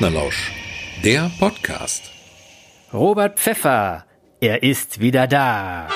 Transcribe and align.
Partnerlausch, 0.00 0.50
der 1.04 1.30
Podcast. 1.38 2.10
Robert 2.90 3.38
Pfeffer, 3.38 4.06
er 4.40 4.62
ist 4.62 4.98
wieder 5.00 5.26
da. 5.26 5.88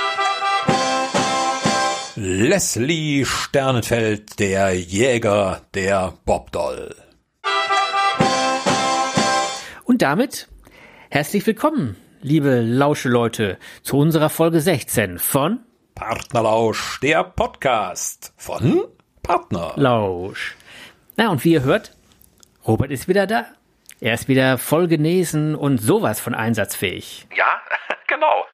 Leslie 2.14 3.24
Sternenfeld, 3.24 4.38
der 4.38 4.78
Jäger 4.78 5.62
der 5.72 6.12
Bobdoll. 6.26 6.94
Und 9.84 10.02
damit 10.02 10.48
herzlich 11.08 11.46
willkommen, 11.46 11.96
liebe 12.20 12.60
Lauscheleute, 12.60 13.56
zu 13.82 13.96
unserer 13.96 14.28
Folge 14.28 14.60
16 14.60 15.18
von 15.18 15.60
Partnerlausch, 15.94 17.00
der 17.00 17.24
Podcast 17.24 18.34
von 18.36 18.82
Partnerlausch. 19.22 20.56
Na, 21.16 21.30
und 21.30 21.42
wie 21.42 21.52
ihr 21.52 21.62
hört, 21.62 21.96
Robert 22.66 22.90
ist 22.90 23.08
wieder 23.08 23.26
da. 23.26 23.46
Er 24.04 24.12
ist 24.12 24.28
wieder 24.28 24.58
voll 24.58 24.86
genesen 24.86 25.54
und 25.54 25.78
sowas 25.78 26.20
von 26.20 26.34
einsatzfähig. 26.34 27.26
Ja, 27.34 27.62
genau. 28.06 28.44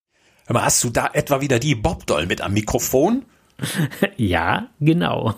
Aber 0.46 0.64
hast 0.64 0.84
du 0.84 0.90
da 0.90 1.10
etwa 1.12 1.40
wieder 1.40 1.58
die 1.58 1.74
Bobdoll 1.74 2.26
mit 2.26 2.40
am 2.40 2.52
Mikrofon? 2.52 3.24
ja, 4.16 4.68
genau. 4.78 5.34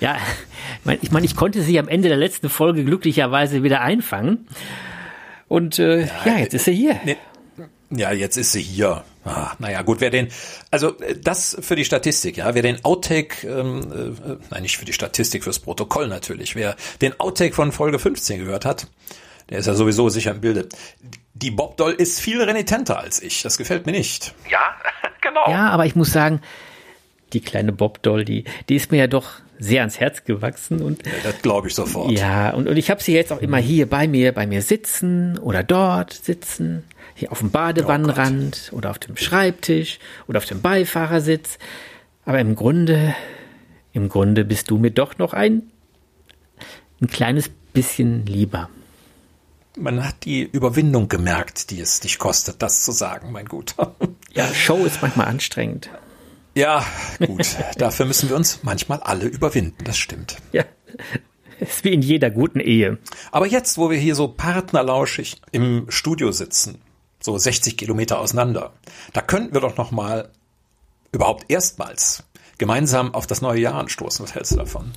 ja, 0.00 0.16
ich 1.02 1.12
meine, 1.12 1.26
ich 1.26 1.36
konnte 1.36 1.60
sie 1.60 1.78
am 1.78 1.86
Ende 1.86 2.08
der 2.08 2.16
letzten 2.16 2.48
Folge 2.48 2.82
glücklicherweise 2.82 3.62
wieder 3.62 3.82
einfangen. 3.82 4.48
Und 5.48 5.78
äh, 5.78 6.06
ja, 6.06 6.08
ja, 6.24 6.38
jetzt 6.38 6.54
ist 6.54 6.64
sie 6.64 6.72
hier. 6.72 6.98
Ne, 7.04 7.18
ja, 7.96 8.12
jetzt 8.12 8.36
ist 8.36 8.52
sie 8.52 8.62
hier. 8.62 9.04
Ah, 9.24 9.52
naja, 9.58 9.82
gut, 9.82 10.00
wer 10.00 10.10
den, 10.10 10.28
also 10.70 10.98
äh, 10.98 11.16
das 11.16 11.56
für 11.60 11.76
die 11.76 11.84
Statistik, 11.84 12.38
ja, 12.38 12.54
wer 12.54 12.62
den 12.62 12.84
Outtake, 12.84 13.46
ähm, 13.46 13.80
äh, 13.92 14.36
nein, 14.50 14.62
nicht 14.62 14.78
für 14.78 14.84
die 14.84 14.92
Statistik, 14.92 15.44
fürs 15.44 15.60
Protokoll 15.60 16.08
natürlich, 16.08 16.56
wer 16.56 16.74
den 17.00 17.18
Outtake 17.20 17.54
von 17.54 17.70
Folge 17.70 17.98
15 17.98 18.40
gehört 18.40 18.64
hat, 18.64 18.88
der 19.48 19.58
ist 19.58 19.66
ja 19.66 19.74
sowieso 19.74 20.08
sicher 20.08 20.32
im 20.32 20.40
Bilde. 20.40 20.68
Die 21.34 21.50
Bob 21.50 21.76
Doll 21.76 21.92
ist 21.92 22.20
viel 22.20 22.42
renitenter 22.42 22.98
als 22.98 23.22
ich, 23.22 23.42
das 23.42 23.58
gefällt 23.58 23.86
mir 23.86 23.92
nicht. 23.92 24.34
Ja, 24.50 24.74
genau. 25.20 25.48
Ja, 25.48 25.68
aber 25.68 25.86
ich 25.86 25.94
muss 25.94 26.12
sagen, 26.12 26.40
die 27.32 27.40
kleine 27.40 27.72
Bob 27.72 28.02
Doll, 28.02 28.24
die, 28.24 28.44
die 28.68 28.76
ist 28.76 28.90
mir 28.90 28.98
ja 28.98 29.06
doch 29.06 29.34
sehr 29.58 29.82
ans 29.82 30.00
Herz 30.00 30.24
gewachsen 30.24 30.82
und 30.82 31.06
ja, 31.06 31.12
das 31.22 31.40
glaube 31.42 31.68
ich 31.68 31.74
sofort. 31.74 32.10
Ja, 32.10 32.50
und, 32.50 32.68
und 32.68 32.76
ich 32.76 32.90
habe 32.90 33.00
sie 33.00 33.14
jetzt 33.14 33.32
auch 33.32 33.40
immer 33.40 33.58
hier 33.58 33.88
bei 33.88 34.08
mir, 34.08 34.32
bei 34.32 34.46
mir 34.46 34.62
sitzen 34.62 35.38
oder 35.38 35.62
dort 35.62 36.12
sitzen, 36.12 36.84
auf 37.28 37.38
dem 37.40 37.50
Badewannenrand 37.50 38.70
oh 38.72 38.76
oder 38.76 38.90
auf 38.90 38.98
dem 38.98 39.16
Schreibtisch 39.16 39.98
oder 40.26 40.38
auf 40.38 40.46
dem 40.46 40.60
Beifahrersitz. 40.60 41.58
Aber 42.24 42.40
im 42.40 42.54
Grunde, 42.54 43.14
im 43.92 44.08
Grunde 44.08 44.44
bist 44.44 44.70
du 44.70 44.78
mir 44.78 44.90
doch 44.90 45.18
noch 45.18 45.32
ein, 45.32 45.62
ein 47.00 47.08
kleines 47.08 47.50
bisschen 47.72 48.26
lieber. 48.26 48.68
Man 49.76 50.04
hat 50.04 50.24
die 50.24 50.42
Überwindung 50.42 51.08
gemerkt, 51.08 51.70
die 51.70 51.80
es 51.80 52.00
dich 52.00 52.18
kostet, 52.18 52.60
das 52.60 52.84
zu 52.84 52.92
sagen, 52.92 53.32
mein 53.32 53.46
Guter. 53.46 53.94
Ja, 54.34 54.46
Show 54.46 54.86
ist 54.86 55.02
manchmal 55.02 55.26
anstrengend. 55.26 55.90
Ja, 56.54 56.86
gut. 57.18 57.54
Dafür 57.76 58.06
müssen 58.06 58.30
wir 58.30 58.36
uns 58.36 58.60
manchmal 58.62 59.00
alle 59.00 59.26
überwinden, 59.26 59.84
das 59.84 59.98
stimmt. 59.98 60.38
Ja. 60.52 60.64
Ist 61.60 61.84
wie 61.84 61.92
in 61.92 62.00
jeder 62.00 62.30
guten 62.30 62.58
Ehe. 62.58 62.96
Aber 63.30 63.46
jetzt, 63.46 63.76
wo 63.76 63.90
wir 63.90 63.98
hier 63.98 64.14
so 64.14 64.28
partnerlauschig 64.28 65.42
im 65.52 65.84
Studio 65.90 66.32
sitzen, 66.32 66.80
so 67.22 67.36
60 67.36 67.76
Kilometer 67.76 68.18
auseinander, 68.18 68.72
da 69.12 69.20
könnten 69.20 69.54
wir 69.54 69.60
doch 69.60 69.76
noch 69.76 69.90
mal 69.90 70.30
überhaupt 71.12 71.44
erstmals 71.48 72.24
gemeinsam 72.58 73.14
auf 73.14 73.26
das 73.26 73.40
neue 73.40 73.60
Jahr 73.60 73.74
anstoßen. 73.74 74.24
Was 74.24 74.34
hältst 74.34 74.52
du 74.52 74.56
davon? 74.56 74.92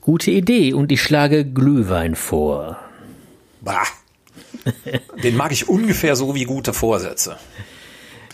Gute 0.00 0.30
Idee 0.30 0.72
und 0.72 0.90
ich 0.92 1.02
schlage 1.02 1.44
Glühwein 1.44 2.14
vor. 2.14 2.78
Bah. 3.60 3.86
Den 5.22 5.36
mag 5.36 5.52
ich 5.52 5.68
ungefähr 5.68 6.16
so 6.16 6.34
wie 6.34 6.44
gute 6.44 6.72
Vorsätze. 6.72 7.36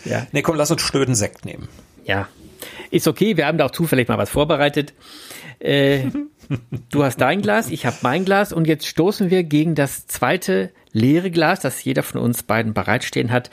Ja. 0.05 0.27
Nee, 0.31 0.41
komm, 0.41 0.55
lass 0.55 0.71
uns 0.71 0.81
schnöden 0.81 1.15
Sekt 1.15 1.45
nehmen. 1.45 1.67
Ja, 2.05 2.29
ist 2.91 3.07
okay, 3.07 3.35
wir 3.37 3.45
haben 3.45 3.57
da 3.57 3.65
auch 3.65 3.71
zufällig 3.71 4.07
mal 4.07 4.17
was 4.17 4.29
vorbereitet. 4.29 4.93
Äh, 5.59 6.05
du 6.91 7.03
hast 7.03 7.21
dein 7.21 7.41
Glas, 7.41 7.69
ich 7.69 7.85
habe 7.85 7.97
mein 8.01 8.25
Glas 8.25 8.53
und 8.53 8.67
jetzt 8.67 8.87
stoßen 8.87 9.29
wir 9.29 9.43
gegen 9.43 9.75
das 9.75 10.07
zweite 10.07 10.71
leere 10.91 11.31
Glas, 11.31 11.59
das 11.59 11.83
jeder 11.83 12.03
von 12.03 12.21
uns 12.21 12.43
beiden 12.43 12.73
bereitstehen 12.73 13.31
hat, 13.31 13.49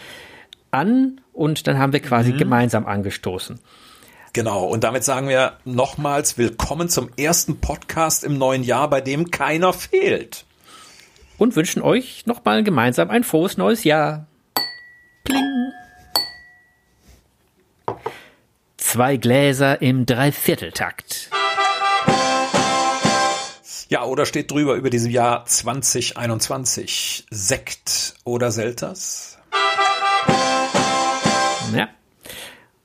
an 0.71 1.21
und 1.33 1.67
dann 1.67 1.79
haben 1.79 1.93
wir 1.93 2.01
quasi 2.01 2.33
mhm. 2.33 2.39
gemeinsam 2.39 2.87
angestoßen. 2.87 3.59
Genau, 4.33 4.65
und 4.65 4.83
damit 4.83 5.05
sagen 5.05 5.29
wir 5.29 5.59
nochmals 5.65 6.39
willkommen 6.39 6.89
zum 6.89 7.09
ersten 7.17 7.61
Podcast 7.61 8.25
im 8.25 8.37
neuen 8.37 8.65
Jahr, 8.65 8.91
bei 8.91 9.01
dem 9.01 9.31
keiner 9.31 9.73
fehlt. 9.73 10.45
Und 11.39 11.55
wünschen 11.55 11.83
euch 11.83 12.27
nochmal 12.27 12.65
gemeinsam 12.65 13.11
ein 13.11 13.23
frohes 13.23 13.57
neues 13.57 13.85
Jahr. 13.85 14.27
Pling. 15.25 15.73
Zwei 18.77 19.17
Gläser 19.17 19.81
im 19.83 20.07
Dreivierteltakt. 20.07 21.31
Ja, 23.89 24.05
oder 24.05 24.25
steht 24.25 24.51
drüber 24.51 24.75
über 24.75 24.89
diesem 24.89 25.11
Jahr 25.11 25.45
2021 25.45 27.27
Sekt 27.31 28.15
oder 28.25 28.51
Selters? 28.51 29.39
Ja. 31.75 31.89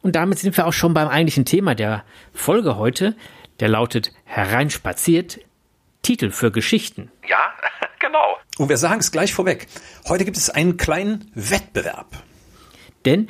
Und 0.02 0.16
damit 0.16 0.40
sind 0.40 0.58
wir 0.58 0.68
auch 0.68 0.74
schon 0.74 0.94
beim 0.94 1.08
eigentlichen 1.08 1.46
Thema 1.46 1.74
der 1.74 2.04
Folge 2.34 2.78
heute. 2.78 3.16
Der 3.62 3.70
lautet 3.70 4.12
Hereinspaziert, 4.26 5.40
Titel 6.02 6.32
für 6.32 6.52
Geschichten. 6.52 7.12
Ja, 7.28 7.54
genau. 8.00 8.38
Und 8.58 8.68
wir 8.68 8.78
sagen 8.78 9.00
es 9.00 9.12
gleich 9.12 9.34
vorweg. 9.34 9.68
Heute 10.08 10.26
gibt 10.26 10.38
es 10.38 10.50
einen 10.50 10.76
kleinen 10.76 11.31
Wettbewerb. 11.34 12.24
Denn 13.06 13.30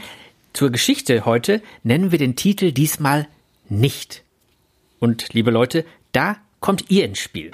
zur 0.54 0.72
Geschichte 0.72 1.26
heute 1.26 1.62
nennen 1.84 2.12
wir 2.12 2.18
den 2.18 2.36
Titel 2.36 2.72
diesmal 2.72 3.28
nicht. 3.68 4.24
Und 5.00 5.34
liebe 5.34 5.52
Leute, 5.52 5.86
da 6.12 6.38
kommt 6.60 6.90
ihr 6.90 7.06
ins 7.06 7.20
Spiel. 7.20 7.52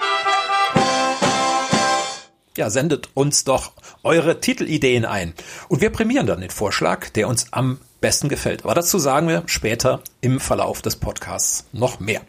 Ja, 2.56 2.70
sendet 2.70 3.10
uns 3.14 3.44
doch 3.44 3.72
eure 4.02 4.40
Titelideen 4.40 5.04
ein. 5.04 5.34
Und 5.68 5.82
wir 5.82 5.90
prämieren 5.90 6.26
dann 6.26 6.40
den 6.40 6.50
Vorschlag, 6.50 7.10
der 7.10 7.28
uns 7.28 7.52
am 7.52 7.78
besten 8.00 8.28
gefällt. 8.28 8.64
Aber 8.64 8.74
dazu 8.74 8.98
sagen 8.98 9.28
wir 9.28 9.42
später 9.46 10.02
im 10.20 10.40
Verlauf 10.40 10.80
des 10.80 10.96
Podcasts 10.96 11.66
noch 11.72 12.00
mehr. 12.00 12.22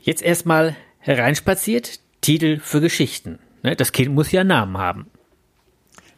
Jetzt 0.00 0.22
erstmal 0.22 0.76
hereinspaziert, 0.98 2.00
Titel 2.22 2.58
für 2.60 2.80
Geschichten. 2.80 3.38
Ne, 3.62 3.76
das 3.76 3.92
Kind 3.92 4.14
muss 4.14 4.32
ja 4.32 4.40
einen 4.40 4.48
Namen 4.48 4.78
haben. 4.78 5.10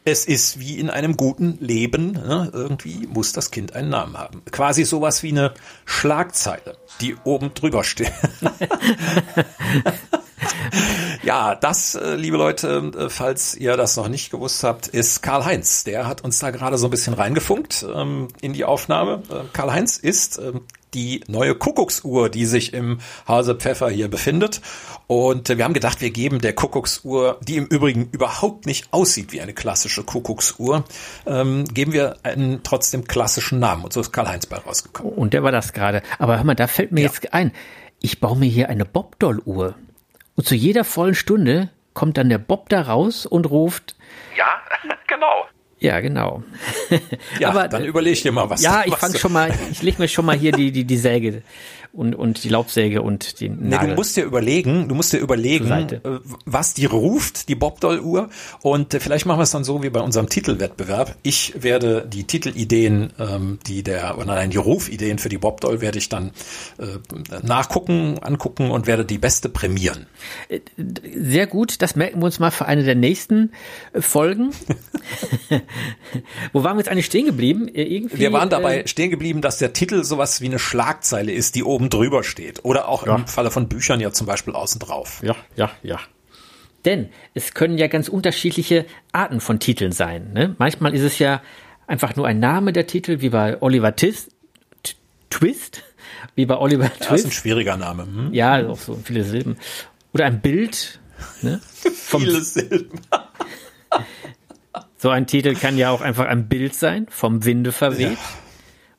Es 0.03 0.25
ist 0.25 0.59
wie 0.59 0.79
in 0.79 0.89
einem 0.89 1.15
guten 1.15 1.59
Leben, 1.59 2.13
ne? 2.13 2.49
irgendwie 2.53 3.07
muss 3.07 3.33
das 3.33 3.51
Kind 3.51 3.75
einen 3.75 3.89
Namen 3.89 4.17
haben. 4.17 4.41
Quasi 4.51 4.83
sowas 4.83 5.21
wie 5.21 5.29
eine 5.29 5.53
Schlagzeile, 5.85 6.77
die 7.01 7.15
oben 7.23 7.53
drüber 7.53 7.83
steht. 7.83 8.11
ja, 11.23 11.53
das, 11.53 11.93
äh, 11.93 12.15
liebe 12.15 12.37
Leute, 12.37 12.91
äh, 12.97 13.09
falls 13.09 13.55
ihr 13.55 13.77
das 13.77 13.95
noch 13.95 14.07
nicht 14.07 14.31
gewusst 14.31 14.63
habt, 14.63 14.87
ist 14.87 15.21
Karl-Heinz. 15.21 15.83
Der 15.83 16.07
hat 16.07 16.23
uns 16.23 16.39
da 16.39 16.49
gerade 16.49 16.79
so 16.79 16.87
ein 16.87 16.91
bisschen 16.91 17.13
reingefunkt 17.13 17.85
ähm, 17.93 18.29
in 18.41 18.53
die 18.53 18.65
Aufnahme. 18.65 19.21
Äh, 19.29 19.43
Karl-Heinz 19.53 19.97
ist 19.97 20.39
ähm, 20.39 20.61
die 20.93 21.23
neue 21.27 21.55
Kuckucksuhr, 21.55 22.29
die 22.29 22.45
sich 22.45 22.73
im 22.73 22.99
Hause 23.27 23.55
Pfeffer 23.55 23.89
hier 23.89 24.09
befindet. 24.09 24.61
Und 25.07 25.49
wir 25.49 25.63
haben 25.63 25.73
gedacht, 25.73 26.01
wir 26.01 26.11
geben 26.11 26.39
der 26.39 26.53
Kuckucksuhr, 26.53 27.39
die 27.41 27.57
im 27.57 27.65
Übrigen 27.65 28.09
überhaupt 28.11 28.65
nicht 28.65 28.91
aussieht 28.91 29.31
wie 29.31 29.41
eine 29.41 29.53
klassische 29.53 30.03
Kuckucksuhr, 30.03 30.83
ähm, 31.25 31.65
geben 31.65 31.93
wir 31.93 32.17
einen 32.23 32.63
trotzdem 32.63 33.05
klassischen 33.05 33.59
Namen. 33.59 33.83
Und 33.83 33.93
so 33.93 34.01
ist 34.01 34.11
Karl-Heinz 34.11 34.45
bei 34.45 34.57
rausgekommen. 34.57 35.13
Und 35.13 35.33
der 35.33 35.43
war 35.43 35.51
das 35.51 35.73
gerade. 35.73 36.01
Aber 36.19 36.37
hör 36.37 36.43
mal, 36.43 36.55
da 36.55 36.67
fällt 36.67 36.91
mir 36.91 37.01
ja. 37.01 37.07
jetzt 37.07 37.33
ein, 37.33 37.51
ich 37.99 38.19
baue 38.19 38.37
mir 38.37 38.49
hier 38.49 38.69
eine 38.69 38.85
Bobdoll-Uhr. 38.85 39.75
Und 40.35 40.47
zu 40.47 40.55
jeder 40.55 40.83
vollen 40.83 41.15
Stunde 41.15 41.69
kommt 41.93 42.17
dann 42.17 42.29
der 42.29 42.37
Bob 42.37 42.69
da 42.69 42.81
raus 42.81 43.25
und 43.25 43.49
ruft, 43.49 43.95
ja, 44.37 44.61
genau. 45.07 45.45
Ja, 45.81 45.99
genau. 45.99 46.43
ja, 47.39 47.49
Aber, 47.49 47.67
dann 47.67 47.83
überleg 47.83 48.21
dir 48.21 48.31
mal 48.31 48.47
was. 48.47 48.61
Ja, 48.61 48.83
ich 48.85 48.95
fange 48.95 49.17
schon 49.17 49.33
mal, 49.33 49.51
ich 49.71 49.81
leg 49.81 49.97
mir 49.97 50.07
schon 50.07 50.25
mal 50.25 50.37
hier 50.37 50.51
die, 50.51 50.71
die, 50.71 50.83
die 50.85 50.97
Säge 50.97 51.41
und, 51.93 52.15
und 52.15 52.43
die 52.43 52.49
Laubsäge 52.49 53.01
und 53.01 53.41
den 53.41 53.69
Nagel. 53.69 53.87
Nee, 53.87 53.93
du 53.93 53.95
musst 53.95 54.15
dir 54.15 54.23
überlegen, 54.23 54.87
du 54.87 54.95
musst 54.95 55.11
dir 55.11 55.17
überlegen, 55.17 55.69
äh, 55.69 55.99
was 56.45 56.73
die 56.73 56.85
ruft, 56.85 57.49
die 57.49 57.55
Bobdoll-Uhr. 57.55 58.29
Und 58.61 58.93
äh, 58.93 58.99
vielleicht 58.99 59.25
machen 59.25 59.39
wir 59.39 59.43
es 59.43 59.51
dann 59.51 59.65
so 59.65 59.83
wie 59.83 59.89
bei 59.89 59.99
unserem 59.99 60.29
Titelwettbewerb. 60.29 61.15
Ich 61.23 61.61
werde 61.61 62.07
die 62.07 62.23
Titelideen, 62.23 63.11
ähm, 63.19 63.59
die 63.67 63.83
der, 63.83 64.17
oder 64.17 64.27
nein, 64.27 64.51
die 64.51 64.57
Rufideen 64.57 65.19
für 65.19 65.27
die 65.27 65.37
Bobdoll 65.37 65.81
werde 65.81 65.97
ich 65.97 66.07
dann 66.07 66.31
äh, 66.79 67.41
nachgucken, 67.43 68.19
angucken 68.19 68.71
und 68.71 68.87
werde 68.87 69.03
die 69.03 69.17
beste 69.17 69.49
prämieren. 69.49 70.05
Äh, 70.47 70.61
sehr 71.13 71.45
gut, 71.47 71.81
das 71.81 71.97
merken 71.97 72.19
wir 72.19 72.25
uns 72.25 72.39
mal 72.39 72.51
für 72.51 72.67
eine 72.67 72.83
der 72.83 72.95
nächsten 72.95 73.51
Folgen. 73.99 74.51
Wo 76.53 76.63
waren 76.63 76.77
wir 76.77 76.81
jetzt 76.81 76.89
eigentlich 76.89 77.07
stehen 77.07 77.25
geblieben? 77.25 77.67
Irgendwie, 77.67 78.19
wir 78.19 78.31
waren 78.31 78.49
dabei 78.49 78.81
äh, 78.81 78.87
stehen 78.87 79.11
geblieben, 79.11 79.41
dass 79.41 79.57
der 79.57 79.73
Titel 79.73 80.03
sowas 80.05 80.39
wie 80.39 80.45
eine 80.45 80.59
Schlagzeile 80.59 81.31
ist, 81.33 81.55
die 81.55 81.63
oben 81.63 81.80
oben 81.81 81.89
drüber 81.89 82.23
steht. 82.23 82.63
Oder 82.63 82.87
auch 82.87 83.07
ja. 83.07 83.15
im 83.15 83.27
Falle 83.27 83.49
von 83.49 83.67
Büchern 83.67 83.99
ja 83.99 84.11
zum 84.11 84.27
Beispiel 84.27 84.53
außen 84.53 84.79
drauf. 84.79 85.21
Ja, 85.23 85.35
ja, 85.55 85.71
ja. 85.81 85.99
Denn 86.85 87.09
es 87.33 87.53
können 87.53 87.77
ja 87.77 87.87
ganz 87.87 88.07
unterschiedliche 88.07 88.85
Arten 89.11 89.39
von 89.39 89.59
Titeln 89.59 89.91
sein. 89.91 90.31
Ne? 90.33 90.55
Manchmal 90.57 90.93
ist 90.93 91.01
es 91.01 91.19
ja 91.19 91.41
einfach 91.87 92.15
nur 92.15 92.27
ein 92.27 92.39
Name 92.39 92.71
der 92.73 92.87
Titel, 92.87 93.21
wie 93.21 93.29
bei 93.29 93.61
Oliver 93.61 93.95
Tis, 93.95 94.29
Twist, 95.29 95.83
wie 96.35 96.45
bei 96.45 96.57
Oliver 96.57 96.87
Twist. 96.87 97.11
Das 97.11 97.19
ist 97.21 97.25
ein 97.25 97.31
schwieriger 97.31 97.77
Name. 97.77 98.03
Hm? 98.03 98.33
Ja, 98.33 98.67
auch 98.67 98.79
so 98.79 98.99
viele 99.03 99.23
Silben. 99.23 99.57
Oder 100.13 100.25
ein 100.25 100.41
Bild. 100.41 100.99
Ne? 101.41 101.61
viele 101.93 102.41
Silben. 102.41 102.99
so 104.97 105.09
ein 105.09 105.25
Titel 105.25 105.55
kann 105.55 105.77
ja 105.77 105.89
auch 105.89 106.01
einfach 106.01 106.25
ein 106.25 106.47
Bild 106.47 106.75
sein, 106.75 107.07
vom 107.09 107.45
Winde 107.45 107.71
verweht. 107.71 108.17
Ja. 108.17 108.40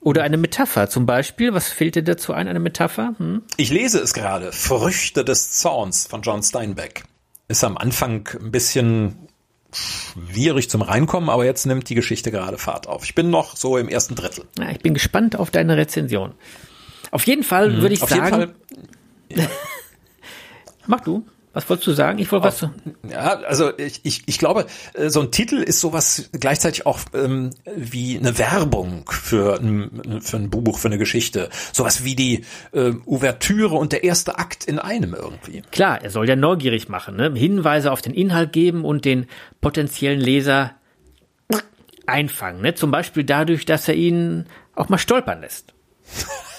Oder 0.03 0.25
eine 0.25 0.37
Metapher 0.37 0.91
zum 0.91 1.07
Beispiel. 1.07 1.55
Was 1.55 1.69
fehlt 1.69 1.95
dir 1.95 2.03
dazu 2.03 2.33
ein, 2.33 2.49
eine 2.49 2.59
Metapher? 2.59 3.15
Hm? 3.19 3.43
Ich 3.57 3.71
lese 3.71 4.01
es 4.01 4.15
gerade. 4.15 4.51
Früchte 4.51 5.25
des 5.25 5.53
Zorns 5.53 6.09
von 6.09 6.23
John 6.23 6.43
Steinbeck. 6.43 7.05
Ist 7.47 7.63
am 7.63 7.77
Anfang 7.77 8.29
ein 8.41 8.51
bisschen 8.51 9.29
schwierig 9.73 10.69
zum 10.69 10.83
Reinkommen, 10.83 11.31
aber 11.31 11.45
jetzt 11.45 11.67
nimmt 11.67 11.89
die 11.89 11.95
Geschichte 11.95 12.33
gerade 12.33 12.59
Fahrt 12.59 12.89
auf. 12.89 13.05
Ich 13.05 13.15
bin 13.15 13.31
noch 13.31 13.57
so 13.57 13.79
im 13.79 13.89
ersten 13.89 14.17
Drittel. 14.17 14.45
Ja, 14.59 14.71
ich 14.71 14.81
bin 14.81 14.93
gespannt 14.93 15.37
auf 15.37 15.51
deine 15.51 15.77
Rezension. 15.77 16.35
Auf 17.13 17.27
jeden 17.27 17.45
Fall 17.45 17.73
hm, 17.73 17.83
würde 17.83 17.95
ich 17.95 18.01
sagen. 18.01 18.29
Fall, 18.29 18.55
ja. 19.29 19.47
Mach 20.87 21.01
du. 21.01 21.25
Was 21.53 21.69
wolltest 21.69 21.87
du 21.87 21.93
sagen? 21.93 22.19
Ich 22.19 22.33
wollte 22.33 22.47
was. 22.47 22.67
Ja, 23.11 23.41
also 23.41 23.77
ich, 23.77 24.01
ich, 24.05 24.23
ich 24.27 24.39
glaube, 24.39 24.67
äh, 24.95 25.11
so 25.11 25.21
ein 25.21 25.31
Titel 25.31 25.57
ist 25.57 25.81
sowas 25.81 26.31
gleichzeitig 26.33 26.87
auch 26.87 27.01
ähm, 27.15 27.51
wie 27.77 28.19
eine 28.19 28.39
Werbung 28.39 29.05
für 29.11 29.61
ein, 29.61 30.21
für 30.23 30.39
ein 30.39 30.51
Buch, 30.51 30.79
für 30.79 30.89
eine 30.89 30.99
Geschichte. 30.99 31.51
Sowas 31.73 32.05
wie 32.05 32.17
die 32.17 32.45
äh, 32.73 32.93
Ouvertüre 33.05 33.75
und 33.75 33.93
der 33.93 34.05
erste 34.05 34.39
Akt 34.39 34.65
in 34.65 34.79
einem 34.79 35.15
irgendwie. 35.15 35.63
Klar, 35.71 36.03
er 36.03 36.11
soll 36.11 36.29
ja 36.29 36.37
neugierig 36.37 36.89
machen, 36.89 37.17
ne? 37.17 37.33
Hinweise 37.35 37.93
auf 37.93 38.01
den 38.01 38.15
Inhalt 38.15 38.53
geben 38.53 38.85
und 38.85 39.05
den 39.05 39.27
potenziellen 39.61 40.21
Leser 40.21 40.73
einfangen. 42.07 42.63
Ne? 42.63 42.75
Zum 42.75 42.91
Beispiel 42.91 43.25
dadurch, 43.25 43.65
dass 43.65 43.89
er 43.89 43.95
ihn 43.95 44.47
auch 44.75 44.89
mal 44.89 44.99
stolpern 44.99 45.41
lässt. 45.41 45.75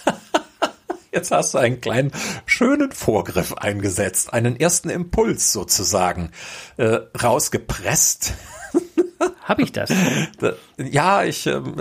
Jetzt 1.14 1.32
hast 1.32 1.54
du 1.54 1.60
einen 1.60 1.80
kleinen 1.80 2.12
schönen 2.46 2.92
Vorgriff 2.92 3.54
eingesetzt, 3.54 4.34
einen 4.34 4.60
ersten 4.60 4.90
Impuls 4.90 5.54
sozusagen 5.54 6.32
äh, 6.78 7.00
rausgepresst. 7.22 8.34
Habe 9.44 9.62
ich 9.62 9.72
das? 9.72 9.92
Ja, 10.78 11.24
ich 11.24 11.46
ähm, 11.46 11.76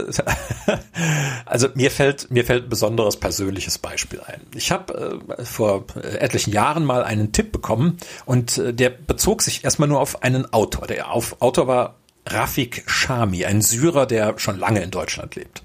also 1.46 1.69
mir 1.75 1.90
fällt 1.90 2.31
mir 2.31 2.44
fällt 2.44 2.64
ein 2.64 2.69
besonderes 2.69 3.17
persönliches 3.17 3.79
Beispiel 3.79 4.20
ein. 4.20 4.43
Ich 4.55 4.70
habe 4.70 5.23
äh, 5.38 5.44
vor 5.44 5.87
etlichen 6.02 6.52
Jahren 6.52 6.84
mal 6.84 7.02
einen 7.02 7.32
Tipp 7.32 7.50
bekommen 7.50 7.99
und 8.26 8.58
äh, 8.58 8.75
der 8.75 8.90
bezog 8.90 9.43
sich 9.43 9.64
erstmal 9.64 9.88
nur 9.88 10.00
auf 10.00 10.23
einen 10.23 10.52
Autor. 10.52 10.87
Der 10.87 11.11
Autor 11.12 11.67
war 11.67 11.94
Rafik 12.26 12.84
Shami, 12.87 13.44
ein 13.44 13.62
Syrer, 13.62 14.06
der 14.06 14.38
schon 14.38 14.58
lange 14.58 14.82
in 14.82 14.90
Deutschland 14.90 15.34
lebt 15.34 15.62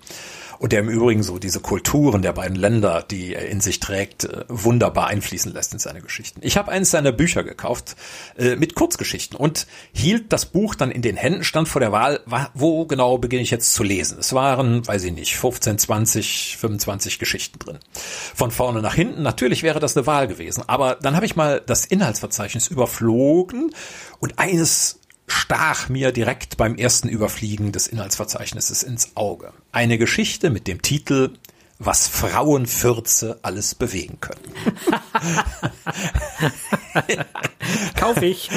und 0.60 0.72
der 0.72 0.82
im 0.82 0.90
Übrigen 0.90 1.24
so 1.24 1.40
diese 1.40 1.60
Kulturen 1.60 2.22
der 2.22 2.34
beiden 2.34 2.56
Länder, 2.56 3.04
die 3.10 3.34
er 3.34 3.48
in 3.48 3.62
sich 3.62 3.80
trägt, 3.80 4.26
äh, 4.26 4.46
wunderbar 4.48 5.08
einfließen 5.08 5.54
lässt 5.54 5.74
in 5.74 5.80
seine 5.80 6.02
Geschichten. 6.02 6.40
Ich 6.44 6.58
habe 6.58 6.72
eines 6.72 6.92
seiner 6.92 7.12
Bücher 7.12 7.44
gekauft 7.44 7.96
äh, 8.38 8.56
mit 8.56 8.76
Kurzgeschichten 8.76 9.38
und 9.38 9.68
hielt 9.94 10.34
das 10.34 10.46
Buch 10.46 10.76
dann 10.76 10.92
in 10.92 11.02
den 11.02 11.16
Händen, 11.16 11.44
stand 11.44 11.68
vor 11.68 11.82
der 11.82 11.92
Wahl, 11.92 12.22
wo 12.54 12.86
genau 12.86 13.18
beginne 13.18 13.44
ich 13.44 13.52
jetzt 13.52 13.74
zu 13.74 13.84
lesen. 13.84 14.18
Es 14.20 14.34
waren, 14.34 14.86
weiß 14.88 15.04
ich 15.04 15.14
nicht, 15.14 15.36
15, 15.36 15.78
20, 15.78 16.58
25 16.58 17.20
Geschichten 17.20 17.60
drin. 17.60 17.80
Von 18.36 18.52
vorne 18.52 18.82
nach 18.82 18.96
hinten, 18.96 19.22
natürlich 19.22 19.64
wäre 19.64 19.80
das 19.80 19.96
eine 19.96 20.08
Wahl 20.08 20.28
gewesen, 20.28 20.64
aber 20.68 20.96
dann 20.96 21.16
habe 21.16 21.26
ich 21.26 21.36
mal 21.36 21.62
das 21.66 21.86
Inhaltsverzeichnis 21.86 22.68
überflogen 22.68 23.72
und 24.20 24.40
eines 24.40 24.97
stach 25.28 25.90
mir 25.90 26.12
direkt 26.12 26.58
beim 26.58 26.76
ersten 26.76 27.10
Überfliegen 27.10 27.72
des 27.72 27.88
Inhaltsverzeichnisses 27.88 28.84
ins 28.84 29.16
Auge. 29.16 29.54
Eine 29.72 29.98
Geschichte 29.98 30.50
mit 30.50 30.68
dem 30.68 30.82
Titel 30.82 31.34
was 31.80 32.08
Frauenfürze 32.08 33.40
alles 33.44 33.76
bewegen 33.76 34.20
können. 34.20 34.42
Kauf 37.96 38.22
ich. 38.22 38.50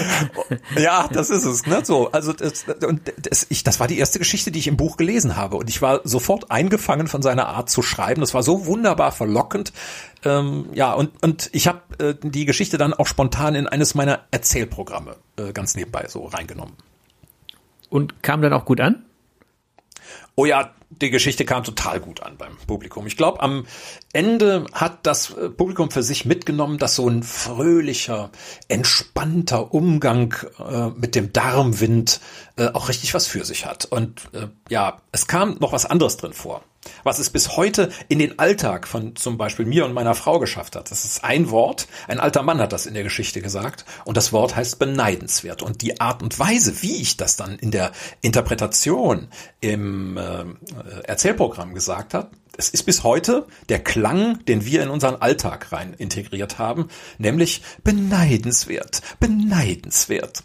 Ja, 0.77 1.09
das 1.13 1.29
ist 1.29 1.45
es. 1.45 1.67
Ne? 1.67 1.85
So, 1.85 2.11
also 2.13 2.33
das, 2.33 2.65
und 2.87 3.13
das, 3.19 3.47
ich, 3.51 3.63
das 3.63 3.79
war 3.79 3.89
die 3.89 3.99
erste 3.99 4.19
Geschichte, 4.19 4.51
die 4.51 4.59
ich 4.59 4.69
im 4.69 4.79
Buch 4.79 4.97
gelesen 4.97 5.37
habe, 5.37 5.57
und 5.57 5.69
ich 5.69 5.83
war 5.83 6.01
sofort 6.05 6.51
eingefangen 6.51 7.09
von 7.09 7.21
seiner 7.21 7.49
Art 7.49 7.69
zu 7.69 7.83
schreiben. 7.83 8.23
Das 8.23 8.33
war 8.33 8.43
so 8.43 8.65
wunderbar 8.65 9.13
verlockend. 9.13 9.73
Ähm, 10.25 10.71
ja, 10.73 10.93
und 10.95 11.23
und 11.23 11.51
ich 11.53 11.67
habe 11.67 11.81
äh, 11.99 12.15
die 12.23 12.47
Geschichte 12.47 12.79
dann 12.79 12.95
auch 12.95 13.07
spontan 13.07 13.55
in 13.55 13.67
eines 13.67 13.95
meiner 13.95 14.21
Erzählprogramme 14.31 15.17
äh, 15.37 15.53
ganz 15.53 15.75
nebenbei 15.75 16.07
so 16.09 16.25
reingenommen. 16.25 16.75
Und 17.91 18.23
kam 18.23 18.41
dann 18.41 18.53
auch 18.53 18.65
gut 18.65 18.81
an? 18.81 19.05
Oh 20.37 20.47
ja, 20.47 20.73
die 21.01 21.11
Geschichte 21.11 21.45
kam 21.45 21.65
total 21.65 22.01
gut 22.01 22.23
an 22.23 22.37
beim 22.37 22.57
Publikum. 22.67 23.07
Ich 23.07 23.17
glaube, 23.17 23.41
am 23.41 23.67
Ende 24.13 24.67
hat 24.73 25.07
das 25.07 25.31
äh, 25.31 25.49
Publikum 25.49 25.91
für 25.91 26.03
sich 26.03 26.25
mitgenommen, 26.25 26.79
dass 26.79 26.97
so 26.97 27.09
ein 27.09 27.23
fröhlicher, 27.23 28.31
entspannter 28.69 29.73
Umgang 29.73 30.35
äh, 30.59 30.89
mit 30.99 31.15
dem 31.15 31.33
Darmwind 31.33 32.21
äh, 32.61 32.71
auch 32.75 32.89
richtig 32.89 33.15
was 33.15 33.27
für 33.27 33.45
sich 33.45 33.65
hat. 33.65 33.87
Und 33.87 34.21
äh, 34.33 34.49
ja, 34.69 35.01
es 35.13 35.27
kam 35.27 35.57
noch 35.61 35.73
was 35.73 35.87
anderes 35.87 36.19
drin 36.19 36.35
vor 36.35 36.63
was 37.03 37.19
es 37.19 37.31
bis 37.31 37.57
heute 37.57 37.91
in 38.09 38.19
den 38.19 38.39
Alltag 38.39 38.89
von 38.89 39.17
zum 39.17 39.37
Beispiel 39.37 39.67
mir 39.67 39.85
und 39.85 39.93
meiner 39.93 40.15
Frau 40.15 40.39
geschafft 40.39 40.77
hat. 40.77 40.91
Das 40.91 41.05
ist 41.05 41.25
ein 41.25 41.51
Wort, 41.51 41.89
ein 42.09 42.21
alter 42.21 42.43
Mann 42.43 42.59
hat 42.59 42.73
das 42.73 42.87
in 42.87 42.95
der 42.95 43.03
Geschichte 43.03 43.43
gesagt 43.43 43.85
und 44.05 44.17
das 44.17 44.33
Wort 44.33 44.57
heißt 44.57 44.79
beneidenswert. 44.79 45.63
Und 45.63 45.83
die 45.83 46.01
Art 46.01 46.23
und 46.23 46.39
Weise, 46.39 46.83
wie 46.83 46.97
ich 46.97 47.17
das 47.17 47.37
dann 47.37 47.59
in 47.59 47.71
der 47.71 47.93
Interpretation 48.23 49.29
im 49.61 50.17
äh, 50.17 50.45
Erzählprogramm 51.05 51.75
gesagt 51.75 52.15
habe, 52.15 52.31
es 52.57 52.69
ist 52.69 52.83
bis 52.83 53.05
heute 53.05 53.47
der 53.69 53.79
Klang, 53.79 54.45
den 54.45 54.65
wir 54.65 54.83
in 54.83 54.91
unseren 54.91 55.17
Alltag 55.17 55.73
rein 55.73 55.95
integriert 55.95 56.59
haben, 56.59 56.89
nämlich 57.19 57.63
beneidenswert, 57.85 59.03
beneidenswert. 59.19 60.43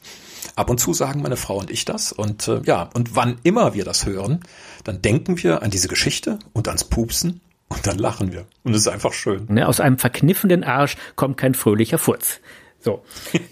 Ab 0.56 0.70
und 0.70 0.80
zu 0.80 0.94
sagen 0.94 1.22
meine 1.22 1.38
Frau 1.38 1.58
und 1.58 1.72
ich 1.72 1.86
das 1.86 2.12
und 2.12 2.48
äh, 2.48 2.62
ja, 2.66 2.90
und 2.94 3.16
wann 3.16 3.38
immer 3.44 3.74
wir 3.74 3.86
das 3.86 4.06
hören, 4.06 4.42
dann 4.84 5.02
denken 5.02 5.42
wir 5.42 5.64
an 5.64 5.72
diese 5.72 5.88
Geschichte 5.88 6.40
und 6.54 6.68
ans 6.68 6.84
Pupsen 6.84 7.42
und 7.68 7.86
dann 7.88 7.98
lachen 7.98 8.32
wir. 8.32 8.46
Und 8.64 8.74
es 8.74 8.82
ist 8.82 8.88
einfach 8.88 9.14
schön. 9.14 9.46
Ne, 9.50 9.68
aus 9.68 9.80
einem 9.80 9.98
verkniffenen 9.98 10.64
Arsch 10.64 10.98
kommt 11.16 11.38
kein 11.38 11.54
fröhlicher 11.54 11.98
Furz. 11.98 12.40
So. 12.80 13.04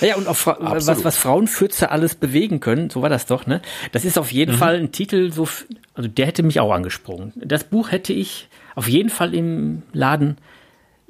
Ja, 0.00 0.16
und 0.16 0.28
auf 0.28 0.46
was, 0.46 1.04
was 1.04 1.16
Frauenfürze 1.16 1.90
alles 1.90 2.14
bewegen 2.14 2.60
können, 2.60 2.90
so 2.90 3.02
war 3.02 3.08
das 3.08 3.26
doch, 3.26 3.46
ne? 3.46 3.62
Das 3.92 4.04
ist 4.04 4.18
auf 4.18 4.30
jeden 4.30 4.54
mhm. 4.54 4.58
Fall 4.58 4.76
ein 4.76 4.92
Titel, 4.92 5.32
so, 5.32 5.48
also 5.94 6.08
der 6.08 6.26
hätte 6.26 6.42
mich 6.42 6.60
auch 6.60 6.72
angesprungen. 6.72 7.32
Das 7.36 7.64
Buch 7.64 7.90
hätte 7.90 8.12
ich 8.12 8.48
auf 8.74 8.88
jeden 8.88 9.08
Fall 9.08 9.34
im 9.34 9.82
Laden, 9.92 10.36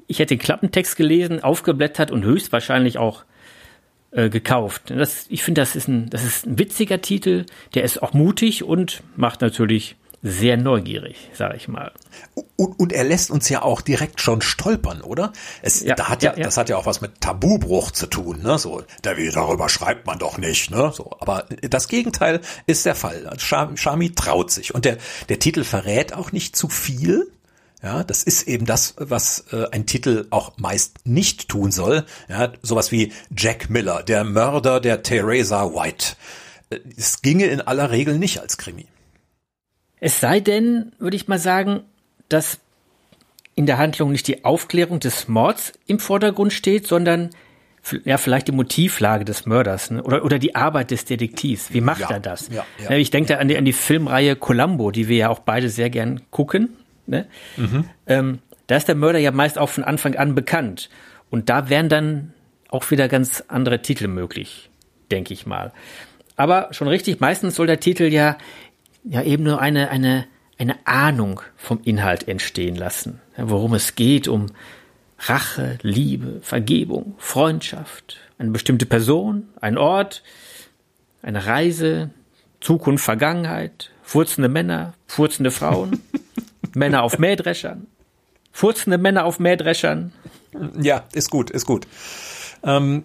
ich 0.07 0.21
hätte 0.21 0.37
den 0.37 0.39
Klappentext 0.39 0.97
gelesen, 0.97 1.43
aufgeblättert 1.43 2.13
und 2.13 2.25
höchstwahrscheinlich 2.25 2.97
auch 2.99 3.25
äh, 4.11 4.29
gekauft. 4.31 4.91
Das, 4.91 5.27
ich 5.29 5.43
finde, 5.43 5.61
das 5.61 5.77
ist 5.77 5.89
ein, 5.89 6.11
das 6.11 6.25
ist 6.25 6.47
ein 6.47 6.59
witziger 6.59 7.01
Titel, 7.01 7.47
der 7.75 7.85
ist 7.85 8.03
auch 8.03 8.13
mutig 8.13 8.65
und 8.65 9.03
macht 9.17 9.41
natürlich 9.41 9.97
sehr 10.23 10.57
neugierig, 10.57 11.31
sage 11.35 11.57
ich 11.57 11.69
mal. 11.69 11.93
Und, 12.57 12.81
und 12.81 12.93
er 12.93 13.05
lässt 13.05 13.31
uns 13.31 13.49
ja 13.49 13.63
auch 13.63 13.81
direkt 13.81 14.21
schon 14.21 14.41
stolpern, 14.41 15.03
oder? 15.03 15.33
Es, 15.63 15.83
ja, 15.83 15.95
da 15.95 16.09
hat 16.09 16.23
ja, 16.23 16.35
ja, 16.37 16.45
das 16.45 16.57
hat 16.57 16.69
ja 16.69 16.77
auch 16.77 16.87
was 16.87 17.01
mit 17.01 17.21
Tabubruch 17.21 17.91
zu 17.93 18.07
tun, 18.07 18.43
ne? 18.43 18.59
So, 18.59 18.83
darüber 19.03 19.69
schreibt 19.69 20.07
man 20.07 20.19
doch 20.19 20.39
nicht, 20.39 20.71
ne? 20.71 20.91
So, 20.93 21.11
aber 21.21 21.47
das 21.63 21.87
Gegenteil 21.87 22.41
ist 22.67 22.87
der 22.87 22.95
Fall. 22.95 23.31
Shami 23.39 24.15
traut 24.15 24.51
sich 24.51 24.75
und 24.75 24.85
der 24.85 24.99
der 25.29 25.39
Titel 25.39 25.63
verrät 25.63 26.13
auch 26.13 26.33
nicht 26.33 26.57
zu 26.57 26.69
viel, 26.69 27.31
ja, 27.87 28.03
das 28.03 28.25
ist 28.25 28.49
eben 28.49 28.67
das, 28.67 28.95
was 28.99 29.45
äh, 29.53 29.67
ein 29.71 29.87
Titel 29.87 30.27
auch 30.31 30.59
meist 30.59 31.07
nicht 31.07 31.49
tun 31.49 31.71
soll. 31.71 32.05
Ja, 32.29 32.53
sowas 32.61 32.91
wie 32.91 33.13
Jack 33.37 33.71
Miller, 33.71 34.03
der 34.03 34.25
Mörder 34.25 34.81
der 34.81 35.05
Theresa 35.05 35.73
White. 35.73 36.17
Äh, 36.71 36.81
es 36.97 37.23
ginge 37.23 37.47
in 37.47 37.61
aller 37.61 37.93
Regel 37.93 38.19
nicht 38.19 38.41
als 38.41 38.59
Krimi. 38.59 38.87
Es 40.01 40.19
sei 40.19 40.41
denn, 40.41 40.95
würde 40.99 41.17
ich 41.17 41.29
mal 41.29 41.39
sagen, 41.39 41.85
dass 42.29 42.59
in 43.55 43.67
der 43.67 43.79
Handlung 43.79 44.11
nicht 44.11 44.27
die 44.27 44.45
Aufklärung 44.45 44.99
des 44.99 45.29
Mords 45.29 45.73
im 45.87 46.01
Vordergrund 46.01 46.53
steht, 46.53 46.89
sondern 46.89 47.31
ja, 48.05 48.19
vielleicht 48.19 48.49
die 48.49 48.53
Motivlage 48.53 49.25
des 49.25 49.47
Mörders 49.47 49.93
ne? 49.93 50.03
oder, 50.03 50.25
oder 50.25 50.41
die 50.41 50.57
Arbeit 50.57 50.91
des 50.91 51.05
Detektivs. 51.05 51.73
Wie 51.73 51.81
macht 51.81 52.01
ja, 52.01 52.11
er 52.11 52.21
das? 52.21 52.49
Ja, 52.49 52.67
ja, 52.83 52.97
ich 52.97 53.11
denke 53.11 53.35
da 53.35 53.39
an 53.39 53.47
die, 53.47 53.57
an 53.57 53.65
die 53.65 53.73
Filmreihe 53.73 54.35
Columbo, 54.35 54.91
die 54.91 55.07
wir 55.07 55.17
ja 55.17 55.29
auch 55.29 55.39
beide 55.39 55.69
sehr 55.69 55.89
gern 55.89 56.23
gucken. 56.33 56.77
Ne? 57.07 57.27
Mhm. 57.57 57.85
Ähm, 58.07 58.39
da 58.67 58.77
ist 58.77 58.89
der 58.89 58.95
Mörder 58.95 59.19
ja 59.19 59.31
meist 59.31 59.59
auch 59.59 59.69
von 59.69 59.85
Anfang 59.85 60.17
an 60.17 60.35
bekannt. 60.35 60.91
Und 61.31 61.49
da 61.49 61.69
wären 61.69 61.89
dann 61.89 62.33
auch 62.69 62.91
wieder 62.91 63.09
ganz 63.09 63.45
andere 63.49 63.83
Titel 63.83 64.09
möglich, 64.09 64.71
denke 65.11 65.33
ich 65.33 65.47
mal. 65.47 65.73
Aber 66.37 66.69
schon 66.73 66.89
richtig, 66.89 67.21
meistens 67.21 67.55
soll 67.55 67.67
der 67.67 67.81
Titel 67.81 68.05
ja, 68.05 68.37
ja 69.05 69.23
eben 69.23 69.45
nur 69.45 69.61
eine, 69.61 69.91
eine, 69.91 70.27
eine 70.59 70.77
Ahnung 70.87 71.41
vom 71.57 71.81
Inhalt 71.85 72.29
entstehen 72.29 72.77
lassen. 72.77 73.21
Ja, 73.37 73.49
worum 73.51 73.75
es 73.75 73.95
geht, 73.95 74.29
um 74.29 74.47
Rache, 75.19 75.79
Liebe, 75.83 76.41
Vergebung, 76.43 77.15
Freundschaft, 77.19 78.19
eine 78.39 78.51
bestimmte 78.51 78.87
Person, 78.87 79.49
ein 79.61 79.79
Ort, 79.79 80.23
eine 81.23 81.47
Reise, 81.47 82.11
Zukunft, 82.61 83.05
Vergangenheit, 83.05 83.91
furzende 84.03 84.49
Männer, 84.49 84.95
furzende 85.07 85.51
Frauen, 85.51 86.01
Männer 86.77 87.03
auf 87.03 87.19
Mähdreschern, 87.19 87.87
furzende 88.53 88.99
Männer 88.99 89.25
auf 89.25 89.39
Mähdreschern. 89.39 90.13
Ja, 90.79 91.05
ist 91.13 91.31
gut, 91.31 91.51
ist 91.51 91.67
gut. 91.67 91.87
Ähm, 92.63 93.05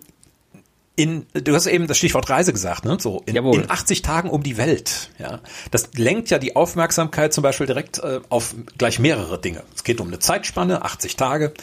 in, 0.98 1.26
du 1.34 1.56
hast 1.56 1.68
eben 1.68 1.88
das 1.88 1.98
Stichwort 1.98 2.30
Reise 2.30 2.52
gesagt, 2.52 2.84
ne? 2.84 2.98
So 3.00 3.24
in, 3.26 3.36
in 3.36 3.72
80 3.72 4.02
Tagen 4.02 4.30
um 4.30 4.44
die 4.44 4.58
Welt. 4.58 5.10
Ja, 5.18 5.40
das 5.72 5.90
lenkt 5.96 6.30
ja 6.30 6.38
die 6.38 6.56
Aufmerksamkeit 6.58 7.34
zum 7.34 7.44
Beispiel 7.44 7.66
direkt 7.66 8.00
äh, 8.00 8.20
auf 8.28 8.56
gleich 8.78 9.00
mehrere 9.00 9.40
Dinge. 9.40 9.64
Es 9.74 9.86
geht 9.86 10.02
um 10.02 10.08
eine 10.08 10.20
Zeitspanne, 10.20 10.84
80 10.84 11.16
Tage. 11.16 11.54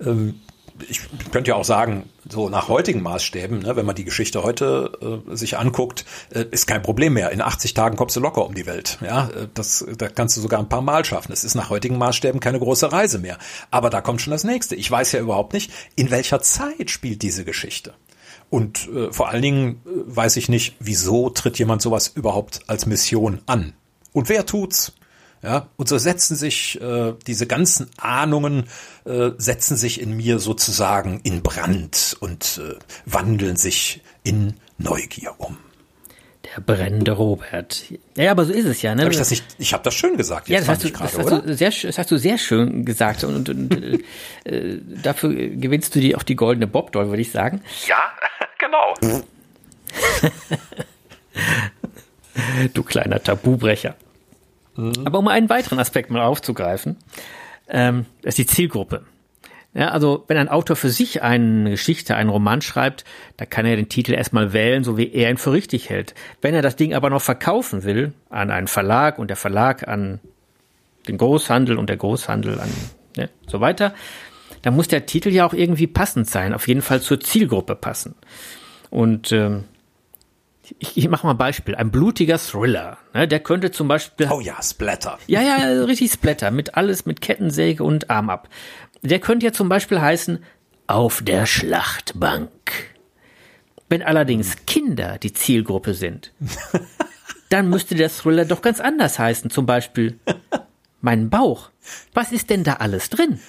Ähm, 0.00 0.40
ich 0.88 1.00
könnte 1.30 1.50
ja 1.50 1.56
auch 1.56 1.64
sagen, 1.64 2.08
so 2.28 2.48
nach 2.48 2.68
heutigen 2.68 3.02
Maßstäben, 3.02 3.60
ne, 3.60 3.76
wenn 3.76 3.86
man 3.86 3.94
die 3.94 4.04
Geschichte 4.04 4.42
heute 4.42 5.22
äh, 5.30 5.36
sich 5.36 5.58
anguckt, 5.58 6.04
äh, 6.30 6.44
ist 6.50 6.66
kein 6.66 6.82
Problem 6.82 7.14
mehr. 7.14 7.30
In 7.30 7.40
80 7.40 7.74
Tagen 7.74 7.96
kommst 7.96 8.16
du 8.16 8.20
locker 8.20 8.46
um 8.46 8.54
die 8.54 8.66
Welt. 8.66 8.98
Ja, 9.00 9.28
äh, 9.28 9.48
das, 9.54 9.84
da 9.98 10.08
kannst 10.08 10.36
du 10.36 10.40
sogar 10.40 10.60
ein 10.60 10.68
paar 10.68 10.82
Mal 10.82 11.04
schaffen. 11.04 11.32
Es 11.32 11.44
ist 11.44 11.54
nach 11.54 11.70
heutigen 11.70 11.98
Maßstäben 11.98 12.40
keine 12.40 12.58
große 12.58 12.92
Reise 12.92 13.18
mehr. 13.18 13.38
Aber 13.70 13.90
da 13.90 14.00
kommt 14.00 14.20
schon 14.20 14.32
das 14.32 14.44
nächste. 14.44 14.74
Ich 14.74 14.90
weiß 14.90 15.12
ja 15.12 15.20
überhaupt 15.20 15.52
nicht, 15.52 15.72
in 15.96 16.10
welcher 16.10 16.40
Zeit 16.40 16.90
spielt 16.90 17.22
diese 17.22 17.44
Geschichte. 17.44 17.94
Und 18.50 18.88
äh, 18.88 19.12
vor 19.12 19.28
allen 19.28 19.42
Dingen 19.42 19.82
äh, 19.86 19.90
weiß 20.06 20.36
ich 20.36 20.48
nicht, 20.48 20.76
wieso 20.80 21.30
tritt 21.30 21.58
jemand 21.58 21.82
sowas 21.82 22.08
überhaupt 22.08 22.60
als 22.66 22.86
Mission 22.86 23.40
an? 23.46 23.74
Und 24.12 24.28
wer 24.28 24.44
tut's? 24.44 24.92
Ja, 25.42 25.68
und 25.76 25.88
so 25.88 25.96
setzen 25.96 26.36
sich 26.36 26.80
äh, 26.82 27.14
diese 27.26 27.46
ganzen 27.46 27.88
Ahnungen 27.96 28.64
äh, 29.06 29.30
setzen 29.38 29.76
sich 29.76 30.00
in 30.00 30.14
mir 30.14 30.38
sozusagen 30.38 31.20
in 31.22 31.42
Brand 31.42 32.16
und 32.20 32.60
äh, 32.62 32.74
wandeln 33.06 33.56
sich 33.56 34.02
in 34.22 34.54
Neugier 34.76 35.34
um. 35.38 35.56
Der 36.44 36.60
brennende 36.60 37.12
Robert. 37.12 37.84
Ja, 38.16 38.32
aber 38.32 38.44
so 38.44 38.52
ist 38.52 38.66
es 38.66 38.82
ja. 38.82 38.94
Ne? 38.94 39.04
Hab 39.04 39.12
ich 39.12 39.18
das 39.18 39.30
nicht? 39.30 39.44
Ich 39.58 39.72
habe 39.72 39.82
das 39.82 39.94
schön 39.94 40.16
gesagt. 40.16 40.48
Jetzt 40.48 40.66
ja, 40.66 40.74
das 40.74 40.78
hast, 40.84 40.84
du, 40.84 40.90
grade, 40.90 41.16
das, 41.16 41.32
hast 41.32 41.46
du 41.46 41.54
sehr, 41.54 41.72
das 41.88 41.98
hast 41.98 42.10
du 42.10 42.16
sehr 42.18 42.38
schön 42.38 42.84
gesagt 42.84 43.24
und, 43.24 43.48
und, 43.48 43.74
und 43.74 44.04
äh, 44.44 44.78
dafür 45.02 45.32
gewinnst 45.32 45.94
du 45.94 46.00
dir 46.00 46.18
auch 46.18 46.22
die 46.22 46.36
goldene 46.36 46.66
Bobdoll, 46.66 47.08
würde 47.08 47.22
ich 47.22 47.30
sagen. 47.30 47.62
Ja, 47.86 48.12
genau. 48.58 48.94
du 52.74 52.82
kleiner 52.82 53.22
Tabubrecher. 53.22 53.94
Mhm. 54.80 55.06
Aber 55.06 55.18
um 55.18 55.28
einen 55.28 55.50
weiteren 55.50 55.78
Aspekt 55.78 56.10
mal 56.10 56.22
aufzugreifen, 56.22 56.96
ähm, 57.68 58.06
ist 58.22 58.38
die 58.38 58.46
Zielgruppe. 58.46 59.04
Ja, 59.72 59.90
also 59.90 60.24
wenn 60.26 60.36
ein 60.36 60.48
Autor 60.48 60.74
für 60.74 60.90
sich 60.90 61.22
eine 61.22 61.70
Geschichte, 61.70 62.16
einen 62.16 62.30
Roman 62.30 62.60
schreibt, 62.60 63.04
da 63.36 63.46
kann 63.46 63.66
er 63.66 63.76
den 63.76 63.88
Titel 63.88 64.14
erstmal 64.14 64.52
wählen, 64.52 64.82
so 64.82 64.96
wie 64.96 65.12
er 65.12 65.30
ihn 65.30 65.36
für 65.36 65.52
richtig 65.52 65.88
hält. 65.90 66.14
Wenn 66.42 66.54
er 66.54 66.62
das 66.62 66.74
Ding 66.74 66.92
aber 66.92 67.08
noch 67.08 67.22
verkaufen 67.22 67.84
will 67.84 68.12
an 68.30 68.50
einen 68.50 68.66
Verlag 68.66 69.18
und 69.18 69.28
der 69.28 69.36
Verlag 69.36 69.86
an 69.86 70.18
den 71.06 71.18
Großhandel 71.18 71.78
und 71.78 71.88
der 71.88 71.98
Großhandel 71.98 72.58
an 72.58 72.68
ne, 73.16 73.30
so 73.46 73.60
weiter, 73.60 73.94
dann 74.62 74.74
muss 74.74 74.88
der 74.88 75.06
Titel 75.06 75.30
ja 75.30 75.46
auch 75.46 75.54
irgendwie 75.54 75.86
passend 75.86 76.28
sein, 76.28 76.52
auf 76.52 76.66
jeden 76.66 76.82
Fall 76.82 77.00
zur 77.00 77.20
Zielgruppe 77.20 77.76
passen. 77.76 78.16
Und 78.90 79.30
ähm, 79.30 79.64
ich, 80.78 80.96
ich 80.96 81.08
mache 81.08 81.26
mal 81.26 81.32
ein 81.32 81.38
Beispiel. 81.38 81.74
Ein 81.74 81.90
blutiger 81.90 82.38
Thriller. 82.38 82.98
Ne, 83.14 83.26
der 83.26 83.40
könnte 83.40 83.70
zum 83.70 83.88
Beispiel. 83.88 84.28
Oh 84.30 84.40
ja, 84.40 84.62
Splatter. 84.62 85.18
Ja, 85.26 85.42
ja, 85.42 85.84
richtig 85.84 86.12
Splatter. 86.12 86.50
Mit 86.50 86.74
alles, 86.74 87.06
mit 87.06 87.20
Kettensäge 87.20 87.84
und 87.84 88.10
Arm 88.10 88.30
ab. 88.30 88.48
Der 89.02 89.18
könnte 89.18 89.46
ja 89.46 89.52
zum 89.52 89.68
Beispiel 89.68 90.00
heißen 90.00 90.44
Auf 90.86 91.22
der 91.22 91.46
Schlachtbank. 91.46 92.50
Wenn 93.88 94.02
allerdings 94.02 94.56
Kinder 94.66 95.18
die 95.18 95.32
Zielgruppe 95.32 95.94
sind, 95.94 96.32
dann 97.48 97.68
müsste 97.68 97.94
der 97.94 98.10
Thriller 98.10 98.44
doch 98.44 98.62
ganz 98.62 98.80
anders 98.80 99.18
heißen. 99.18 99.50
Zum 99.50 99.66
Beispiel 99.66 100.18
Mein 101.00 101.30
Bauch. 101.30 101.70
Was 102.14 102.32
ist 102.32 102.50
denn 102.50 102.62
da 102.62 102.74
alles 102.74 103.10
drin? 103.10 103.40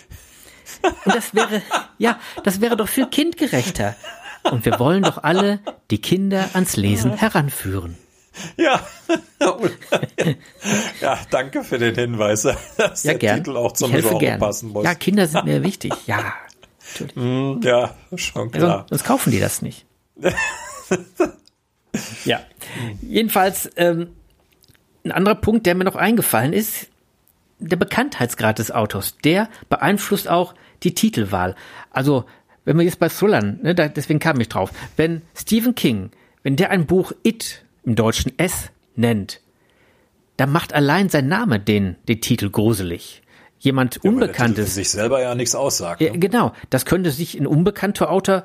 Und 1.05 1.15
das 1.15 1.35
wäre, 1.35 1.61
ja, 1.97 2.19
das 2.43 2.61
wäre 2.61 2.77
doch 2.77 2.87
viel 2.87 3.07
kindgerechter. 3.07 3.95
Und 4.43 4.65
wir 4.65 4.79
wollen 4.79 5.03
doch 5.03 5.23
alle 5.23 5.59
die 5.91 5.99
Kinder 5.99 6.49
ans 6.53 6.75
Lesen 6.75 7.13
heranführen. 7.13 7.97
Ja. 8.57 8.79
ja, 11.01 11.19
danke 11.29 11.63
für 11.63 11.77
den 11.77 11.95
Hinweis, 11.95 12.43
dass 12.77 13.03
ja, 13.03 13.11
der 13.11 13.19
gern. 13.19 13.37
Titel 13.43 13.57
auch 13.57 13.73
zum 13.73 13.91
Genre 13.91 14.37
passen 14.37 14.69
muss. 14.69 14.85
Ja, 14.85 14.95
Kinder 14.95 15.27
sind 15.27 15.45
mir 15.45 15.63
wichtig. 15.63 15.93
Ja, 16.07 16.33
natürlich. 16.93 17.15
Mm, 17.15 17.61
ja, 17.63 17.95
schon 18.15 18.51
klar. 18.51 18.79
Ja, 18.79 18.85
sonst 18.89 19.03
kaufen 19.03 19.31
die 19.31 19.39
das 19.39 19.61
nicht. 19.61 19.85
ja. 22.25 22.41
Jedenfalls, 23.01 23.69
ähm, 23.75 24.15
ein 25.03 25.11
anderer 25.11 25.35
Punkt, 25.35 25.65
der 25.65 25.75
mir 25.75 25.83
noch 25.83 25.95
eingefallen 25.95 26.53
ist, 26.53 26.87
der 27.59 27.75
Bekanntheitsgrad 27.75 28.59
des 28.59 28.71
Autors, 28.71 29.17
der 29.23 29.49
beeinflusst 29.69 30.27
auch 30.27 30.55
die 30.83 30.95
Titelwahl. 30.95 31.55
Also 31.91 32.25
wenn 32.65 32.77
wir 32.77 32.85
jetzt 32.85 32.99
bei 32.99 33.09
Thrillern, 33.09 33.59
ne, 33.61 33.75
da, 33.75 33.87
deswegen 33.87 34.19
kam 34.19 34.39
ich 34.39 34.49
drauf, 34.49 34.71
wenn 34.97 35.21
Stephen 35.35 35.75
King, 35.75 36.11
wenn 36.43 36.55
der 36.55 36.71
ein 36.71 36.85
Buch 36.85 37.11
It 37.23 37.63
im 37.83 37.95
Deutschen 37.95 38.37
S 38.37 38.69
nennt, 38.95 39.41
dann 40.37 40.51
macht 40.51 40.73
allein 40.73 41.09
sein 41.09 41.27
Name 41.27 41.59
den, 41.59 41.95
den 42.07 42.21
Titel 42.21 42.49
gruselig. 42.49 43.21
Jemand 43.59 43.99
ja, 44.03 44.09
Unbekanntes. 44.09 44.73
Sich 44.73 44.89
selber 44.89 45.21
ja 45.21 45.35
nichts 45.35 45.53
aussagt. 45.53 46.01
Ne? 46.01 46.17
genau, 46.17 46.53
das 46.71 46.85
könnte 46.85 47.11
sich 47.11 47.39
ein 47.39 47.45
unbekannter 47.45 48.09
Autor 48.09 48.43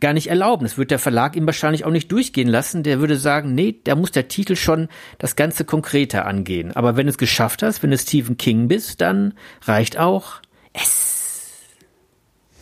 gar 0.00 0.14
nicht 0.14 0.28
erlauben. 0.28 0.64
Das 0.64 0.78
wird 0.78 0.90
der 0.90 0.98
Verlag 0.98 1.36
ihm 1.36 1.46
wahrscheinlich 1.46 1.84
auch 1.84 1.90
nicht 1.90 2.10
durchgehen 2.10 2.48
lassen. 2.48 2.82
Der 2.82 3.00
würde 3.00 3.16
sagen, 3.16 3.54
nee, 3.54 3.80
da 3.84 3.94
muss 3.96 4.12
der 4.12 4.28
Titel 4.28 4.56
schon 4.56 4.88
das 5.18 5.36
Ganze 5.36 5.64
konkreter 5.64 6.26
angehen. 6.26 6.74
Aber 6.74 6.96
wenn 6.96 7.06
du 7.06 7.10
es 7.10 7.18
geschafft 7.18 7.62
hast, 7.62 7.82
wenn 7.82 7.90
du 7.90 7.98
Stephen 7.98 8.38
King 8.38 8.68
bist, 8.68 9.00
dann 9.00 9.34
reicht 9.62 9.98
auch 9.98 10.40
S. 10.72 11.13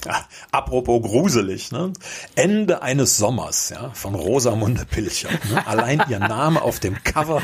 Apropos 0.52 1.02
gruselig, 1.02 1.72
ne? 1.72 1.92
Ende 2.34 2.82
eines 2.82 3.16
Sommers, 3.16 3.70
ja, 3.70 3.90
von 3.94 4.14
Rosamunde 4.14 4.84
Pilcher. 4.84 5.30
Ne? 5.50 5.66
Allein 5.66 6.02
ihr 6.08 6.18
Name 6.18 6.62
auf 6.62 6.80
dem 6.80 7.02
Cover. 7.02 7.42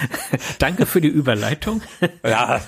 Danke 0.58 0.86
für 0.86 1.00
die 1.00 1.08
Überleitung. 1.08 1.82
Ja. 2.24 2.60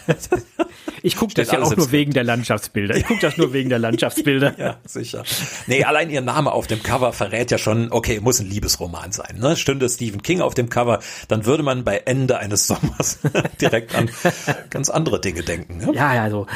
Ich 1.02 1.16
gucke 1.16 1.34
das 1.34 1.50
ja 1.50 1.60
auch 1.60 1.76
nur 1.76 1.92
wegen 1.92 2.12
der 2.12 2.24
Landschaftsbilder. 2.24 2.96
Ich 2.96 3.04
gucke 3.06 3.20
das 3.20 3.36
nur 3.36 3.52
wegen 3.52 3.68
der 3.68 3.78
Landschaftsbilder. 3.78 4.54
ja, 4.58 4.78
sicher. 4.86 5.24
Nee, 5.66 5.84
allein 5.84 6.10
ihr 6.10 6.22
Name 6.22 6.52
auf 6.52 6.66
dem 6.66 6.82
Cover 6.82 7.12
verrät 7.12 7.50
ja 7.50 7.58
schon, 7.58 7.92
okay, 7.92 8.20
muss 8.20 8.40
ein 8.40 8.48
Liebesroman 8.48 9.12
sein. 9.12 9.38
Ne? 9.38 9.56
Stünde 9.56 9.88
Stephen 9.88 10.22
King 10.22 10.40
auf 10.40 10.54
dem 10.54 10.70
Cover, 10.70 11.00
dann 11.28 11.44
würde 11.44 11.62
man 11.62 11.84
bei 11.84 11.98
Ende 11.98 12.38
eines 12.38 12.66
Sommers 12.66 13.18
direkt 13.60 13.94
an 13.94 14.10
ganz 14.70 14.88
andere 14.88 15.20
Dinge 15.20 15.42
denken. 15.42 15.78
Ne? 15.78 15.92
Ja, 15.94 16.14
ja, 16.14 16.30
so 16.30 16.46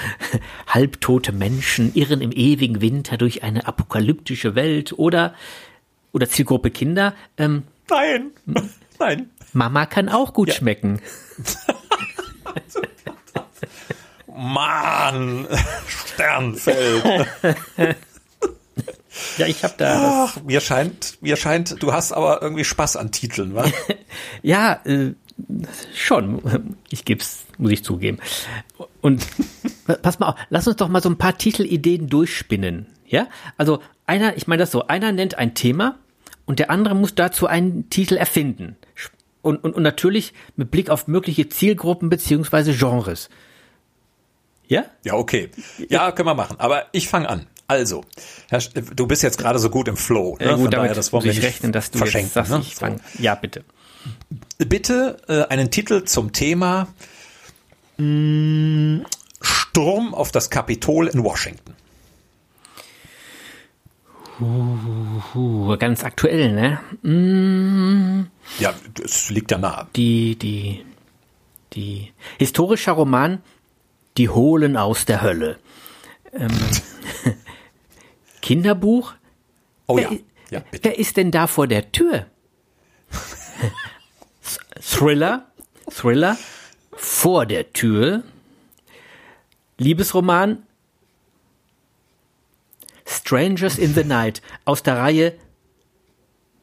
halbtote 0.67 1.33
Menschen 1.33 1.95
irren 1.95 2.21
im 2.21 2.33
ewigen 2.33 2.68
ewigen 2.69 2.81
Winter 2.81 3.17
durch 3.17 3.43
eine 3.43 3.67
apokalyptische 3.67 4.55
Welt 4.55 4.93
oder, 4.99 5.35
oder 6.13 6.29
Zielgruppe 6.29 6.71
Kinder. 6.71 7.15
Ähm, 7.37 7.65
nein, 7.89 8.31
nein. 8.99 9.31
Mama 9.53 9.87
kann 9.87 10.09
auch 10.09 10.33
gut 10.35 10.49
ja. 10.49 10.55
schmecken. 10.55 11.01
Mann, 14.35 15.47
Sternfeld. 15.87 17.27
Ja, 19.37 19.47
ich 19.47 19.65
habe 19.65 19.75
da. 19.77 20.27
Ach, 20.29 20.43
mir 20.45 20.61
scheint, 20.61 21.19
mir 21.23 21.37
scheint, 21.37 21.83
du 21.83 21.93
hast 21.93 22.13
aber 22.13 22.41
irgendwie 22.41 22.63
Spaß 22.65 22.95
an 22.97 23.11
Titeln, 23.11 23.53
wa? 23.53 23.65
ja, 24.43 24.81
äh, 24.85 25.15
schon. 25.93 26.77
Ich 26.89 27.05
geb's, 27.05 27.48
muss 27.59 27.73
ich 27.73 27.85
zugeben. 27.85 28.19
Und 29.01 29.27
pass 30.03 30.19
mal 30.19 30.31
auf, 30.31 30.35
lass 30.51 30.67
uns 30.67 30.77
doch 30.77 30.89
mal 30.89 31.03
so 31.03 31.11
ein 31.11 31.19
paar 31.19 31.37
Titelideen 31.37 32.09
durchspinnen. 32.09 32.87
Ja? 33.07 33.29
Also 33.57 33.81
einer, 34.07 34.37
ich 34.37 34.47
meine 34.47 34.61
das 34.61 34.71
so, 34.71 34.87
einer 34.87 35.13
nennt 35.13 35.37
ein 35.37 35.55
Thema 35.55 35.99
und 36.47 36.59
der 36.59 36.71
andere 36.71 36.95
muss 36.95 37.15
dazu 37.15 37.47
einen 37.47 37.91
Titel 37.91 38.17
erfinden. 38.17 38.77
Und, 39.43 39.63
und, 39.63 39.75
und 39.75 39.83
natürlich 39.83 40.33
mit 40.57 40.71
Blick 40.71 40.91
auf 40.91 41.07
mögliche 41.07 41.49
Zielgruppen 41.49 42.09
beziehungsweise 42.09 42.75
Genres. 42.75 43.29
Ja? 44.67 44.85
Ja, 45.05 45.15
okay. 45.15 45.51
Ja, 45.89 46.13
können 46.13 46.29
wir 46.29 46.35
machen. 46.35 46.57
Aber 46.59 46.87
ich 46.93 47.09
fange 47.09 47.29
an. 47.29 47.47
Also, 47.67 48.03
Herr, 48.49 48.61
du 48.61 49.07
bist 49.07 49.23
jetzt 49.23 49.39
gerade 49.39 49.59
so 49.59 49.69
gut 49.69 49.89
im 49.89 49.97
Flow. 49.97 50.37
Ne? 50.39 50.47
Ja, 50.47 50.53
gut, 50.53 50.63
Von 50.63 50.71
damit 50.71 50.85
daher, 50.87 50.95
das 50.95 51.13
muss 51.13 51.25
ich 51.27 51.43
rechnen, 51.43 51.71
dass 51.71 51.91
du 51.91 51.99
jetzt 52.03 52.33
sagst, 52.33 52.51
ne? 52.51 52.61
ich 52.61 52.75
fang, 52.75 53.01
Ja, 53.19 53.35
bitte. 53.35 53.63
Bitte 54.59 55.19
äh, 55.29 55.43
einen 55.53 55.71
Titel 55.71 56.05
zum 56.05 56.33
Thema 56.33 56.89
mh, 57.99 59.05
Sturm 59.41 60.15
auf 60.15 60.33
das 60.33 60.51
Kapitol 60.51 61.09
in 61.09 61.23
Washington. 61.23 61.75
Uh, 64.41 65.77
ganz 65.79 66.05
aktuell, 66.05 66.53
ne? 66.53 66.81
Mm. 67.03 68.27
Ja, 68.61 68.73
es 69.03 69.31
liegt 69.31 69.51
ja 69.51 69.59
nah. 69.59 69.89
Die, 69.97 70.37
die, 70.37 70.85
die 71.73 72.13
historischer 72.39 72.93
Roman 72.93 73.43
Die 74.17 74.29
Hohlen 74.29 74.77
aus 74.77 75.05
der 75.05 75.23
Hölle. 75.23 75.59
Ähm. 76.33 76.51
Kinderbuch? 78.43 79.15
Oh 79.87 79.97
wer, 79.97 80.13
ja. 80.13 80.19
ja 80.51 80.61
bitte. 80.71 80.85
wer 80.85 80.99
ist 80.99 81.17
denn 81.17 81.31
da 81.31 81.47
vor 81.47 81.67
der 81.67 81.91
Tür? 81.91 82.27
Thriller, 84.81 85.51
Thriller, 85.91 86.37
vor 86.99 87.47
der 87.47 87.73
Tür. 87.73 88.23
Liebesroman 89.79 90.65
Strangers 93.07 93.79
in 93.79 93.95
the 93.95 94.05
Night 94.05 94.43
aus 94.65 94.83
der 94.83 94.97
Reihe 94.99 95.35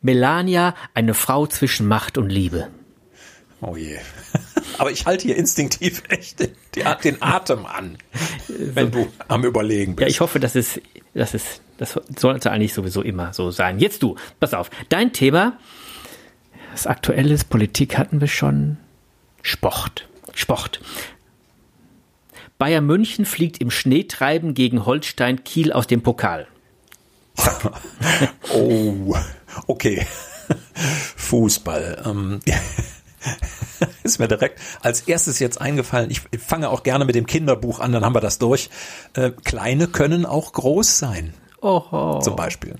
Melania, 0.02 0.76
eine 0.94 1.16
Frau 1.16 1.48
zwischen 1.48 1.88
Macht 1.88 2.20
und 2.20 2.30
Liebe. 2.30 2.68
Oh 3.62 3.76
je. 3.76 3.98
Aber 4.78 4.92
ich 4.92 5.08
halte 5.08 5.26
hier 5.26 5.38
instinktiv 5.38 6.04
echt 6.10 6.40
den, 6.40 6.52
den 6.76 7.22
Atem 7.22 7.66
an, 7.66 7.98
wenn 8.48 8.92
du 8.92 9.08
am 9.28 9.46
Überlegen 9.46 9.96
bist. 9.96 10.02
Ja, 10.04 10.08
ich 10.08 10.20
hoffe, 10.20 10.40
dass 10.40 10.54
es, 10.54 10.80
dass 11.16 11.34
es, 11.34 11.62
das 11.78 12.00
sollte 12.16 12.52
eigentlich 12.52 12.74
sowieso 12.74 13.02
immer 13.02 13.34
so 13.34 13.50
sein. 13.50 13.80
Jetzt 13.80 14.04
du, 14.04 14.16
pass 14.40 14.54
auf. 14.54 14.70
Dein 14.90 15.14
Thema, 15.14 15.58
das 16.74 16.86
aktuelle 16.86 17.36
Politik 17.50 17.98
hatten 17.98 18.22
wir 18.22 18.28
schon. 18.28 18.78
Sport. 19.42 20.08
Sport. 20.36 20.80
Bayern 22.58 22.86
München 22.86 23.26
fliegt 23.26 23.60
im 23.60 23.72
Schneetreiben 23.72 24.54
gegen 24.54 24.86
Holstein 24.86 25.44
Kiel 25.44 25.74
aus 25.74 25.88
dem 25.88 26.04
Pokal. 26.04 26.48
oh, 28.54 29.16
okay. 29.68 30.06
Fußball. 31.16 32.04
Ähm, 32.06 32.40
ist 34.04 34.20
mir 34.20 34.28
direkt 34.28 34.60
als 34.82 35.02
erstes 35.02 35.40
jetzt 35.40 35.60
eingefallen. 35.60 36.12
Ich 36.12 36.22
fange 36.40 36.70
auch 36.70 36.84
gerne 36.84 37.06
mit 37.06 37.16
dem 37.16 37.26
Kinderbuch 37.26 37.80
an, 37.80 37.92
dann 37.92 38.06
haben 38.06 38.16
wir 38.16 38.22
das 38.22 38.38
durch. 38.38 38.70
Äh, 39.14 39.32
Kleine 39.32 39.88
können 39.88 40.26
auch 40.26 40.54
groß 40.54 40.98
sein. 40.98 41.34
Oho. 41.62 42.20
Zum 42.20 42.36
Beispiel. 42.36 42.76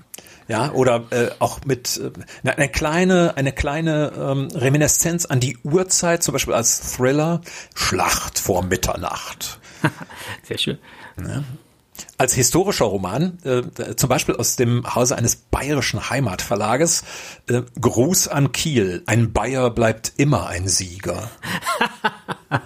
Ja, 0.48 0.70
oder 0.72 1.04
äh, 1.10 1.30
auch 1.40 1.64
mit 1.64 2.00
äh, 2.44 2.48
eine 2.48 2.68
kleine, 2.68 3.36
eine 3.36 3.52
kleine 3.52 4.12
ähm, 4.16 4.48
Reminiszenz 4.54 5.26
an 5.26 5.40
die 5.40 5.58
Uhrzeit, 5.64 6.22
zum 6.22 6.32
Beispiel 6.32 6.54
als 6.54 6.94
Thriller 6.94 7.40
Schlacht 7.74 8.38
vor 8.38 8.62
Mitternacht. 8.62 9.58
Sehr 10.44 10.58
schön. 10.58 10.78
Ja. 11.20 11.42
Als 12.18 12.34
historischer 12.34 12.84
Roman, 12.84 13.38
äh, 13.44 13.62
zum 13.96 14.08
Beispiel 14.08 14.36
aus 14.36 14.56
dem 14.56 14.94
Hause 14.94 15.16
eines 15.16 15.36
bayerischen 15.36 16.08
Heimatverlages, 16.10 17.04
äh, 17.48 17.62
Gruß 17.80 18.28
an 18.28 18.52
Kiel. 18.52 19.02
Ein 19.06 19.32
Bayer 19.32 19.70
bleibt 19.70 20.12
immer 20.16 20.46
ein 20.46 20.68
Sieger. 20.68 21.30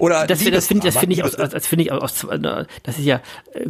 Oder 0.00 0.26
das, 0.26 0.42
das 0.44 0.66
finde 0.66 0.86
das 0.86 0.96
finde 0.96 1.14
ich 1.14 1.24
aus, 1.24 1.32
das 1.32 1.66
finde 1.66 1.84
ich 1.84 1.92
aus, 1.92 2.26
das 2.82 2.98
ist 2.98 3.04
ja 3.04 3.20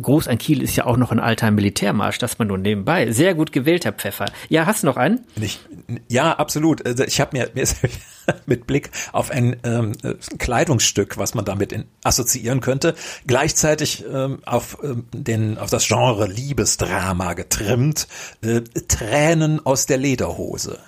Groß 0.01 0.29
an 0.29 0.39
Kiel 0.39 0.63
ist 0.63 0.77
ja 0.77 0.87
auch 0.87 0.97
noch 0.97 1.11
ein 1.11 1.21
alter 1.21 1.51
Militärmarsch, 1.51 2.19
das 2.19 2.39
man 2.39 2.49
nur 2.49 2.59
nebenbei. 2.59 3.11
Sehr 3.13 3.35
gut 3.35 3.53
gewählter 3.53 3.93
Pfeffer. 3.93 4.27
Ja, 4.49 4.67
hast 4.67 4.83
du 4.83 4.87
noch 4.87 4.97
einen? 4.97 5.21
Nicht, 5.37 5.61
ja, 6.09 6.33
absolut. 6.33 6.85
Also 6.87 7.05
ich 7.05 7.21
habe 7.21 7.37
mir, 7.37 7.51
mir 7.55 7.63
ist 7.63 7.77
mit 8.47 8.67
Blick 8.67 8.91
auf 9.13 9.31
ein 9.31 9.57
ähm, 9.65 9.93
Kleidungsstück, 10.39 11.19
was 11.19 11.35
man 11.35 11.45
damit 11.45 11.73
in, 11.73 11.85
assoziieren 12.05 12.61
könnte, 12.61 12.95
gleichzeitig 13.27 14.05
ähm, 14.11 14.41
auf 14.45 14.79
ähm, 14.83 15.05
den 15.13 15.59
auf 15.59 15.71
das 15.71 15.87
Genre 15.87 16.27
Liebesdrama 16.27 17.35
getrimmt. 17.35 18.07
Äh, 18.43 18.61
Tränen 18.89 19.65
aus 19.65 19.87
der 19.87 19.99
Lederhose. 19.99 20.79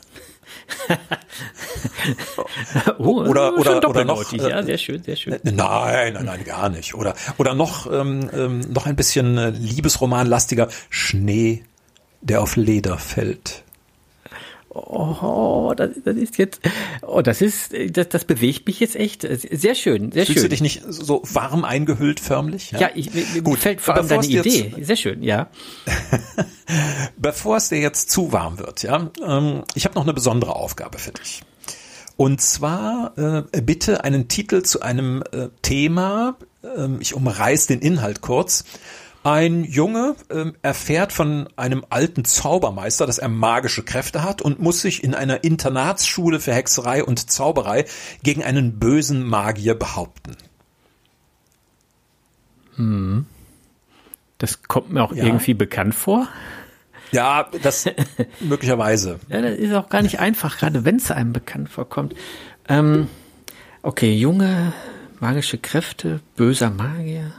oh, 2.99 3.25
oder 3.25 3.59
oder 3.59 3.89
oder 3.89 4.05
noch 4.05 4.33
ja, 4.33 4.61
äh, 4.61 4.65
sehr 4.65 4.79
schön, 4.79 5.03
sehr 5.03 5.17
schön. 5.17 5.39
Nein, 5.43 6.15
nein, 6.15 6.25
nein, 6.25 6.45
gar 6.45 6.69
nicht. 6.69 6.95
Oder 6.95 7.15
oder 7.39 7.55
noch 7.55 7.91
ähm, 7.91 8.31
ähm, 8.33 8.61
noch 8.61 8.87
ein 8.87 8.97
bisschen 8.97 9.39
äh, 9.39 9.51
Liebesromanlastiger 9.51 10.69
Schnee, 10.91 11.65
der 12.21 12.43
auf 12.43 12.57
Leder 12.57 12.99
fällt 12.99 13.63
oh, 14.75 15.75
das, 15.77 15.91
das 16.05 16.17
ist 16.17 16.39
jetzt, 16.39 16.61
oh, 17.03 17.23
das 17.23 17.41
ist, 17.41 17.73
das, 17.91 18.09
das 18.09 18.25
bewegt 18.25 18.67
mich 18.67 18.81
jetzt 18.81 18.97
echt. 18.97 19.23
Sehr 19.23 19.75
schön, 19.75 20.13
sehr 20.13 20.27
Fühlst 20.27 20.41
schön. 20.41 20.43
du 20.43 20.49
dich 20.49 20.61
nicht 20.61 20.83
so 20.87 21.23
warm 21.25 21.65
eingehüllt 21.65 22.21
förmlich? 22.21 22.73
Ja, 22.73 22.81
ja 22.81 22.91
ich, 22.95 23.13
mir 23.13 23.43
Gut, 23.43 23.57
gefällt 23.57 23.81
vor 23.81 23.97
allem 23.97 24.09
deine 24.09 24.27
Idee. 24.27 24.75
Sehr 24.81 24.97
schön, 24.97 25.23
ja. 25.23 25.49
Bevor 27.17 27.57
es 27.57 27.69
dir 27.69 27.79
jetzt 27.79 28.11
zu 28.11 28.33
warm 28.33 28.59
wird, 28.59 28.83
ja, 28.83 29.11
ähm, 29.27 29.63
ich 29.75 29.85
habe 29.85 29.95
noch 29.95 30.03
eine 30.03 30.15
besondere 30.15 30.57
Aufgabe 30.57 30.99
für 30.99 31.13
dich. 31.13 31.43
Und 32.17 32.41
zwar 32.41 33.13
äh, 33.17 33.61
bitte 33.63 34.05
einen 34.05 34.29
Titel 34.29 34.63
zu 34.63 34.81
einem 34.83 35.23
äh, 35.33 35.49
Thema. 35.63 36.37
Äh, 36.63 36.89
ich 37.01 37.15
umreiß 37.15 37.67
den 37.67 37.81
Inhalt 37.81 38.21
kurz. 38.21 38.65
Ein 39.25 39.63
Junge 39.63 40.17
ähm, 40.31 40.57
erfährt 40.63 41.13
von 41.13 41.49
einem 41.57 41.85
alten 41.91 42.25
Zaubermeister, 42.25 43.07
dass 43.07 43.19
er 43.19 43.29
magische 43.29 43.85
Kräfte 43.85 44.25
hat 44.25 44.43
und 44.43 44.61
muss 44.61 44.83
sich 44.83 45.05
in 45.05 45.15
einer 45.15 45.45
Internatsschule 45.45 46.41
für 46.41 46.53
Hexerei 46.53 47.05
und 47.05 47.31
Zauberei 47.31 47.85
gegen 48.25 48.43
einen 48.43 48.81
bösen 48.81 49.23
Magier 49.25 49.77
behaupten. 49.77 50.37
Hm. 52.77 53.27
Das 54.39 54.65
kommt 54.65 54.91
mir 54.91 55.05
auch 55.05 55.13
ja. 55.13 55.25
irgendwie 55.25 55.55
bekannt 55.55 55.95
vor. 55.95 56.27
Ja, 57.13 57.49
das 57.63 57.85
möglicherweise. 58.41 59.21
Ja, 59.29 59.41
das 59.41 59.57
ist 59.57 59.73
auch 59.73 59.89
gar 59.89 60.03
nicht 60.03 60.19
einfach, 60.19 60.59
gerade 60.59 60.85
wenn 60.85 60.97
es 60.97 61.13
einem 61.13 61.33
bekannt 61.33 61.69
vorkommt. 61.69 62.15
Ähm, 62.69 63.07
okay, 63.83 64.13
Junge, 64.15 64.73
magische 65.21 65.59
Kräfte, 65.59 66.21
böser 66.35 66.71
Magier. 66.71 67.33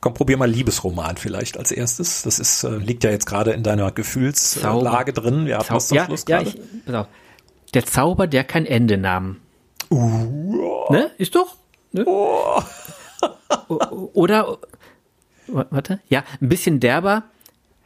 Komm, 0.00 0.14
probier 0.14 0.38
mal 0.38 0.50
Liebesroman 0.50 1.16
vielleicht 1.18 1.58
als 1.58 1.72
erstes. 1.72 2.22
Das 2.22 2.38
ist, 2.38 2.64
äh, 2.64 2.76
liegt 2.76 3.04
ja 3.04 3.10
jetzt 3.10 3.26
gerade 3.26 3.52
in 3.52 3.62
deiner 3.62 3.92
Gefühlslage 3.92 5.12
drin. 5.12 5.44
Wir 5.44 5.58
hatten 5.58 5.78
Zau 5.78 5.94
ja, 5.94 6.06
Schluss 6.06 6.24
ja, 6.26 6.38
gerade. 6.38 6.50
Ich, 6.50 6.86
pass 6.86 6.94
auf. 6.94 7.06
Der 7.74 7.84
Zauber, 7.86 8.26
der 8.26 8.44
kein 8.44 8.66
Ende 8.66 8.96
nahm. 8.96 9.36
Uh, 9.90 10.90
ne? 10.90 11.10
Ist 11.18 11.34
doch? 11.34 11.56
Ne? 11.92 12.04
Oh. 12.06 12.62
Oder, 14.14 14.58
warte, 15.46 16.00
ja, 16.08 16.24
ein 16.40 16.48
bisschen 16.48 16.80
derber. 16.80 17.24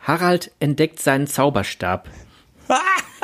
Harald 0.00 0.52
entdeckt 0.60 1.00
seinen 1.00 1.26
Zauberstab. 1.26 2.08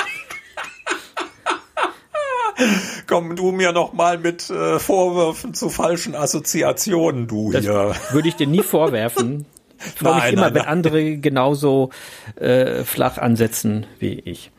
Komm 3.07 3.37
du 3.37 3.53
mir 3.53 3.73
noch 3.73 3.93
mal 3.93 4.19
mit 4.19 4.51
äh, 4.51 4.79
Vorwürfen 4.79 5.55
zu 5.55 5.69
falschen 5.69 6.15
Assoziationen, 6.15 7.27
du 7.27 7.53
das 7.53 7.63
hier. 7.63 7.95
Würde 8.11 8.29
ich 8.29 8.37
dir 8.37 8.47
nie 8.47 8.63
vorwerfen. 8.63 9.47
Ich 9.83 9.93
freue 9.93 10.17
mich 10.17 10.33
immer, 10.35 10.43
nein, 10.43 10.55
wenn 10.57 10.63
andere 10.67 11.17
genauso 11.17 11.89
äh, 12.37 12.85
flach 12.85 13.17
ansetzen 13.17 13.87
wie 13.99 14.21
ich. 14.27 14.51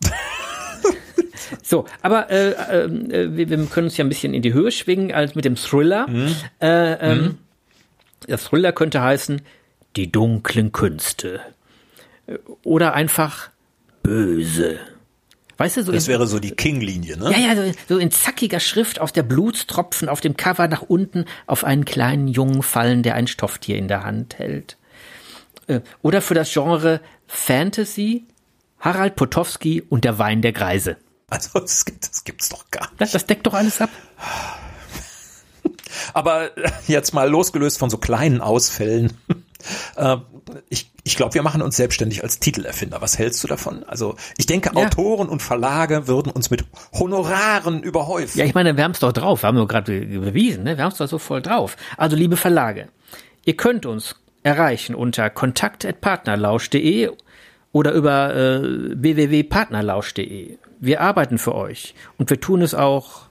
so, 1.64 1.86
aber 2.02 2.30
äh, 2.30 2.50
äh, 2.50 2.88
wir, 2.88 3.50
wir, 3.50 3.66
können 3.66 3.88
uns 3.88 3.96
ja 3.96 4.04
ein 4.04 4.08
bisschen 4.08 4.32
in 4.32 4.42
die 4.42 4.52
Höhe 4.52 4.70
schwingen 4.70 5.12
als 5.12 5.34
mit 5.34 5.44
dem 5.44 5.56
Thriller. 5.56 6.06
Mhm. 6.06 6.36
Äh, 6.60 6.92
ähm, 6.92 7.18
mhm. 7.18 7.38
Der 8.28 8.38
Thriller 8.38 8.70
könnte 8.70 9.02
heißen 9.02 9.42
Die 9.96 10.12
dunklen 10.12 10.70
Künste. 10.70 11.40
Oder 12.62 12.94
einfach 12.94 13.50
Böse. 14.04 14.78
Weißt 15.58 15.78
du, 15.78 15.84
so 15.84 15.92
das 15.92 16.06
in, 16.06 16.12
wäre 16.12 16.26
so 16.26 16.38
die 16.38 16.50
King-Linie, 16.50 17.16
ne? 17.16 17.32
Ja, 17.32 17.38
ja, 17.38 17.56
so, 17.56 17.72
so, 17.88 17.98
in 17.98 18.10
zackiger 18.10 18.60
Schrift 18.60 19.00
aus 19.00 19.12
der 19.12 19.22
Blutstropfen 19.22 20.08
auf 20.08 20.20
dem 20.20 20.36
Cover 20.36 20.68
nach 20.68 20.82
unten 20.82 21.24
auf 21.46 21.64
einen 21.64 21.84
kleinen 21.84 22.28
Jungen 22.28 22.62
fallen, 22.62 23.02
der 23.02 23.14
ein 23.14 23.26
Stofftier 23.26 23.76
in 23.76 23.88
der 23.88 24.04
Hand 24.04 24.38
hält. 24.38 24.76
Äh, 25.66 25.80
oder 26.02 26.20
für 26.20 26.34
das 26.34 26.52
Genre 26.52 27.00
Fantasy 27.26 28.24
Harald 28.80 29.16
Potowski 29.16 29.82
und 29.88 30.04
der 30.04 30.18
Wein 30.18 30.42
der 30.42 30.52
Greise. 30.52 30.96
Also 31.28 31.58
das, 31.58 31.84
das 32.00 32.24
gibt's 32.24 32.50
doch 32.50 32.70
gar 32.70 32.88
nicht. 32.90 33.00
Das, 33.00 33.12
das 33.12 33.26
deckt 33.26 33.46
doch 33.46 33.54
alles 33.54 33.80
ab. 33.80 33.90
Aber 36.12 36.50
jetzt 36.86 37.14
mal 37.14 37.28
losgelöst 37.28 37.78
von 37.78 37.90
so 37.90 37.98
kleinen 37.98 38.40
Ausfällen. 38.40 39.12
Äh, 39.96 40.18
ich, 40.68 40.90
ich 41.04 41.16
glaube, 41.16 41.34
wir 41.34 41.42
machen 41.42 41.62
uns 41.62 41.76
selbstständig 41.76 42.22
als 42.22 42.38
Titelerfinder. 42.38 43.00
Was 43.00 43.18
hältst 43.18 43.42
du 43.42 43.48
davon? 43.48 43.84
Also 43.84 44.16
ich 44.38 44.46
denke, 44.46 44.70
ja. 44.74 44.86
Autoren 44.86 45.28
und 45.28 45.42
Verlage 45.42 46.06
würden 46.06 46.30
uns 46.30 46.50
mit 46.50 46.64
Honoraren 46.92 47.82
überhäufen. 47.82 48.38
Ja, 48.38 48.44
ich 48.44 48.54
meine, 48.54 48.76
wir 48.76 48.84
haben 48.84 48.92
es 48.92 49.00
doch 49.00 49.12
drauf. 49.12 49.42
Wir 49.42 49.48
haben 49.48 49.56
wir 49.56 49.66
gerade 49.66 50.00
bewiesen. 50.00 50.64
Ne? 50.64 50.76
Wir 50.76 50.84
haben 50.84 50.92
es 50.92 50.98
doch 50.98 51.08
so 51.08 51.18
voll 51.18 51.42
drauf. 51.42 51.76
Also 51.96 52.16
liebe 52.16 52.36
Verlage, 52.36 52.88
ihr 53.44 53.56
könnt 53.56 53.86
uns 53.86 54.16
erreichen 54.42 54.94
unter 54.94 55.28
kontakt.partnerlausch.de 55.30 57.10
oder 57.72 57.92
über 57.92 58.34
äh, 58.34 58.62
www.partnerlausch.de. 58.94 60.58
Wir 60.78 61.00
arbeiten 61.00 61.38
für 61.38 61.54
euch 61.54 61.94
und 62.18 62.30
wir 62.30 62.40
tun 62.40 62.62
es 62.62 62.74
auch 62.74 63.26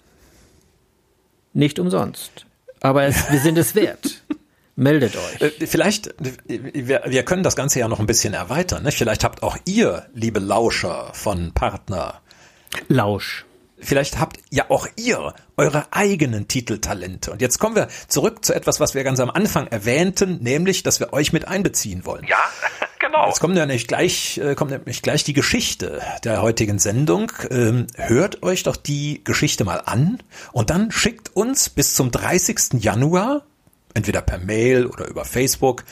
nicht 1.54 1.80
umsonst. 1.80 2.46
Aber 2.82 3.04
es, 3.04 3.32
wir 3.32 3.40
sind 3.40 3.58
es 3.58 3.74
wert. 3.76 4.22
Meldet 4.76 5.16
euch. 5.16 5.42
Äh, 5.42 5.68
vielleicht, 5.68 6.14
wir, 6.46 7.04
wir 7.06 7.24
können 7.24 7.44
das 7.44 7.56
Ganze 7.56 7.80
ja 7.80 7.88
noch 7.88 8.00
ein 8.00 8.08
bisschen 8.08 8.34
erweitern. 8.34 8.84
Ne? 8.84 8.92
Vielleicht 8.92 9.24
habt 9.24 9.42
auch 9.42 9.58
ihr, 9.66 10.06
liebe 10.14 10.40
Lauscher 10.40 11.12
von 11.14 11.54
Partner. 11.54 12.22
Lausch. 12.90 13.46
Vielleicht 13.78 14.20
habt 14.20 14.38
ja 14.50 14.66
auch 14.70 14.88
ihr 14.96 15.34
eure 15.58 15.86
eigenen 15.92 16.48
Titeltalente. 16.48 17.32
Und 17.32 17.42
jetzt 17.42 17.60
kommen 17.60 17.76
wir 17.76 17.88
zurück 18.08 18.44
zu 18.44 18.54
etwas, 18.54 18.80
was 18.80 18.96
wir 18.96 19.04
ganz 19.04 19.20
am 19.20 19.30
Anfang 19.30 19.68
erwähnten, 19.68 20.40
nämlich, 20.42 20.84
dass 20.84 21.00
wir 21.00 21.14
euch 21.14 21.34
mit 21.34 21.48
einbeziehen 21.48 22.06
wollen. 22.06 22.26
Ja, 22.28 22.38
genau. 23.00 23.28
Jetzt 23.28 23.40
kommt 23.40 23.56
ja 23.58 23.66
nämlich 23.66 23.88
gleich, 23.88 24.38
äh, 24.40 24.56
kommt 24.56 24.72
nämlich 24.72 25.02
gleich 25.02 25.24
die 25.24 25.34
Geschichte 25.34 26.02
der 26.24 26.42
heutigen 26.42 26.80
Sendung. 26.80 27.32
Ähm, 27.50 27.88
hört 27.96 28.44
euch 28.44 28.64
doch 28.64 28.76
die 28.76 29.24
Geschichte 29.24 29.66
mal 29.66 29.82
an 29.86 30.20
und 30.52 30.70
dann 30.70 30.92
schickt 30.92 31.36
uns 31.36 31.70
bis 31.70 31.96
zum 31.96 32.12
30. 32.12 32.82
Januar, 32.82 33.44
entweder 33.96 34.22
per 34.22 34.38
Mail 34.38 34.86
oder 34.86 35.08
über 35.08 35.26
Facebook, 35.26 35.84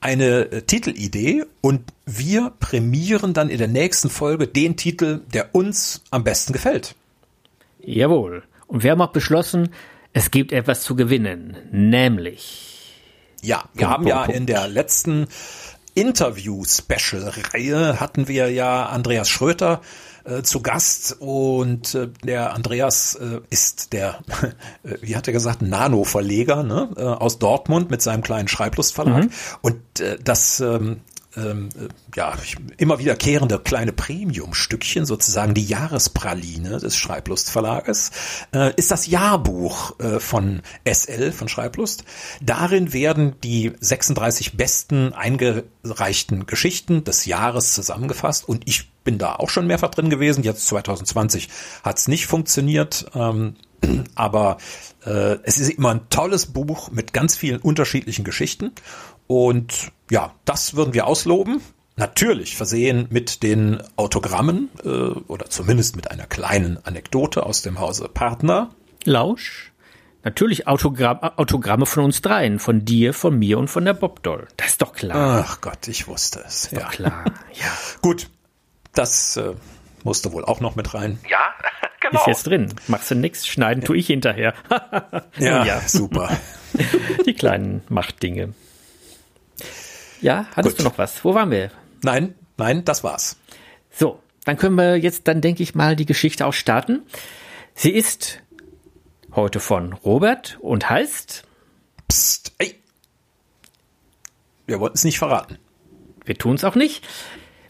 eine 0.00 0.52
äh, 0.52 0.62
Titelidee 0.62 1.44
und 1.62 1.80
wir 2.04 2.52
prämieren 2.60 3.32
dann 3.32 3.48
in 3.48 3.56
der 3.56 3.68
nächsten 3.68 4.10
Folge 4.10 4.46
den 4.46 4.76
Titel, 4.76 5.22
der 5.32 5.54
uns 5.54 6.02
am 6.10 6.24
besten 6.24 6.52
gefällt. 6.52 6.94
Jawohl. 7.80 8.42
Und 8.66 8.82
wir 8.82 8.90
haben 8.90 9.00
auch 9.00 9.12
beschlossen, 9.12 9.70
es 10.12 10.30
gibt 10.30 10.52
etwas 10.52 10.82
zu 10.82 10.94
gewinnen, 10.94 11.56
nämlich. 11.72 12.92
Ja, 13.40 13.64
wir 13.72 13.86
Punkt, 13.86 13.94
haben 13.94 14.04
Punkt, 14.04 14.08
ja 14.10 14.24
Punkt. 14.24 14.36
in 14.36 14.44
der 14.46 14.68
letzten 14.68 15.26
Interview-Special-Reihe 15.94 17.98
hatten 18.00 18.28
wir 18.28 18.50
ja 18.50 18.84
Andreas 18.86 19.30
Schröter 19.30 19.80
äh, 20.24 20.42
zu 20.42 20.60
Gast 20.60 21.16
und 21.20 21.94
äh, 21.94 22.08
der 22.24 22.54
Andreas 22.54 23.14
äh, 23.14 23.40
ist 23.50 23.92
der, 23.92 24.20
äh, 24.82 24.96
wie 25.00 25.16
hat 25.16 25.26
er 25.26 25.32
gesagt, 25.32 25.62
Nano-Verleger 25.62 26.62
ne? 26.62 26.90
äh, 26.96 27.02
aus 27.02 27.38
Dortmund 27.38 27.90
mit 27.90 28.02
seinem 28.02 28.22
kleinen 28.22 28.48
Schreiblustverlag. 28.48 29.24
Mhm. 29.24 29.30
Und 29.62 30.00
äh, 30.00 30.18
das 30.22 30.62
ähm, 31.36 31.68
äh, 31.76 31.88
ja, 32.16 32.34
immer 32.76 32.98
wiederkehrende 32.98 33.58
kleine 33.58 33.92
Premium-Stückchen, 33.92 35.06
sozusagen 35.06 35.54
die 35.54 35.64
Jahrespraline 35.64 36.78
des 36.78 36.96
Schreiblust-Verlages, 36.96 38.10
äh, 38.54 38.72
ist 38.76 38.90
das 38.90 39.06
Jahrbuch 39.06 39.98
äh, 40.00 40.20
von 40.20 40.62
SL, 40.84 41.32
von 41.32 41.48
Schreiblust. 41.48 42.04
Darin 42.42 42.92
werden 42.92 43.34
die 43.42 43.72
36 43.80 44.56
besten 44.56 45.12
eingereichten 45.12 46.46
Geschichten 46.46 47.04
des 47.04 47.26
Jahres 47.26 47.74
zusammengefasst 47.74 48.48
und 48.48 48.62
ich 48.66 48.90
bin 49.04 49.18
da 49.18 49.36
auch 49.36 49.50
schon 49.50 49.66
mehrfach 49.66 49.90
drin 49.90 50.10
gewesen. 50.10 50.44
Jetzt 50.44 50.66
2020 50.66 51.48
hat 51.82 51.98
es 51.98 52.08
nicht 52.08 52.26
funktioniert. 52.26 53.06
Ähm, 53.14 53.56
aber 54.14 54.58
äh, 55.04 55.38
es 55.42 55.58
ist 55.58 55.70
immer 55.70 55.90
ein 55.90 56.08
tolles 56.10 56.46
Buch 56.46 56.90
mit 56.90 57.12
ganz 57.12 57.36
vielen 57.36 57.60
unterschiedlichen 57.60 58.24
Geschichten 58.24 58.72
und 59.26 59.92
ja, 60.10 60.34
das 60.44 60.74
würden 60.74 60.94
wir 60.94 61.06
ausloben. 61.06 61.60
Natürlich 61.96 62.56
versehen 62.56 63.06
mit 63.10 63.42
den 63.42 63.80
Autogrammen 63.96 64.68
äh, 64.84 64.88
oder 64.88 65.48
zumindest 65.48 65.94
mit 65.94 66.10
einer 66.10 66.26
kleinen 66.26 66.84
Anekdote 66.84 67.46
aus 67.46 67.62
dem 67.62 67.78
Hause 67.78 68.08
Partner. 68.08 68.70
Lausch. 69.04 69.72
Natürlich 70.24 70.66
Autogramm, 70.66 71.18
Autogramme 71.20 71.84
von 71.86 72.04
uns 72.04 72.22
dreien, 72.22 72.58
von 72.58 72.84
dir, 72.84 73.12
von 73.12 73.38
mir 73.38 73.58
und 73.58 73.68
von 73.68 73.84
der 73.84 73.92
Bobdoll. 73.92 74.48
Das 74.56 74.68
ist 74.68 74.82
doch 74.82 74.94
klar. 74.94 75.44
Ach 75.46 75.60
Gott, 75.60 75.86
ich 75.86 76.08
wusste 76.08 76.42
es. 76.46 76.64
Ist 76.64 76.72
ja. 76.72 76.80
doch 76.80 76.90
klar. 76.90 77.24
Ja. 77.54 77.70
Gut, 78.02 78.28
das 78.94 79.36
äh, 79.36 79.52
musste 80.02 80.32
wohl 80.32 80.44
auch 80.44 80.60
noch 80.60 80.74
mit 80.74 80.94
rein. 80.94 81.20
Ja, 81.30 81.54
genau. 82.00 82.20
Ist 82.20 82.26
jetzt 82.26 82.46
drin. 82.46 82.74
Machst 82.88 83.10
du 83.10 83.14
nix, 83.14 83.46
schneiden 83.46 83.82
ja. 83.82 83.86
tue 83.86 83.98
ich 83.98 84.06
hinterher. 84.08 84.54
ja, 85.38 85.64
ja, 85.64 85.80
super. 85.86 86.36
Die 87.26 87.34
kleinen 87.34 87.82
Machtdinge. 87.88 88.54
Ja, 90.24 90.46
hattest 90.56 90.78
Gut. 90.78 90.86
du 90.86 90.88
noch 90.88 90.96
was? 90.96 91.22
Wo 91.22 91.34
waren 91.34 91.50
wir? 91.50 91.70
Nein, 92.02 92.34
nein, 92.56 92.82
das 92.86 93.04
war's. 93.04 93.36
So, 93.90 94.20
dann 94.46 94.56
können 94.56 94.74
wir 94.74 94.96
jetzt 94.96 95.28
dann, 95.28 95.42
denke 95.42 95.62
ich 95.62 95.74
mal, 95.74 95.96
die 95.96 96.06
Geschichte 96.06 96.46
auch 96.46 96.54
starten. 96.54 97.02
Sie 97.74 97.90
ist 97.90 98.40
heute 99.34 99.60
von 99.60 99.92
Robert 99.92 100.56
und 100.62 100.88
heißt. 100.88 101.44
Psst, 102.08 102.54
ey. 102.56 102.74
Wir 104.66 104.80
wollten 104.80 104.96
es 104.96 105.04
nicht 105.04 105.18
verraten. 105.18 105.58
Wir 106.24 106.38
tun 106.38 106.54
es 106.54 106.64
auch 106.64 106.74
nicht. 106.74 107.06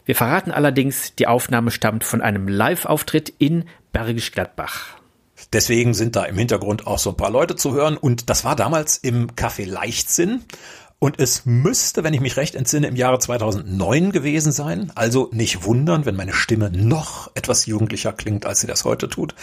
Wir 0.05 0.15
verraten 0.15 0.51
allerdings, 0.51 1.13
die 1.13 1.27
Aufnahme 1.27 1.71
stammt 1.71 2.05
von 2.05 2.21
einem 2.21 2.47
Live-Auftritt 2.47 3.33
in 3.37 3.65
Bergisch 3.91 4.31
Gladbach. 4.31 4.95
Deswegen 5.51 5.93
sind 5.93 6.15
da 6.15 6.23
im 6.23 6.37
Hintergrund 6.37 6.87
auch 6.87 6.99
so 6.99 7.09
ein 7.09 7.17
paar 7.17 7.31
Leute 7.31 7.57
zu 7.57 7.73
hören. 7.73 7.97
Und 7.97 8.29
das 8.29 8.45
war 8.45 8.55
damals 8.55 8.95
im 8.97 9.31
Café 9.31 9.69
Leichtsinn. 9.69 10.45
Und 11.05 11.19
es 11.19 11.45
müsste, 11.45 12.03
wenn 12.03 12.15
ich 12.15 12.19
mich 12.19 12.35
recht 12.35 12.55
entsinne, 12.55 12.87
im 12.87 12.95
Jahre 12.95 13.19
2009 13.19 14.11
gewesen 14.11 14.51
sein. 14.51 14.91
Also 14.95 15.29
nicht 15.31 15.63
wundern, 15.63 16.07
wenn 16.07 16.15
meine 16.15 16.33
Stimme 16.33 16.71
noch 16.71 17.29
etwas 17.35 17.67
jugendlicher 17.67 18.11
klingt, 18.11 18.47
als 18.47 18.61
sie 18.61 18.65
das 18.65 18.85
heute 18.85 19.07
tut. 19.07 19.35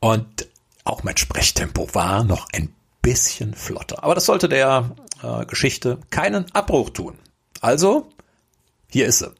Und 0.00 0.48
auch 0.82 1.04
mein 1.04 1.16
Sprechtempo 1.16 1.94
war 1.94 2.24
noch 2.24 2.48
ein 2.52 2.74
bisschen 3.00 3.54
flotter. 3.54 4.02
Aber 4.02 4.16
das 4.16 4.26
sollte 4.26 4.48
der 4.48 4.90
äh, 5.22 5.46
Geschichte 5.46 5.98
keinen 6.10 6.52
Abbruch 6.52 6.90
tun. 6.90 7.16
Also, 7.60 8.08
hier 8.88 9.06
ist 9.06 9.20
sie. 9.20 9.30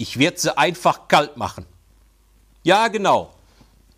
Ich 0.00 0.18
werde 0.18 0.40
sie 0.40 0.56
einfach 0.56 1.08
kalt 1.08 1.36
machen. 1.36 1.66
Ja, 2.62 2.88
genau. 2.88 3.34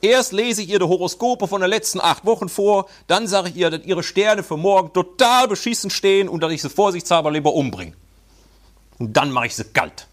Erst 0.01 0.33
lese 0.33 0.63
ich 0.63 0.69
ihr 0.69 0.81
die 0.81 0.85
Horoskope 0.85 1.47
von 1.47 1.61
den 1.61 1.71
letzten 1.71 2.01
acht 2.01 2.25
Wochen 2.25 2.49
vor, 2.49 2.89
dann 3.07 3.29
sage 3.29 3.51
ich 3.51 3.55
ihr, 3.55 3.71
dass 3.71 3.85
ihre 3.85 4.03
Sterne 4.03 4.43
für 4.43 4.57
morgen 4.57 4.93
total 4.93 5.47
beschissen 5.47 5.91
stehen 5.91 6.29
und 6.29 6.43
dass 6.43 6.51
ich 6.51 6.61
sie 6.61 6.71
vorsichtshalber 6.71 7.31
lieber 7.31 7.55
umbringe. 7.55 7.93
Und 8.99 9.17
dann 9.17 9.31
mache 9.31 9.47
ich 9.47 9.55
sie 9.55 9.63
kalt. 9.63 10.09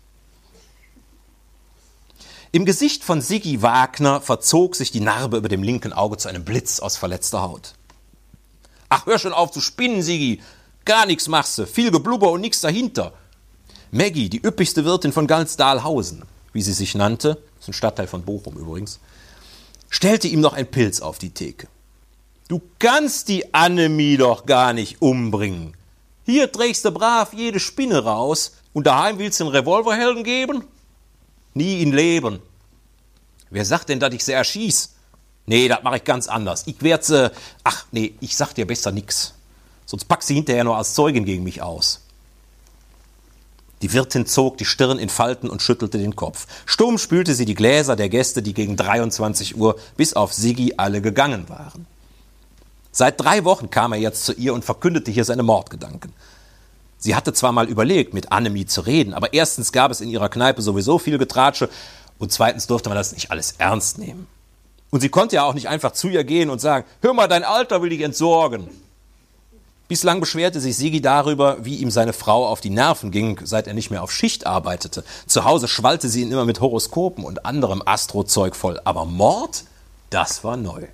Im 2.51 2.65
Gesicht 2.65 3.03
von 3.03 3.19
Siggi 3.19 3.63
Wagner 3.63 4.21
verzog 4.21 4.75
sich 4.75 4.91
die 4.91 4.99
Narbe 4.99 5.37
über 5.37 5.49
dem 5.49 5.63
linken 5.63 5.91
Auge 5.91 6.17
zu 6.17 6.29
einem 6.29 6.45
Blitz 6.45 6.79
aus 6.79 6.97
verletzter 6.97 7.41
Haut. 7.41 7.73
Ach, 8.89 9.07
hör 9.07 9.17
schon 9.17 9.33
auf 9.33 9.49
zu 9.49 9.59
spinnen, 9.59 10.03
Siggi. 10.03 10.43
Gar 10.85 11.07
nichts 11.07 11.27
machst 11.27 11.57
du. 11.57 11.65
Viel 11.65 11.89
Geblubber 11.89 12.29
und 12.29 12.41
nichts 12.41 12.61
dahinter. 12.61 13.13
Maggie, 13.91 14.29
die 14.29 14.45
üppigste 14.45 14.85
Wirtin 14.85 15.11
von 15.11 15.25
Galsdahlhausen, 15.25 16.23
wie 16.53 16.61
sie 16.61 16.73
sich 16.73 16.93
nannte, 16.93 17.41
ist 17.59 17.69
ein 17.69 17.73
Stadtteil 17.73 18.05
von 18.05 18.21
Bochum 18.21 18.55
übrigens, 18.55 18.99
stellte 19.89 20.27
ihm 20.27 20.41
noch 20.41 20.53
ein 20.53 20.69
Pilz 20.69 21.01
auf 21.01 21.17
die 21.17 21.31
Theke. 21.31 21.67
Du 22.47 22.61
kannst 22.77 23.29
die 23.29 23.51
Annemie 23.53 24.17
doch 24.17 24.45
gar 24.45 24.73
nicht 24.73 25.01
umbringen. 25.01 25.75
Hier 26.25 26.51
trägst 26.51 26.85
du 26.85 26.91
brav 26.91 27.33
jede 27.33 27.59
Spinne 27.59 28.03
raus 28.03 28.53
und 28.73 28.85
daheim 28.85 29.17
willst 29.17 29.39
du 29.39 29.45
einen 29.45 29.55
Revolverhelden 29.55 30.23
geben? 30.23 30.63
Nie 31.55 31.81
in 31.81 31.91
Leben. 31.91 32.39
Wer 33.49 33.65
sagt 33.65 33.89
denn, 33.89 33.99
dass 33.99 34.13
ich 34.13 34.23
sie 34.23 34.33
erschieß? 34.33 34.93
Nee, 35.47 35.67
das 35.67 35.81
mache 35.81 35.97
ich 35.97 36.03
ganz 36.03 36.27
anders. 36.27 36.67
Ich 36.67 36.83
werde 36.83 37.03
sie. 37.03 37.31
Ach, 37.63 37.85
nee, 37.91 38.13
ich 38.19 38.37
sag 38.37 38.53
dir 38.53 38.67
besser 38.67 38.91
nix. 38.91 39.33
Sonst 39.87 40.05
pack 40.05 40.21
sie 40.21 40.35
hinterher 40.35 40.63
nur 40.63 40.77
als 40.77 40.93
Zeugin 40.93 41.25
gegen 41.25 41.43
mich 41.43 41.63
aus. 41.63 42.01
Die 43.81 43.93
Wirtin 43.93 44.25
zog 44.25 44.57
die 44.57 44.65
Stirn 44.65 44.99
in 44.99 45.09
Falten 45.09 45.49
und 45.49 45.61
schüttelte 45.61 45.97
den 45.97 46.15
Kopf. 46.15 46.47
Stumm 46.65 46.97
spülte 46.97 47.33
sie 47.33 47.45
die 47.45 47.55
Gläser 47.55 47.95
der 47.95 48.09
Gäste, 48.09 48.41
die 48.41 48.53
gegen 48.53 48.75
23 48.75 49.57
Uhr 49.57 49.77
bis 49.95 50.13
auf 50.13 50.33
Sigi 50.33 50.73
alle 50.77 51.01
gegangen 51.01 51.47
waren. 51.47 51.85
Seit 52.91 53.21
drei 53.21 53.45
Wochen 53.45 53.69
kam 53.69 53.93
er 53.93 53.99
jetzt 53.99 54.25
zu 54.25 54.33
ihr 54.33 54.53
und 54.53 54.65
verkündete 54.65 55.11
hier 55.11 55.23
seine 55.23 55.43
Mordgedanken. 55.43 56.11
Sie 56.97 57.15
hatte 57.15 57.31
zwar 57.31 57.53
mal 57.53 57.69
überlegt, 57.69 58.13
mit 58.13 58.31
Annemie 58.31 58.65
zu 58.65 58.81
reden, 58.81 59.13
aber 59.13 59.33
erstens 59.33 59.71
gab 59.71 59.91
es 59.91 60.01
in 60.01 60.09
ihrer 60.09 60.27
Kneipe 60.27 60.61
sowieso 60.61 60.99
viel 60.99 61.17
Getratsche 61.17 61.69
und 62.17 62.33
zweitens 62.33 62.67
durfte 62.67 62.89
man 62.89 62.97
das 62.97 63.13
nicht 63.13 63.31
alles 63.31 63.53
ernst 63.57 63.99
nehmen. 63.99 64.27
Und 64.89 64.99
sie 64.99 65.09
konnte 65.09 65.37
ja 65.37 65.43
auch 65.43 65.53
nicht 65.53 65.69
einfach 65.69 65.91
zu 65.93 66.09
ihr 66.09 66.25
gehen 66.25 66.49
und 66.49 66.59
sagen, 66.59 66.85
hör 67.01 67.13
mal, 67.13 67.27
dein 67.27 67.43
Alter 67.43 67.81
will 67.81 67.89
dich 67.89 68.01
entsorgen. 68.01 68.67
Bislang 69.89 70.19
beschwerte 70.19 70.61
sich 70.61 70.77
Sigi 70.77 71.01
darüber, 71.01 71.65
wie 71.65 71.77
ihm 71.77 71.89
seine 71.89 72.13
Frau 72.13 72.47
auf 72.47 72.61
die 72.61 72.69
Nerven 72.69 73.09
ging, 73.09 73.39
seit 73.43 73.65
er 73.65 73.73
nicht 73.73 73.89
mehr 73.89 74.03
auf 74.03 74.11
Schicht 74.11 74.45
arbeitete. 74.45 75.03
Zu 75.25 75.45
Hause 75.45 75.67
schwallte 75.67 76.09
sie 76.09 76.21
ihn 76.21 76.31
immer 76.31 76.45
mit 76.45 76.61
Horoskopen 76.61 77.23
und 77.25 77.43
anderem 77.43 77.81
Astrozeug 77.83 78.55
voll. 78.55 78.79
Aber 78.83 79.05
Mord? 79.05 79.63
Das 80.11 80.43
war 80.43 80.57
neu. 80.57 80.85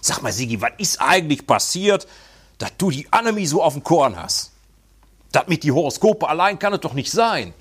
Sag 0.00 0.22
mal, 0.22 0.32
Sigi, 0.32 0.60
was 0.60 0.72
ist 0.78 1.00
eigentlich 1.00 1.46
passiert, 1.46 2.08
dass 2.58 2.72
du 2.78 2.90
die 2.90 3.06
Annemie 3.12 3.46
so 3.46 3.62
auf 3.62 3.74
dem 3.74 3.84
Korn 3.84 4.20
hast? 4.20 4.50
Das 5.30 5.46
mit 5.46 5.62
die 5.62 5.70
Horoskope 5.70 6.28
allein 6.28 6.58
kann 6.58 6.72
es 6.72 6.80
doch 6.80 6.94
nicht 6.94 7.12
sein. 7.12 7.54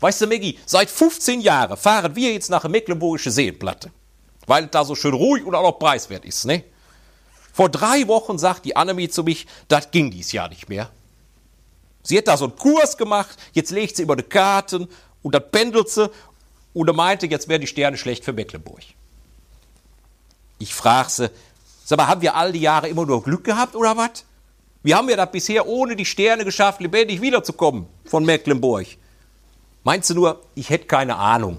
Weißt 0.00 0.20
du, 0.22 0.26
Maggie, 0.26 0.58
seit 0.66 0.90
15 0.90 1.40
Jahren 1.40 1.76
fahren 1.76 2.16
wir 2.16 2.32
jetzt 2.32 2.50
nach 2.50 2.62
der 2.62 2.70
Mecklenburgische 2.70 3.30
Seenplatte. 3.30 3.92
Weil 4.48 4.64
es 4.64 4.70
da 4.72 4.84
so 4.84 4.96
schön 4.96 5.14
ruhig 5.14 5.44
und 5.44 5.54
auch 5.54 5.62
noch 5.62 5.78
preiswert 5.78 6.24
ist, 6.24 6.46
ne? 6.46 6.64
Vor 7.52 7.68
drei 7.68 8.08
Wochen 8.08 8.38
sagt 8.38 8.64
die 8.64 8.76
Annemie 8.76 9.08
zu 9.08 9.24
mich, 9.24 9.46
das 9.68 9.90
ging 9.90 10.10
dies 10.10 10.32
Jahr 10.32 10.48
nicht 10.48 10.68
mehr. 10.68 10.90
Sie 12.02 12.18
hat 12.18 12.28
da 12.28 12.36
so 12.36 12.46
einen 12.46 12.56
Kurs 12.56 12.96
gemacht, 12.96 13.36
jetzt 13.52 13.70
legt 13.70 13.96
sie 13.96 14.02
über 14.02 14.16
die 14.16 14.22
Karten 14.22 14.88
und 15.22 15.34
dann 15.34 15.50
pendelt 15.50 15.88
sie 15.88 16.10
und 16.72 16.96
meinte, 16.96 17.26
jetzt 17.26 17.48
wären 17.48 17.60
die 17.60 17.66
Sterne 17.66 17.96
schlecht 17.96 18.24
für 18.24 18.32
Mecklenburg. 18.32 18.82
Ich 20.58 20.74
frage 20.74 21.10
sie, 21.10 21.30
Sag 21.84 21.98
mal, 21.98 22.06
haben 22.06 22.22
wir 22.22 22.34
all 22.34 22.52
die 22.52 22.60
Jahre 22.60 22.88
immer 22.88 23.04
nur 23.04 23.22
Glück 23.22 23.44
gehabt 23.44 23.74
oder 23.74 23.96
was? 23.96 24.24
Wie 24.82 24.94
haben 24.94 25.08
wir 25.08 25.16
das 25.16 25.30
bisher 25.30 25.66
ohne 25.66 25.96
die 25.96 26.04
Sterne 26.04 26.44
geschafft, 26.44 26.80
lebendig 26.80 27.20
wiederzukommen 27.20 27.86
von 28.04 28.24
Mecklenburg? 28.24 28.86
Meinst 29.84 30.10
du 30.10 30.14
nur, 30.14 30.40
ich 30.54 30.70
hätte 30.70 30.86
keine 30.86 31.16
Ahnung? 31.16 31.58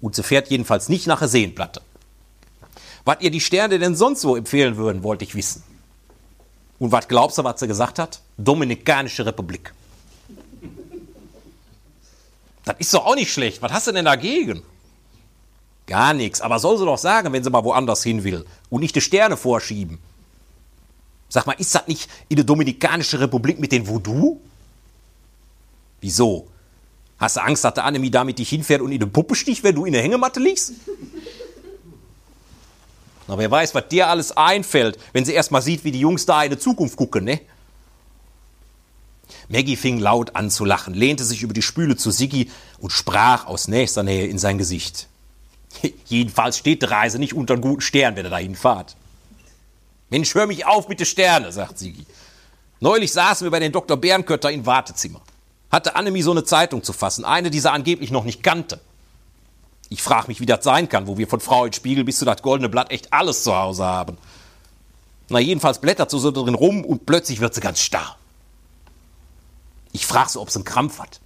Und 0.00 0.14
sie 0.14 0.22
fährt 0.22 0.48
jedenfalls 0.48 0.88
nicht 0.88 1.06
nach 1.06 1.18
der 1.18 1.28
Seenplatte. 1.28 1.80
Was 3.08 3.22
ihr 3.22 3.30
die 3.30 3.40
Sterne 3.40 3.78
denn 3.78 3.96
sonst 3.96 4.20
so 4.20 4.36
empfehlen 4.36 4.76
würden, 4.76 5.02
wollte 5.02 5.24
ich 5.24 5.34
wissen. 5.34 5.62
Und 6.78 6.92
was 6.92 7.08
glaubst 7.08 7.38
du, 7.38 7.42
was 7.42 7.58
sie 7.58 7.66
gesagt 7.66 7.98
hat? 7.98 8.20
Dominikanische 8.36 9.24
Republik. 9.24 9.72
Das 12.66 12.76
ist 12.78 12.92
doch 12.92 13.06
auch 13.06 13.14
nicht 13.14 13.32
schlecht. 13.32 13.62
Was 13.62 13.72
hast 13.72 13.86
du 13.86 13.92
denn 13.92 14.04
dagegen? 14.04 14.62
Gar 15.86 16.12
nichts. 16.12 16.42
Aber 16.42 16.58
soll 16.58 16.76
sie 16.76 16.84
doch 16.84 16.98
sagen, 16.98 17.32
wenn 17.32 17.42
sie 17.42 17.48
mal 17.48 17.64
woanders 17.64 18.02
hin 18.02 18.24
will 18.24 18.44
und 18.68 18.82
nicht 18.82 18.94
die 18.94 19.00
Sterne 19.00 19.38
vorschieben. 19.38 19.98
Sag 21.30 21.46
mal, 21.46 21.54
ist 21.54 21.74
das 21.74 21.86
nicht 21.86 22.10
in 22.28 22.36
der 22.36 22.44
Dominikanische 22.44 23.20
Republik 23.20 23.58
mit 23.58 23.72
den 23.72 23.88
Voodoo? 23.88 24.38
Wieso? 26.02 26.46
Hast 27.18 27.36
du 27.36 27.40
Angst, 27.40 27.64
dass 27.64 27.72
der 27.72 27.86
Annemie 27.86 28.10
da 28.10 28.22
mit 28.22 28.38
dich 28.38 28.50
hinfährt 28.50 28.82
und 28.82 28.92
in 28.92 29.00
eine 29.00 29.10
Puppe 29.10 29.34
sticht, 29.34 29.64
wenn 29.64 29.76
du 29.76 29.86
in 29.86 29.94
der 29.94 30.02
Hängematte 30.02 30.40
liegst? 30.40 30.74
Na, 33.28 33.36
wer 33.36 33.50
weiß, 33.50 33.74
was 33.74 33.88
dir 33.88 34.08
alles 34.08 34.36
einfällt, 34.36 34.98
wenn 35.12 35.26
sie 35.26 35.34
erst 35.34 35.50
mal 35.50 35.60
sieht, 35.60 35.84
wie 35.84 35.92
die 35.92 36.00
Jungs 36.00 36.24
da 36.24 36.42
in 36.42 36.50
die 36.50 36.58
Zukunft 36.58 36.96
gucken, 36.96 37.24
ne? 37.24 37.40
Maggie 39.50 39.76
fing 39.76 39.98
laut 39.98 40.34
an 40.34 40.50
zu 40.50 40.64
lachen, 40.64 40.94
lehnte 40.94 41.24
sich 41.24 41.42
über 41.42 41.52
die 41.52 41.62
Spüle 41.62 41.96
zu 41.96 42.10
Siggi 42.10 42.50
und 42.78 42.90
sprach 42.90 43.46
aus 43.46 43.68
nächster 43.68 44.02
Nähe 44.02 44.26
in 44.26 44.38
sein 44.38 44.56
Gesicht. 44.56 45.08
Jedenfalls 46.06 46.56
steht 46.56 46.82
die 46.82 46.86
Reise 46.86 47.18
nicht 47.18 47.34
unter 47.34 47.54
einem 47.54 47.62
guten 47.62 47.82
Stern, 47.82 48.16
wenn 48.16 48.24
ihr 48.24 48.30
dahin 48.30 48.56
fahrt. 48.56 48.96
Mensch, 50.08 50.34
hör 50.34 50.46
mich 50.46 50.64
auf 50.64 50.88
mit 50.88 51.00
den 51.00 51.06
Sterne, 51.06 51.52
sagt 51.52 51.78
Sigi. 51.78 52.06
Neulich 52.80 53.12
saßen 53.12 53.44
wir 53.44 53.50
bei 53.50 53.60
den 53.60 53.72
Dr. 53.72 53.98
Bärenkötter 53.98 54.50
im 54.50 54.64
Wartezimmer. 54.64 55.20
Hatte 55.70 55.96
Annemie 55.96 56.22
so 56.22 56.30
eine 56.30 56.44
Zeitung 56.44 56.82
zu 56.82 56.94
fassen, 56.94 57.26
eine, 57.26 57.50
die 57.50 57.60
sie 57.60 57.70
angeblich 57.70 58.10
noch 58.10 58.24
nicht 58.24 58.42
kannte. 58.42 58.80
Ich 59.90 60.02
frage 60.02 60.28
mich, 60.28 60.40
wie 60.40 60.46
das 60.46 60.64
sein 60.64 60.88
kann, 60.88 61.06
wo 61.06 61.16
wir 61.16 61.28
von 61.28 61.40
Frau 61.40 61.64
in 61.64 61.72
Spiegel 61.72 62.04
bis 62.04 62.18
zu 62.18 62.24
das 62.24 62.42
goldene 62.42 62.68
Blatt 62.68 62.90
echt 62.90 63.12
alles 63.12 63.42
zu 63.42 63.56
Hause 63.56 63.84
haben. 63.84 64.18
Na, 65.30 65.38
jedenfalls 65.38 65.80
blättert 65.80 66.10
sie 66.10 66.18
so 66.18 66.30
drin 66.30 66.54
rum 66.54 66.84
und 66.84 67.06
plötzlich 67.06 67.40
wird 67.40 67.54
sie 67.54 67.60
ganz 67.60 67.80
starr. 67.80 68.16
Ich 69.92 70.06
frage 70.06 70.30
sie, 70.30 70.40
ob 70.40 70.50
sie 70.50 70.56
einen 70.56 70.64
Krampf 70.64 70.98
hat. 70.98 71.20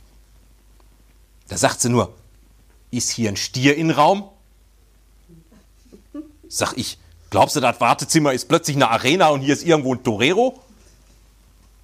Da 1.49 1.57
sagt 1.57 1.81
sie 1.81 1.89
nur, 1.89 2.15
ist 2.91 3.11
hier 3.11 3.29
ein 3.29 3.37
Stier 3.37 3.77
im 3.77 3.91
Raum? 3.91 4.29
Sag 6.49 6.75
ich, 6.77 6.99
glaubst 7.31 7.57
du, 7.57 7.61
das 7.61 7.81
Wartezimmer 7.81 8.33
ist 8.33 8.49
plötzlich 8.49 8.77
eine 8.77 8.91
Arena 8.91 9.29
und 9.29 9.41
hier 9.41 9.55
ist 9.55 9.65
irgendwo 9.65 9.95
ein 9.95 10.03
Torero? 10.03 10.61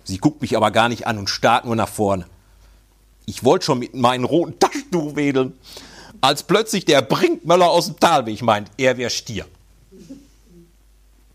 Sie 0.05 0.19
guckt 0.19 0.41
mich 0.41 0.57
aber 0.57 0.71
gar 0.71 0.89
nicht 0.89 1.07
an 1.07 1.19
und 1.19 1.29
starrt 1.29 1.65
nur 1.65 1.77
nach 1.77 1.89
vorne. 1.89 2.27
Ich 3.27 3.45
wollte 3.45 3.67
schon 3.67 3.79
mit 3.79 3.95
meinen 3.95 4.25
roten 4.25 4.59
Taschentuch 4.59 5.17
wedeln, 5.17 5.53
als 6.21 6.43
plötzlich 6.43 6.85
der 6.85 7.03
Brinkmöller 7.03 7.71
aus 7.71 7.87
dem 7.87 8.01
Talweg 8.01 8.43
meint, 8.43 8.71
er 8.77 8.97
wäre 8.97 9.11
Stier. 9.11 9.47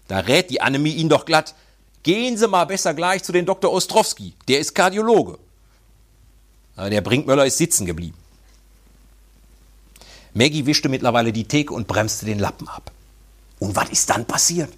Da 0.07 0.19
rät 0.19 0.49
die 0.49 0.61
Annemie 0.61 0.93
ihn 0.93 1.09
doch 1.09 1.25
glatt, 1.25 1.55
gehen 2.03 2.37
Sie 2.37 2.47
mal 2.47 2.65
besser 2.65 2.93
gleich 2.93 3.23
zu 3.23 3.31
den 3.31 3.45
Dr. 3.45 3.71
Ostrowski, 3.71 4.33
der 4.47 4.59
ist 4.59 4.75
Kardiologe. 4.75 5.39
Aber 6.75 6.89
der 6.89 7.01
Brinkmöller 7.01 7.45
ist 7.45 7.57
sitzen 7.57 7.85
geblieben. 7.85 8.17
Maggie 10.33 10.65
wischte 10.65 10.89
mittlerweile 10.89 11.31
die 11.31 11.47
Theke 11.47 11.73
und 11.73 11.87
bremste 11.87 12.25
den 12.25 12.39
Lappen 12.39 12.67
ab. 12.67 12.91
Und 13.59 13.75
was 13.75 13.89
ist 13.89 14.09
dann 14.09 14.25
passiert? 14.25 14.73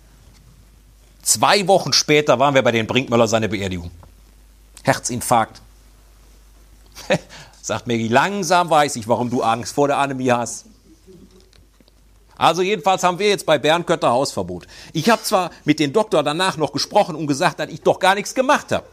Zwei 1.23 1.67
Wochen 1.67 1.93
später 1.93 2.37
waren 2.37 2.53
wir 2.53 2.61
bei 2.61 2.71
den 2.71 2.85
Brinkmöller 2.85 3.27
seine 3.27 3.49
Beerdigung. 3.49 3.89
Herzinfarkt. 4.83 5.61
Sagt 7.65 7.87
Maggie, 7.87 8.09
langsam 8.09 8.69
weiß 8.69 8.95
ich, 8.95 9.07
warum 9.07 9.31
du 9.31 9.41
Angst 9.41 9.73
vor 9.73 9.87
der 9.87 9.97
Annemie 9.97 10.31
hast. 10.31 10.65
Also 12.37 12.61
jedenfalls 12.61 13.01
haben 13.01 13.17
wir 13.17 13.27
jetzt 13.27 13.47
bei 13.47 13.57
Bernkötter 13.57 14.11
Hausverbot. 14.11 14.67
Ich 14.93 15.09
habe 15.09 15.23
zwar 15.23 15.49
mit 15.63 15.79
dem 15.79 15.91
Doktor 15.91 16.21
danach 16.21 16.57
noch 16.57 16.71
gesprochen 16.71 17.15
und 17.15 17.25
gesagt, 17.25 17.59
dass 17.59 17.69
ich 17.69 17.81
doch 17.81 17.97
gar 17.97 18.13
nichts 18.13 18.35
gemacht 18.35 18.71
habe. 18.71 18.85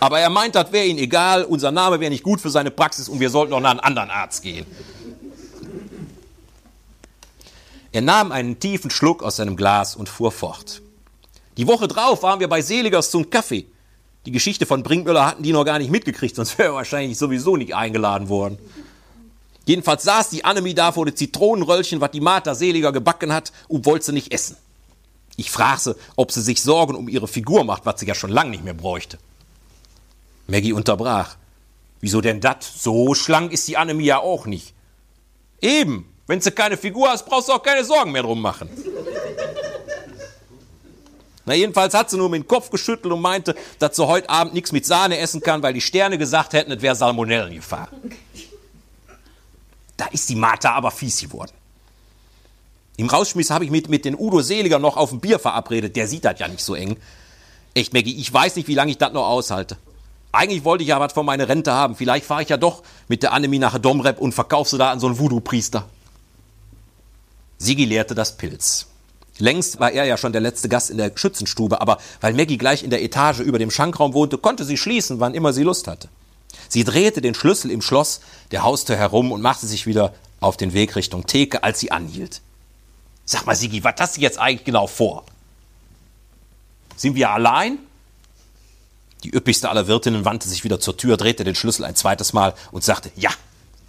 Aber 0.00 0.18
er 0.18 0.30
meint, 0.30 0.54
das 0.54 0.72
wäre 0.72 0.86
ihm 0.86 0.96
egal, 0.96 1.44
unser 1.44 1.70
Name 1.70 2.00
wäre 2.00 2.10
nicht 2.10 2.22
gut 2.22 2.40
für 2.40 2.48
seine 2.48 2.70
Praxis 2.70 3.06
und 3.06 3.20
wir 3.20 3.28
sollten 3.28 3.50
noch 3.50 3.60
nach 3.60 3.72
einem 3.72 3.80
anderen 3.80 4.08
Arzt 4.08 4.42
gehen. 4.42 4.64
Er 7.92 8.00
nahm 8.00 8.32
einen 8.32 8.58
tiefen 8.58 8.90
Schluck 8.90 9.22
aus 9.22 9.36
seinem 9.36 9.56
Glas 9.56 9.94
und 9.94 10.08
fuhr 10.08 10.32
fort. 10.32 10.80
Die 11.58 11.66
Woche 11.66 11.86
drauf 11.86 12.22
waren 12.22 12.40
wir 12.40 12.48
bei 12.48 12.62
Seligers 12.62 13.10
zum 13.10 13.28
Kaffee. 13.28 13.66
Die 14.26 14.32
Geschichte 14.32 14.66
von 14.66 14.82
Brinkmüller 14.82 15.24
hatten 15.24 15.44
die 15.44 15.52
noch 15.52 15.64
gar 15.64 15.78
nicht 15.78 15.90
mitgekriegt, 15.90 16.34
sonst 16.34 16.58
wäre 16.58 16.70
er 16.70 16.74
wahrscheinlich 16.74 17.16
sowieso 17.16 17.56
nicht 17.56 17.74
eingeladen 17.76 18.28
worden. 18.28 18.58
Jedenfalls 19.66 20.02
saß 20.02 20.30
die 20.30 20.44
Annemie 20.44 20.74
da 20.74 20.90
vor 20.92 21.06
den 21.06 21.16
Zitronenröllchen, 21.16 22.00
was 22.00 22.10
die 22.10 22.20
Martha 22.20 22.54
Seliger 22.54 22.92
gebacken 22.92 23.32
hat, 23.32 23.52
und 23.68 23.86
wollte 23.86 24.06
sie 24.06 24.12
nicht 24.12 24.32
essen. 24.32 24.56
Ich 25.36 25.50
frag 25.50 25.78
sie, 25.78 25.94
ob 26.16 26.32
sie 26.32 26.42
sich 26.42 26.60
Sorgen 26.60 26.96
um 26.96 27.08
ihre 27.08 27.28
Figur 27.28 27.62
macht, 27.62 27.86
was 27.86 28.00
sie 28.00 28.06
ja 28.06 28.14
schon 28.14 28.30
lange 28.30 28.50
nicht 28.50 28.64
mehr 28.64 28.74
bräuchte. 28.74 29.18
Maggie 30.48 30.72
unterbrach. 30.72 31.36
Wieso 32.00 32.20
denn 32.20 32.40
dat? 32.40 32.64
So 32.64 33.14
schlank 33.14 33.52
ist 33.52 33.68
die 33.68 33.76
Annemie 33.76 34.06
ja 34.06 34.18
auch 34.18 34.46
nicht. 34.46 34.74
Eben, 35.60 36.12
wenn 36.26 36.40
du 36.40 36.50
keine 36.50 36.76
Figur 36.76 37.08
hast, 37.08 37.26
brauchst 37.26 37.48
du 37.48 37.52
auch 37.52 37.62
keine 37.62 37.84
Sorgen 37.84 38.12
mehr 38.12 38.22
drum 38.22 38.40
machen. 38.40 38.68
Na, 41.46 41.54
jedenfalls 41.54 41.94
hat 41.94 42.10
sie 42.10 42.16
nur 42.16 42.28
mit 42.28 42.42
dem 42.42 42.48
Kopf 42.48 42.70
geschüttelt 42.70 43.12
und 43.12 43.20
meinte, 43.20 43.54
dass 43.78 43.96
sie 43.96 44.06
heute 44.06 44.28
Abend 44.28 44.52
nichts 44.52 44.72
mit 44.72 44.84
Sahne 44.84 45.18
essen 45.18 45.40
kann, 45.40 45.62
weil 45.62 45.72
die 45.72 45.80
Sterne 45.80 46.18
gesagt 46.18 46.52
hätten, 46.52 46.72
es 46.72 46.82
wäre 46.82 46.96
Salmonellengefahr. 46.96 47.88
Da 49.96 50.06
ist 50.06 50.28
die 50.28 50.34
Martha 50.34 50.72
aber 50.72 50.90
fies 50.90 51.20
geworden. 51.20 51.52
Im 52.96 53.08
Rausschmiss 53.08 53.50
habe 53.50 53.64
ich 53.64 53.70
mit, 53.70 53.88
mit 53.88 54.04
den 54.04 54.16
Udo 54.18 54.42
Seliger 54.42 54.80
noch 54.80 54.96
auf 54.96 55.12
ein 55.12 55.20
Bier 55.20 55.38
verabredet. 55.38 55.94
Der 55.96 56.08
sieht 56.08 56.24
das 56.24 56.38
ja 56.40 56.48
nicht 56.48 56.64
so 56.64 56.74
eng. 56.74 56.96
Echt, 57.74 57.92
Maggie, 57.92 58.18
ich 58.18 58.32
weiß 58.32 58.56
nicht, 58.56 58.68
wie 58.68 58.74
lange 58.74 58.90
ich 58.90 58.98
das 58.98 59.12
noch 59.12 59.26
aushalte. 59.28 59.76
Eigentlich 60.32 60.64
wollte 60.64 60.82
ich 60.82 60.88
ja 60.88 60.98
was 60.98 61.12
von 61.12 61.24
meiner 61.24 61.48
Rente 61.48 61.72
haben. 61.72 61.94
Vielleicht 61.94 62.26
fahre 62.26 62.42
ich 62.42 62.48
ja 62.48 62.56
doch 62.56 62.82
mit 63.06 63.22
der 63.22 63.32
Annemie 63.32 63.58
nach 63.58 63.78
Domrep 63.78 64.18
und 64.18 64.32
verkaufe 64.32 64.70
sie 64.70 64.78
da 64.78 64.90
an 64.90 65.00
so 65.00 65.06
einen 65.06 65.18
Voodoo-Priester. 65.18 65.86
Sigi 67.58 67.84
leerte 67.84 68.14
das 68.14 68.36
Pilz. 68.36 68.86
Längst 69.38 69.80
war 69.80 69.92
er 69.92 70.04
ja 70.04 70.16
schon 70.16 70.32
der 70.32 70.40
letzte 70.40 70.68
Gast 70.68 70.90
in 70.90 70.96
der 70.96 71.12
Schützenstube, 71.14 71.80
aber 71.80 71.98
weil 72.20 72.32
Maggie 72.32 72.56
gleich 72.56 72.82
in 72.82 72.90
der 72.90 73.02
Etage 73.02 73.40
über 73.40 73.58
dem 73.58 73.70
Schankraum 73.70 74.14
wohnte, 74.14 74.38
konnte 74.38 74.64
sie 74.64 74.76
schließen, 74.76 75.20
wann 75.20 75.34
immer 75.34 75.52
sie 75.52 75.62
Lust 75.62 75.88
hatte. 75.88 76.08
Sie 76.68 76.84
drehte 76.84 77.20
den 77.20 77.34
Schlüssel 77.34 77.70
im 77.70 77.82
Schloss 77.82 78.20
der 78.50 78.62
Haustür 78.62 78.96
herum 78.96 79.32
und 79.32 79.42
machte 79.42 79.66
sich 79.66 79.86
wieder 79.86 80.14
auf 80.40 80.56
den 80.56 80.72
Weg 80.72 80.96
Richtung 80.96 81.26
Theke, 81.26 81.62
als 81.62 81.80
sie 81.80 81.90
anhielt. 81.90 82.40
Sag 83.24 83.44
mal, 83.46 83.56
Sigi, 83.56 83.84
was 83.84 83.94
hast 83.98 84.16
du 84.16 84.20
jetzt 84.20 84.38
eigentlich 84.38 84.64
genau 84.64 84.86
vor? 84.86 85.24
Sind 86.96 87.14
wir 87.14 87.30
allein? 87.30 87.78
Die 89.24 89.34
üppigste 89.34 89.68
aller 89.68 89.86
Wirtinnen 89.86 90.24
wandte 90.24 90.48
sich 90.48 90.64
wieder 90.64 90.80
zur 90.80 90.96
Tür, 90.96 91.16
drehte 91.16 91.44
den 91.44 91.54
Schlüssel 91.54 91.84
ein 91.84 91.96
zweites 91.96 92.32
Mal 92.32 92.54
und 92.70 92.84
sagte, 92.84 93.10
ja, 93.16 93.30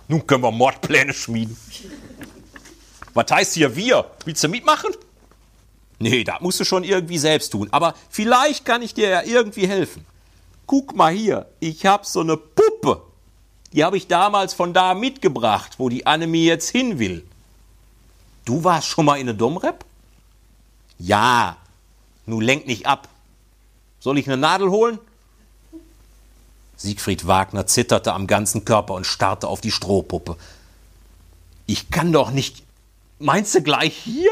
nun 0.08 0.26
können 0.26 0.44
wir 0.44 0.52
Mordpläne 0.52 1.14
schmieden. 1.14 1.58
Was 3.14 3.32
heißt 3.32 3.54
hier 3.54 3.76
wir? 3.76 4.10
Willst 4.26 4.44
du 4.44 4.48
mitmachen? 4.48 4.92
Nee, 6.00 6.24
das 6.24 6.42
musst 6.42 6.60
du 6.60 6.64
schon 6.64 6.84
irgendwie 6.84 7.18
selbst 7.18 7.52
tun. 7.52 7.70
Aber 7.72 7.96
vielleicht 8.10 8.66
kann 8.66 8.82
ich 8.82 8.94
dir 8.94 9.10
ja 9.10 9.24
irgendwie 9.24 9.68
helfen 9.68 10.06
guck 10.68 10.96
mal 10.96 11.12
hier, 11.12 11.48
ich 11.60 11.86
habe 11.86 12.06
so 12.06 12.20
eine 12.20 12.38
Puppe. 12.38 13.02
Die 13.74 13.84
habe 13.84 13.98
ich 13.98 14.08
damals 14.08 14.54
von 14.54 14.74
da 14.74 14.94
mitgebracht, 14.94 15.76
wo 15.78 15.90
die 15.90 16.06
Annemie 16.06 16.46
jetzt 16.46 16.70
hin 16.70 17.00
will. 17.00 17.26
Du 18.46 18.64
warst 18.64 18.88
schon 18.88 19.06
mal 19.06 19.20
in 19.20 19.26
der 19.26 19.36
Domrep? 19.36 19.84
Ja, 21.00 21.58
nun 22.26 22.42
lenk 22.42 22.68
nicht 22.68 22.86
ab. 22.86 23.10
Soll 24.00 24.18
ich 24.18 24.28
eine 24.28 24.38
Nadel 24.38 24.70
holen? 24.70 25.00
Siegfried 26.76 27.26
Wagner 27.26 27.66
zitterte 27.66 28.14
am 28.14 28.28
ganzen 28.28 28.64
Körper 28.64 28.94
und 28.94 29.06
starrte 29.06 29.48
auf 29.48 29.62
die 29.62 29.72
Strohpuppe. 29.72 30.38
Ich 31.66 31.90
kann 31.90 32.14
doch 32.14 32.32
nicht. 32.32 32.64
Meinst 33.20 33.56
du 33.56 33.62
gleich 33.62 33.96
hier? 33.96 34.32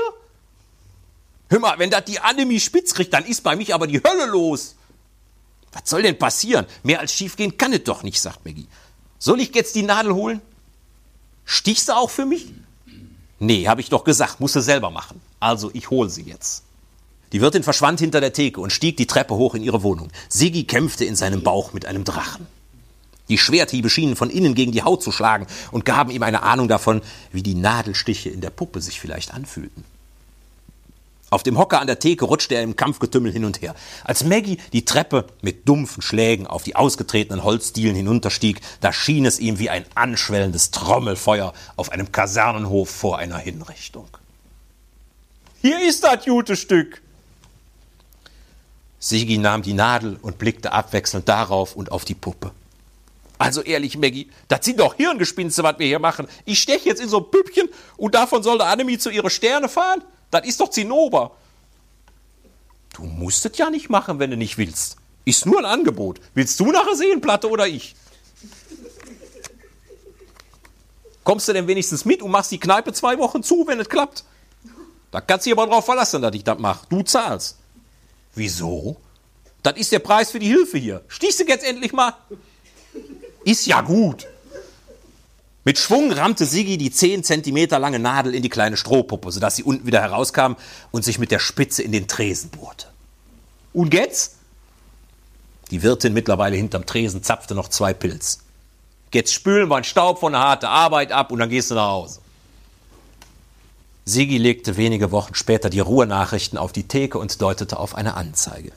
Hör 1.49 1.59
mal, 1.59 1.77
wenn 1.79 1.89
das 1.89 2.05
die 2.05 2.19
Annemie 2.19 2.59
spitz 2.59 2.93
kriegt, 2.93 3.13
dann 3.13 3.25
ist 3.25 3.43
bei 3.43 3.55
mich 3.55 3.73
aber 3.73 3.87
die 3.87 4.01
Hölle 4.01 4.25
los. 4.25 4.75
Was 5.71 5.89
soll 5.89 6.03
denn 6.03 6.17
passieren? 6.17 6.65
Mehr 6.83 6.99
als 6.99 7.13
schiefgehen 7.13 7.57
kann 7.57 7.73
es 7.73 7.83
doch 7.83 8.03
nicht, 8.03 8.19
sagt 8.19 8.45
Maggie. 8.45 8.67
Soll 9.19 9.41
ich 9.41 9.53
jetzt 9.53 9.75
die 9.75 9.83
Nadel 9.83 10.13
holen? 10.13 10.41
Stichst 11.43 11.89
du 11.89 11.93
auch 11.93 12.09
für 12.09 12.25
mich? 12.25 12.53
Nee, 13.39 13.67
habe 13.67 13.81
ich 13.81 13.89
doch 13.89 14.03
gesagt, 14.03 14.39
musst 14.39 14.55
du 14.55 14.61
selber 14.61 14.89
machen. 14.89 15.21
Also, 15.39 15.69
ich 15.73 15.89
hole 15.89 16.09
sie 16.09 16.23
jetzt. 16.23 16.63
Die 17.31 17.41
Wirtin 17.41 17.63
verschwand 17.63 17.99
hinter 17.99 18.21
der 18.21 18.33
Theke 18.33 18.61
und 18.61 18.71
stieg 18.71 18.97
die 18.97 19.07
Treppe 19.07 19.35
hoch 19.35 19.55
in 19.55 19.63
ihre 19.63 19.83
Wohnung. 19.83 20.09
Sigi 20.29 20.63
kämpfte 20.63 21.05
in 21.05 21.15
seinem 21.15 21.43
Bauch 21.43 21.73
mit 21.73 21.85
einem 21.85 22.03
Drachen. 22.03 22.47
Die 23.27 23.37
Schwerthiebe 23.37 23.89
schienen 23.89 24.15
von 24.15 24.29
innen 24.29 24.55
gegen 24.55 24.71
die 24.71 24.83
Haut 24.83 25.03
zu 25.03 25.11
schlagen 25.11 25.47
und 25.71 25.83
gaben 25.83 26.11
ihm 26.11 26.23
eine 26.23 26.43
Ahnung 26.43 26.67
davon, 26.67 27.01
wie 27.31 27.43
die 27.43 27.55
Nadelstiche 27.55 28.29
in 28.29 28.41
der 28.41 28.51
Puppe 28.51 28.81
sich 28.81 28.99
vielleicht 28.99 29.33
anfühlten. 29.33 29.83
Auf 31.31 31.43
dem 31.43 31.57
Hocker 31.57 31.81
an 31.81 31.87
der 31.87 31.99
Theke 31.99 32.25
rutschte 32.25 32.55
er 32.55 32.61
im 32.61 32.75
Kampfgetümmel 32.75 33.31
hin 33.31 33.45
und 33.45 33.61
her. 33.61 33.75
Als 34.03 34.23
Maggie 34.23 34.57
die 34.73 34.85
Treppe 34.85 35.25
mit 35.41 35.67
dumpfen 35.67 36.01
Schlägen 36.01 36.45
auf 36.45 36.63
die 36.63 36.75
ausgetretenen 36.75 37.43
Holzdielen 37.43 37.95
hinunterstieg, 37.95 38.61
da 38.79 38.93
schien 38.93 39.25
es 39.25 39.39
ihm 39.39 39.57
wie 39.57 39.69
ein 39.69 39.85
anschwellendes 39.95 40.71
Trommelfeuer 40.71 41.53
auf 41.75 41.91
einem 41.91 42.11
Kasernenhof 42.11 42.89
vor 42.89 43.17
einer 43.17 43.39
Hinrichtung. 43.39 44.07
Hier 45.61 45.81
ist 45.87 46.03
das 46.03 46.23
gute 46.25 46.55
Stück! 46.55 47.01
Sigi 48.99 49.37
nahm 49.37 49.61
die 49.61 49.73
Nadel 49.73 50.17
und 50.21 50.37
blickte 50.37 50.71
abwechselnd 50.71 51.27
darauf 51.27 51.75
und 51.75 51.91
auf 51.91 52.05
die 52.05 52.15
Puppe. 52.15 52.51
Also 53.37 53.61
ehrlich, 53.61 53.97
Maggie, 53.97 54.29
das 54.47 54.63
sind 54.63 54.79
doch 54.79 54.95
Hirngespinste, 54.95 55.63
was 55.63 55.77
wir 55.79 55.87
hier 55.87 55.99
machen. 55.99 56.27
Ich 56.45 56.59
steche 56.59 56.89
jetzt 56.89 57.01
in 57.01 57.09
so 57.09 57.17
ein 57.17 57.29
Püppchen 57.29 57.67
und 57.97 58.15
davon 58.15 58.43
soll 58.43 58.57
der 58.57 58.67
Annemie 58.67 58.97
zu 58.97 59.09
ihre 59.09 59.29
Sterne 59.29 59.69
fahren? 59.69 60.03
Das 60.35 60.45
ist 60.45 60.59
doch 60.59 60.69
Zinnober. 60.69 61.31
Du 62.93 63.03
musst 63.03 63.45
es 63.45 63.57
ja 63.57 63.69
nicht 63.69 63.89
machen, 63.89 64.19
wenn 64.19 64.31
du 64.31 64.35
nicht 64.35 64.57
willst. 64.57 64.97
Ist 65.23 65.45
nur 65.45 65.59
ein 65.59 65.65
Angebot. 65.65 66.19
Willst 66.33 66.59
du 66.59 66.73
nachher 66.73 66.93
sehen, 66.95 67.21
Platte 67.21 67.49
oder 67.49 67.65
ich? 67.65 67.95
Kommst 71.23 71.47
du 71.47 71.53
denn 71.53 71.67
wenigstens 71.67 72.03
mit 72.03 72.21
und 72.21 72.31
machst 72.31 72.51
die 72.51 72.59
Kneipe 72.59 72.91
zwei 72.91 73.17
Wochen 73.17 73.43
zu, 73.43 73.65
wenn 73.65 73.79
es 73.79 73.87
klappt? 73.87 74.25
Da 75.09 75.21
kannst 75.21 75.45
du 75.45 75.51
dich 75.51 75.57
aber 75.57 75.71
drauf 75.71 75.85
verlassen, 75.85 76.21
dass 76.21 76.35
ich 76.35 76.43
das 76.43 76.59
mache. 76.59 76.85
Du 76.89 77.01
zahlst. 77.01 77.57
Wieso? 78.33 78.97
Das 79.63 79.77
ist 79.77 79.93
der 79.93 79.99
Preis 79.99 80.31
für 80.31 80.39
die 80.39 80.49
Hilfe 80.49 80.77
hier. 80.77 81.01
Stichst 81.07 81.39
du 81.39 81.45
jetzt 81.45 81.63
endlich 81.63 81.93
mal? 81.93 82.13
Ist 83.45 83.65
ja 83.67 83.79
gut. 83.79 84.27
Mit 85.65 85.79
Schwung 85.79 86.11
rammte 86.11 86.45
Sigi 86.45 86.77
die 86.77 86.91
10 86.91 87.23
cm 87.23 87.69
lange 87.71 87.97
Nadel 87.97 88.35
in 88.35 88.43
die 88.43 88.49
kleine 88.49 88.77
Strohpuppe, 88.77 89.31
sodass 89.31 89.55
sie 89.55 89.63
unten 89.63 89.87
wieder 89.87 89.99
herauskam 89.99 90.53
und 90.91 91.03
sich 91.03 91.17
mit 91.17 91.31
der 91.31 91.39
Spitze 91.39 91.81
in 91.81 91.91
den 91.91 92.07
Tresen 92.07 92.51
bohrte. 92.51 92.85
Und 93.73 93.95
jetzt? 93.95 94.35
Die 95.71 95.81
Wirtin 95.81 96.13
mittlerweile 96.13 96.55
hinterm 96.55 96.85
Tresen 96.85 97.23
zapfte 97.23 97.55
noch 97.55 97.69
zwei 97.69 97.95
Pilz. 97.95 98.39
Jetzt 99.11 99.33
spülen 99.33 99.67
wir 99.69 99.75
einen 99.75 99.85
Staub 99.85 100.19
von 100.19 100.33
der 100.33 100.41
harten 100.41 100.67
Arbeit 100.67 101.11
ab 101.11 101.31
und 101.31 101.39
dann 101.39 101.49
gehst 101.49 101.71
du 101.71 101.75
nach 101.75 101.89
Hause. 101.89 102.19
Sigi 104.03 104.37
legte 104.37 104.77
wenige 104.77 105.11
Wochen 105.11 105.33
später 105.33 105.71
die 105.71 105.79
Ruhrnachrichten 105.79 106.59
auf 106.59 106.73
die 106.73 106.87
Theke 106.87 107.17
und 107.17 107.41
deutete 107.41 107.79
auf 107.79 107.95
eine 107.95 108.13
Anzeige. 108.13 108.71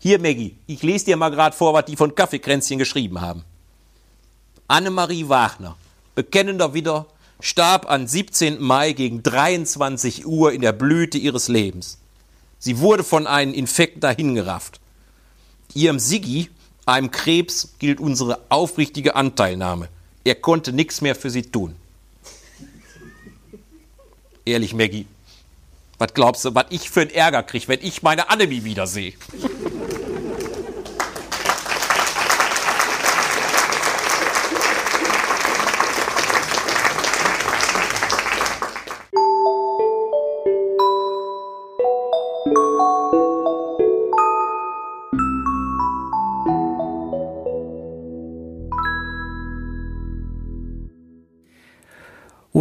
Hier, 0.00 0.18
Maggie, 0.18 0.56
ich 0.66 0.82
lese 0.82 1.04
dir 1.04 1.16
mal 1.16 1.28
gerade 1.28 1.54
vor, 1.54 1.74
was 1.74 1.84
die 1.84 1.94
von 1.94 2.16
Kaffeekränzchen 2.16 2.78
geschrieben 2.78 3.20
haben. 3.20 3.44
Annemarie 4.66 5.28
Wagner, 5.28 5.76
bekennender 6.14 6.74
Widder, 6.74 7.06
starb 7.40 7.90
am 7.90 8.06
17. 8.06 8.60
Mai 8.62 8.92
gegen 8.92 9.22
23 9.22 10.26
Uhr 10.26 10.52
in 10.52 10.60
der 10.60 10.72
Blüte 10.72 11.18
ihres 11.18 11.48
Lebens. 11.48 11.98
Sie 12.58 12.78
wurde 12.78 13.02
von 13.02 13.26
einem 13.26 13.52
Infekt 13.52 14.04
dahingerafft. 14.04 14.80
Ihrem 15.74 15.98
Siggi, 15.98 16.50
einem 16.86 17.10
Krebs, 17.10 17.74
gilt 17.78 17.98
unsere 17.98 18.40
aufrichtige 18.48 19.16
Anteilnahme. 19.16 19.88
Er 20.24 20.36
konnte 20.36 20.72
nichts 20.72 21.00
mehr 21.00 21.16
für 21.16 21.30
sie 21.30 21.42
tun. 21.42 21.74
Ehrlich, 24.44 24.74
Maggie, 24.74 25.06
was 25.98 26.14
glaubst 26.14 26.44
du, 26.44 26.54
was 26.54 26.66
ich 26.70 26.90
für 26.90 27.02
einen 27.02 27.10
Ärger 27.10 27.42
kriege, 27.42 27.68
wenn 27.68 27.80
ich 27.80 28.02
meine 28.02 28.28
Annemie 28.30 28.64
wiedersehe? 28.64 29.14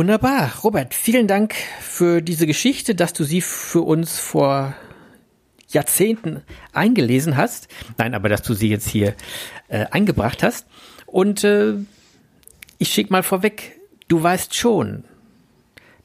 Wunderbar. 0.02 0.52
Robert, 0.64 0.96
vielen 0.96 1.28
Dank 1.28 1.54
für 1.80 2.24
diese 2.24 2.48
Geschichte, 2.48 2.96
dass 2.96 3.14
du 3.14 3.24
sie 3.24 3.40
für 3.40 3.82
uns 3.82 4.18
vor 4.18 4.74
Jahrzehnten 5.70 6.42
eingelesen 6.74 7.38
hast. 7.38 7.68
Nein, 8.00 8.16
aber 8.16 8.28
dass 8.28 8.42
du 8.42 8.56
sie 8.56 8.68
jetzt 8.68 8.90
hier 8.90 9.14
äh, 9.68 9.86
eingebracht 9.92 10.42
hast. 10.42 10.66
Und 11.06 11.44
äh, 11.44 11.76
ich 12.80 12.92
schick 12.92 13.12
mal 13.12 13.22
vorweg, 13.22 13.80
du 14.08 14.24
weißt 14.24 14.56
schon, 14.56 15.04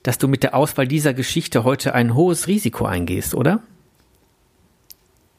dass 0.03 0.19
du 0.19 0.29
mit 0.29 0.43
der 0.43 0.55
Auswahl 0.55 0.87
dieser 0.87 1.15
Geschichte 1.15 1.65
heute 1.65 1.95
ein 1.95 2.15
hohes 2.15 2.49
Risiko 2.49 2.85
eingehst, 2.85 3.35
oder? 3.35 3.63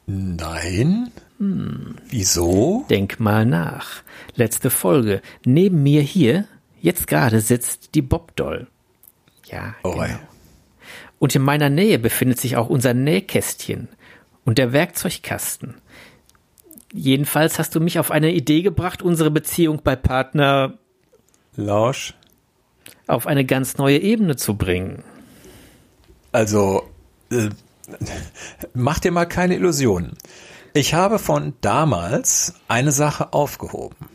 Nein. 0.06 1.12
Hm. 1.38 1.94
Wieso? 2.08 2.86
Denk 2.90 3.20
mal 3.20 3.46
nach. 3.46 4.02
Letzte 4.34 4.70
Folge. 4.70 5.22
Neben 5.44 5.84
mir 5.84 6.02
hier 6.02 6.48
Jetzt 6.80 7.06
gerade 7.06 7.40
sitzt 7.40 7.94
die 7.94 8.02
Bobdoll. 8.02 8.68
Ja, 9.46 9.74
oh, 9.82 9.92
genau. 9.92 10.18
Und 11.18 11.34
in 11.34 11.42
meiner 11.42 11.68
Nähe 11.68 11.98
befindet 11.98 12.40
sich 12.40 12.56
auch 12.56 12.68
unser 12.68 12.94
Nähkästchen 12.94 13.88
und 14.44 14.58
der 14.58 14.72
Werkzeugkasten. 14.72 15.74
Jedenfalls 16.92 17.58
hast 17.58 17.74
du 17.74 17.80
mich 17.80 17.98
auf 17.98 18.10
eine 18.10 18.32
Idee 18.32 18.62
gebracht, 18.62 19.02
unsere 19.02 19.30
Beziehung 19.30 19.82
bei 19.82 19.96
Partner 19.96 20.78
Lausch 21.56 22.14
auf 23.08 23.26
eine 23.26 23.44
ganz 23.44 23.78
neue 23.78 23.98
Ebene 23.98 24.36
zu 24.36 24.56
bringen. 24.56 25.02
Also, 26.30 26.88
äh, 27.30 27.48
mach 28.74 28.98
dir 29.00 29.10
mal 29.10 29.26
keine 29.26 29.56
Illusionen. 29.56 30.16
Ich 30.74 30.94
habe 30.94 31.18
von 31.18 31.54
damals 31.60 32.54
eine 32.68 32.92
Sache 32.92 33.32
aufgehoben. 33.32 34.08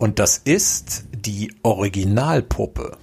Und 0.00 0.18
das 0.18 0.38
ist 0.38 1.04
die 1.12 1.54
Originalpuppe 1.62 2.96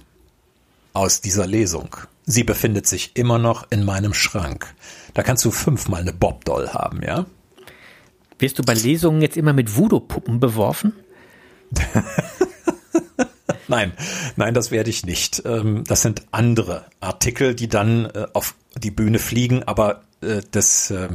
aus 0.94 1.20
dieser 1.20 1.46
Lesung. 1.46 1.96
Sie 2.26 2.42
befindet 2.42 2.88
sich 2.88 3.12
immer 3.14 3.38
noch 3.38 3.70
in 3.70 3.84
meinem 3.84 4.12
Schrank. 4.12 4.74
Da 5.14 5.22
kannst 5.22 5.44
du 5.44 5.52
fünfmal 5.52 6.00
eine 6.00 6.12
Bobdoll 6.12 6.70
haben, 6.70 7.00
ja? 7.04 7.26
Wirst 8.40 8.58
du 8.58 8.64
bei 8.64 8.74
Lesungen 8.74 9.22
jetzt 9.22 9.36
immer 9.36 9.52
mit 9.52 9.76
Voodoo-Puppen 9.76 10.40
beworfen? 10.40 10.92
nein, 13.68 13.92
nein, 14.34 14.52
das 14.52 14.72
werde 14.72 14.90
ich 14.90 15.06
nicht. 15.06 15.44
Ähm, 15.46 15.84
das 15.86 16.02
sind 16.02 16.24
andere 16.32 16.86
Artikel, 16.98 17.54
die 17.54 17.68
dann 17.68 18.06
äh, 18.06 18.26
auf 18.32 18.56
die 18.76 18.90
Bühne 18.90 19.20
fliegen, 19.20 19.62
aber 19.62 20.02
äh, 20.20 20.40
das 20.50 20.90
äh, 20.90 21.10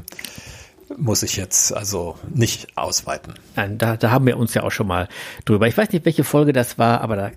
muss 0.98 1.24
ich 1.24 1.36
jetzt 1.36 1.74
also 1.74 2.18
nicht 2.34 2.78
ausweiten. 2.78 3.34
Nein, 3.56 3.78
da, 3.78 3.98
da 3.98 4.12
haben 4.12 4.26
wir 4.26 4.38
uns 4.38 4.54
ja 4.54 4.64
auch 4.64 4.72
schon 4.72 4.88
mal 4.88 5.08
drüber. 5.46 5.68
Ich 5.68 5.78
weiß 5.78 5.92
nicht, 5.92 6.06
welche 6.06 6.24
Folge 6.24 6.54
das 6.54 6.78
war, 6.78 7.02
aber 7.02 7.16
da 7.16 7.32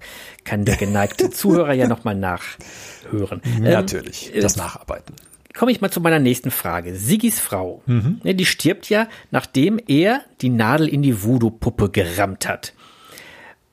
kann 0.44 0.64
der 0.64 0.76
geneigte 0.76 1.30
Zuhörer 1.30 1.72
ja 1.72 1.88
nochmal 1.88 2.14
nachhören. 2.14 3.40
Natürlich, 3.60 4.34
ähm, 4.34 4.42
das 4.42 4.56
Nacharbeiten. 4.56 5.14
Komme 5.54 5.72
ich 5.72 5.80
mal 5.80 5.90
zu 5.90 6.00
meiner 6.00 6.18
nächsten 6.18 6.50
Frage. 6.50 6.94
Sigis 6.96 7.40
Frau, 7.40 7.82
mhm. 7.86 8.20
die 8.22 8.44
stirbt 8.44 8.90
ja, 8.90 9.08
nachdem 9.30 9.80
er 9.86 10.20
die 10.42 10.50
Nadel 10.50 10.86
in 10.86 11.02
die 11.02 11.22
Voodoo-Puppe 11.22 11.88
gerammt 11.90 12.46
hat. 12.46 12.74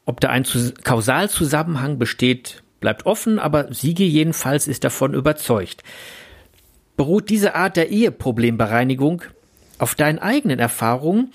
Ob 0.05 0.21
da 0.21 0.29
ein 0.29 0.45
Kausalzusammenhang 0.83 1.97
besteht, 1.99 2.63
bleibt 2.79 3.05
offen, 3.05 3.39
aber 3.39 3.73
Sigi 3.73 4.05
jedenfalls 4.05 4.67
ist 4.67 4.83
davon 4.83 5.13
überzeugt. 5.13 5.83
Beruht 6.95 7.29
diese 7.29 7.55
Art 7.55 7.75
der 7.75 7.89
Eheproblembereinigung 7.89 9.23
auf 9.77 9.95
deinen 9.95 10.19
eigenen 10.19 10.59
Erfahrungen? 10.59 11.33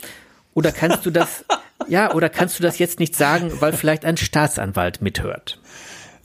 Oder 0.54 0.72
kannst 0.72 1.06
du 1.06 1.10
das, 1.10 1.44
ja, 1.88 2.12
oder 2.12 2.28
kannst 2.28 2.58
du 2.58 2.62
das 2.62 2.78
jetzt 2.78 2.98
nicht 2.98 3.14
sagen, 3.14 3.52
weil 3.60 3.72
vielleicht 3.72 4.04
ein 4.04 4.16
Staatsanwalt 4.16 5.00
mithört? 5.00 5.60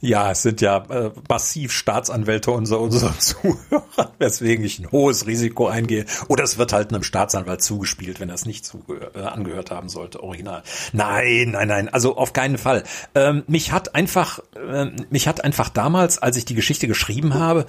Ja, 0.04 0.32
es 0.32 0.42
sind 0.42 0.60
ja 0.60 0.84
äh, 0.90 1.12
massiv 1.30 1.72
Staatsanwälte 1.72 2.50
unser 2.50 2.78
unsere 2.78 3.16
Zuhörer, 3.18 4.12
weswegen 4.18 4.62
ich 4.62 4.78
ein 4.78 4.92
hohes 4.92 5.26
Risiko 5.26 5.66
eingehe. 5.66 6.04
Oder 6.28 6.44
es 6.44 6.58
wird 6.58 6.74
halt 6.74 6.92
einem 6.92 7.02
Staatsanwalt 7.02 7.62
zugespielt, 7.62 8.20
wenn 8.20 8.28
er 8.28 8.34
es 8.34 8.44
nicht 8.44 8.70
äh, 9.14 9.20
angehört 9.20 9.70
haben 9.70 9.88
sollte, 9.88 10.22
original. 10.22 10.62
Nein, 10.92 11.52
nein, 11.52 11.68
nein, 11.68 11.88
also 11.88 12.18
auf 12.18 12.34
keinen 12.34 12.58
Fall. 12.58 12.84
Ähm, 13.14 13.44
mich 13.46 13.72
hat 13.72 13.94
einfach, 13.94 14.40
äh, 14.54 14.90
mich 15.08 15.26
hat 15.26 15.42
einfach 15.42 15.70
damals, 15.70 16.18
als 16.18 16.36
ich 16.36 16.44
die 16.44 16.54
Geschichte 16.54 16.86
geschrieben 16.86 17.32
habe, 17.32 17.64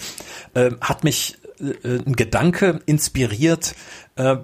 äh, 0.56 0.72
hat 0.82 1.06
mich 1.06 1.38
ein 1.60 2.16
Gedanke 2.16 2.82
inspiriert, 2.86 3.76
äh, 4.16 4.38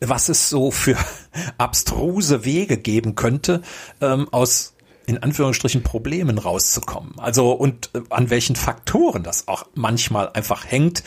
was 0.00 0.28
es 0.28 0.48
so 0.48 0.70
für 0.70 0.96
abstruse 1.58 2.44
Wege 2.44 2.76
geben 2.76 3.14
könnte, 3.14 3.62
ähm, 4.00 4.28
aus 4.32 4.74
in 5.06 5.22
Anführungsstrichen 5.22 5.82
Problemen 5.82 6.38
rauszukommen. 6.38 7.18
Also 7.18 7.52
und 7.52 7.90
äh, 7.94 8.00
an 8.10 8.30
welchen 8.30 8.56
Faktoren 8.56 9.22
das 9.22 9.48
auch 9.48 9.66
manchmal 9.74 10.30
einfach 10.32 10.66
hängt. 10.66 11.04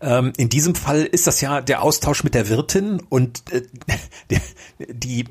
Ähm, 0.00 0.32
in 0.36 0.48
diesem 0.48 0.74
Fall 0.74 1.04
ist 1.04 1.26
das 1.26 1.40
ja 1.40 1.60
der 1.60 1.82
Austausch 1.82 2.24
mit 2.24 2.34
der 2.34 2.48
Wirtin 2.48 3.00
und 3.08 3.44
die 4.78 5.24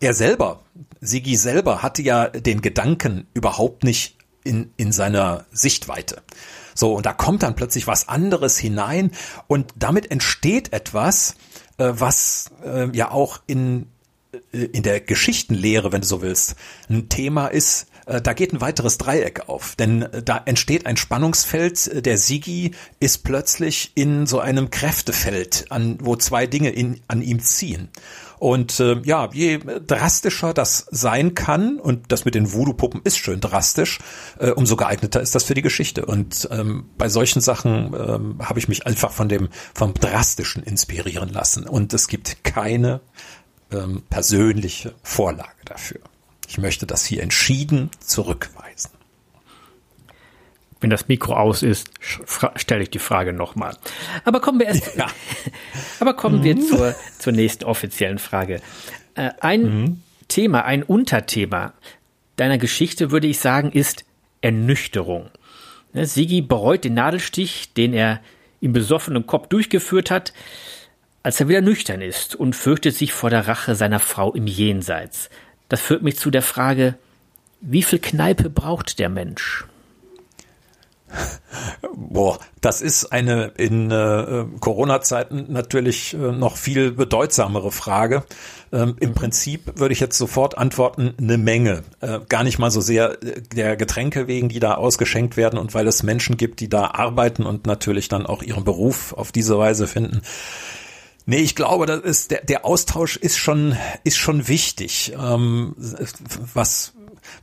er 0.00 0.12
selber, 0.12 0.60
Sigi 1.00 1.36
selber 1.36 1.82
hatte 1.82 2.02
ja 2.02 2.28
den 2.28 2.60
Gedanken 2.60 3.26
überhaupt 3.32 3.84
nicht 3.84 4.18
in, 4.44 4.70
in 4.76 4.92
seiner 4.92 5.46
Sichtweite 5.52 6.22
So, 6.74 6.94
und 6.94 7.06
da 7.06 7.12
kommt 7.12 7.42
dann 7.42 7.54
plötzlich 7.54 7.86
was 7.86 8.08
anderes 8.08 8.58
hinein 8.58 9.12
und 9.46 9.72
damit 9.76 10.10
entsteht 10.10 10.72
etwas, 10.72 11.36
äh, 11.78 11.92
was 11.92 12.50
äh, 12.64 12.88
ja 12.96 13.10
auch 13.10 13.40
in, 13.46 13.86
äh, 14.52 14.64
in 14.64 14.82
der 14.82 15.00
Geschichtenlehre, 15.00 15.92
wenn 15.92 16.02
du 16.02 16.06
so 16.06 16.22
willst, 16.22 16.56
ein 16.88 17.08
Thema 17.08 17.46
ist, 17.46 17.86
äh, 18.06 18.20
da 18.20 18.32
geht 18.32 18.52
ein 18.52 18.60
weiteres 18.60 18.98
Dreieck 18.98 19.48
auf, 19.48 19.76
denn 19.76 20.02
äh, 20.02 20.22
da 20.22 20.42
entsteht 20.44 20.86
ein 20.86 20.96
Spannungsfeld. 20.96 22.04
Der 22.04 22.18
Sigi 22.18 22.72
ist 23.00 23.24
plötzlich 23.24 23.92
in 23.94 24.26
so 24.26 24.40
einem 24.40 24.70
Kräftefeld, 24.70 25.66
an, 25.70 25.98
wo 26.00 26.16
zwei 26.16 26.46
Dinge 26.46 26.70
in, 26.70 27.00
an 27.08 27.22
ihm 27.22 27.40
ziehen. 27.40 27.88
Und 28.44 28.78
äh, 28.78 29.00
ja, 29.04 29.30
je 29.32 29.58
drastischer 29.86 30.52
das 30.52 30.86
sein 30.90 31.32
kann, 31.32 31.80
und 31.80 32.12
das 32.12 32.26
mit 32.26 32.34
den 32.34 32.52
Voodoo-Puppen 32.52 33.00
ist 33.02 33.16
schön 33.16 33.40
drastisch, 33.40 34.00
äh, 34.38 34.50
umso 34.50 34.76
geeigneter 34.76 35.22
ist 35.22 35.34
das 35.34 35.44
für 35.44 35.54
die 35.54 35.62
Geschichte. 35.62 36.04
Und 36.04 36.46
ähm, 36.50 36.90
bei 36.98 37.08
solchen 37.08 37.40
Sachen 37.40 37.94
ähm, 37.94 38.46
habe 38.46 38.58
ich 38.58 38.68
mich 38.68 38.86
einfach 38.86 39.12
von 39.12 39.30
dem 39.30 39.48
vom 39.72 39.94
Drastischen 39.94 40.62
inspirieren 40.62 41.30
lassen. 41.30 41.66
Und 41.66 41.94
es 41.94 42.06
gibt 42.06 42.44
keine 42.44 43.00
ähm, 43.72 44.02
persönliche 44.10 44.94
Vorlage 45.02 45.64
dafür. 45.64 46.00
Ich 46.46 46.58
möchte 46.58 46.86
das 46.86 47.02
hier 47.06 47.22
entschieden 47.22 47.88
zurückweisen. 48.00 48.90
Wenn 50.84 50.90
das 50.90 51.08
Mikro 51.08 51.32
aus 51.32 51.62
ist, 51.62 51.88
stelle 52.56 52.82
ich 52.82 52.90
die 52.90 52.98
Frage 52.98 53.32
nochmal. 53.32 53.74
Aber 54.26 54.42
kommen 54.42 54.58
wir 54.58 54.66
erst, 54.66 54.94
ja. 54.98 55.06
aber 55.98 56.12
kommen 56.12 56.40
mhm. 56.40 56.44
wir 56.44 56.60
zur, 56.60 56.94
zur 57.18 57.32
nächsten 57.32 57.64
offiziellen 57.64 58.18
Frage. 58.18 58.60
Äh, 59.14 59.30
ein 59.40 59.62
mhm. 59.62 60.02
Thema, 60.28 60.66
ein 60.66 60.82
Unterthema 60.82 61.72
deiner 62.36 62.58
Geschichte, 62.58 63.10
würde 63.10 63.26
ich 63.28 63.38
sagen, 63.40 63.72
ist 63.72 64.04
Ernüchterung. 64.42 65.30
Ne, 65.94 66.04
Sigi 66.04 66.42
bereut 66.42 66.84
den 66.84 66.92
Nadelstich, 66.92 67.72
den 67.72 67.94
er 67.94 68.20
im 68.60 68.74
besoffenen 68.74 69.26
Kopf 69.26 69.48
durchgeführt 69.48 70.10
hat, 70.10 70.34
als 71.22 71.40
er 71.40 71.48
wieder 71.48 71.62
nüchtern 71.62 72.02
ist 72.02 72.34
und 72.34 72.54
fürchtet 72.54 72.94
sich 72.94 73.14
vor 73.14 73.30
der 73.30 73.48
Rache 73.48 73.74
seiner 73.74 74.00
Frau 74.00 74.34
im 74.34 74.46
Jenseits. 74.46 75.30
Das 75.70 75.80
führt 75.80 76.02
mich 76.02 76.18
zu 76.18 76.30
der 76.30 76.42
Frage, 76.42 76.98
wie 77.62 77.82
viel 77.82 78.00
Kneipe 78.00 78.50
braucht 78.50 78.98
der 78.98 79.08
Mensch? 79.08 79.64
Boah, 81.96 82.38
das 82.60 82.80
ist 82.80 83.12
eine 83.12 83.52
in 83.56 83.90
äh, 83.90 84.44
Corona-Zeiten 84.60 85.46
natürlich 85.48 86.14
äh, 86.14 86.16
noch 86.16 86.56
viel 86.56 86.92
bedeutsamere 86.92 87.70
Frage. 87.70 88.24
Ähm, 88.72 88.96
Im 89.00 89.14
Prinzip 89.14 89.78
würde 89.78 89.92
ich 89.92 90.00
jetzt 90.00 90.18
sofort 90.18 90.58
antworten, 90.58 91.14
eine 91.18 91.38
Menge. 91.38 91.84
Äh, 92.00 92.20
gar 92.28 92.42
nicht 92.42 92.58
mal 92.58 92.70
so 92.70 92.80
sehr 92.80 93.22
äh, 93.22 93.40
der 93.42 93.76
Getränke 93.76 94.26
wegen, 94.26 94.48
die 94.48 94.60
da 94.60 94.74
ausgeschenkt 94.74 95.36
werden 95.36 95.58
und 95.58 95.74
weil 95.74 95.86
es 95.86 96.02
Menschen 96.02 96.36
gibt, 96.36 96.60
die 96.60 96.68
da 96.68 96.86
arbeiten 96.86 97.44
und 97.44 97.66
natürlich 97.66 98.08
dann 98.08 98.26
auch 98.26 98.42
ihren 98.42 98.64
Beruf 98.64 99.12
auf 99.12 99.30
diese 99.30 99.58
Weise 99.58 99.86
finden. 99.86 100.22
Nee, 101.26 101.38
ich 101.38 101.54
glaube, 101.54 101.86
das 101.86 102.00
ist 102.00 102.32
der, 102.32 102.44
der 102.44 102.64
Austausch 102.64 103.16
ist 103.16 103.38
schon 103.38 103.76
ist 104.02 104.18
schon 104.18 104.46
wichtig. 104.46 105.14
Ähm, 105.18 105.74
was 106.52 106.93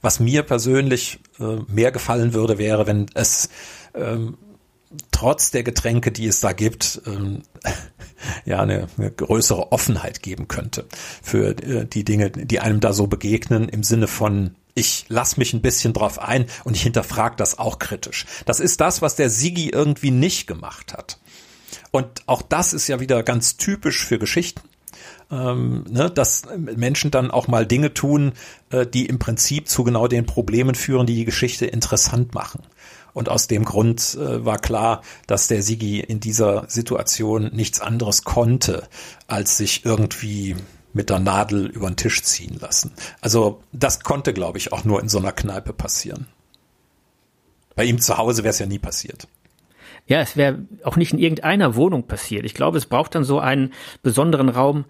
was 0.01 0.19
mir 0.19 0.43
persönlich 0.43 1.19
äh, 1.39 1.57
mehr 1.67 1.91
gefallen 1.91 2.33
würde, 2.33 2.57
wäre, 2.57 2.87
wenn 2.87 3.07
es 3.13 3.49
ähm, 3.93 4.37
trotz 5.11 5.51
der 5.51 5.63
Getränke, 5.63 6.11
die 6.11 6.27
es 6.27 6.39
da 6.39 6.53
gibt, 6.53 7.01
ähm, 7.05 7.43
ja 8.45 8.61
eine, 8.61 8.87
eine, 8.97 9.11
größere 9.11 9.71
Offenheit 9.71 10.21
geben 10.21 10.47
könnte 10.47 10.85
für 11.21 11.49
äh, 11.49 11.85
die 11.85 12.03
Dinge, 12.03 12.31
die 12.31 12.59
einem 12.59 12.79
da 12.79 12.93
so 12.93 13.07
begegnen 13.07 13.69
im 13.69 13.83
Sinne 13.83 14.07
von 14.07 14.55
ich 14.73 15.05
lass 15.09 15.35
mich 15.35 15.53
ein 15.53 15.61
bisschen 15.61 15.91
drauf 15.91 16.19
ein 16.19 16.45
und 16.63 16.75
ich 16.75 16.83
hinterfrage 16.83 17.35
das 17.35 17.59
auch 17.59 17.77
kritisch. 17.77 18.25
Das 18.45 18.61
ist 18.61 18.79
das, 18.79 19.01
was 19.01 19.17
der 19.17 19.29
Sigi 19.29 19.69
irgendwie 19.69 20.11
nicht 20.11 20.47
gemacht 20.47 20.93
hat. 20.93 21.19
Und 21.91 22.23
auch 22.25 22.41
das 22.41 22.71
ist 22.71 22.87
ja 22.87 23.01
wieder 23.01 23.21
ganz 23.23 23.57
typisch 23.57 24.05
für 24.05 24.17
Geschichten. 24.17 24.61
Ähm, 25.31 25.85
ne, 25.89 26.11
dass 26.11 26.43
Menschen 26.57 27.09
dann 27.09 27.31
auch 27.31 27.47
mal 27.47 27.65
Dinge 27.65 27.93
tun, 27.93 28.33
äh, 28.69 28.85
die 28.85 29.05
im 29.05 29.17
Prinzip 29.17 29.69
zu 29.69 29.85
genau 29.85 30.07
den 30.07 30.25
Problemen 30.25 30.75
führen, 30.75 31.05
die 31.05 31.15
die 31.15 31.25
Geschichte 31.25 31.65
interessant 31.65 32.33
machen. 32.33 32.63
Und 33.13 33.29
aus 33.29 33.47
dem 33.47 33.65
Grund 33.65 34.17
äh, 34.19 34.45
war 34.45 34.57
klar, 34.57 35.01
dass 35.27 35.47
der 35.47 35.63
Sigi 35.63 35.99
in 35.99 36.19
dieser 36.19 36.65
Situation 36.67 37.49
nichts 37.53 37.79
anderes 37.79 38.23
konnte, 38.23 38.87
als 39.27 39.57
sich 39.57 39.85
irgendwie 39.85 40.55
mit 40.93 41.09
der 41.09 41.19
Nadel 41.19 41.67
über 41.67 41.87
den 41.87 41.95
Tisch 41.95 42.21
ziehen 42.23 42.57
lassen. 42.59 42.91
Also 43.21 43.61
das 43.71 44.01
konnte, 44.01 44.33
glaube 44.33 44.57
ich, 44.57 44.73
auch 44.73 44.83
nur 44.83 45.01
in 45.01 45.09
so 45.09 45.19
einer 45.19 45.31
Kneipe 45.31 45.73
passieren. 45.73 46.27
Bei 47.75 47.85
ihm 47.85 47.99
zu 47.99 48.17
Hause 48.17 48.43
wäre 48.43 48.51
es 48.51 48.59
ja 48.59 48.65
nie 48.65 48.79
passiert. 48.79 49.27
Ja, 50.07 50.19
es 50.19 50.35
wäre 50.35 50.59
auch 50.83 50.97
nicht 50.97 51.13
in 51.13 51.19
irgendeiner 51.19 51.75
Wohnung 51.75 52.07
passiert. 52.07 52.43
Ich 52.45 52.53
glaube, 52.53 52.77
es 52.77 52.85
braucht 52.85 53.15
dann 53.15 53.23
so 53.23 53.39
einen 53.39 53.71
besonderen 54.03 54.49
Raum 54.49 54.85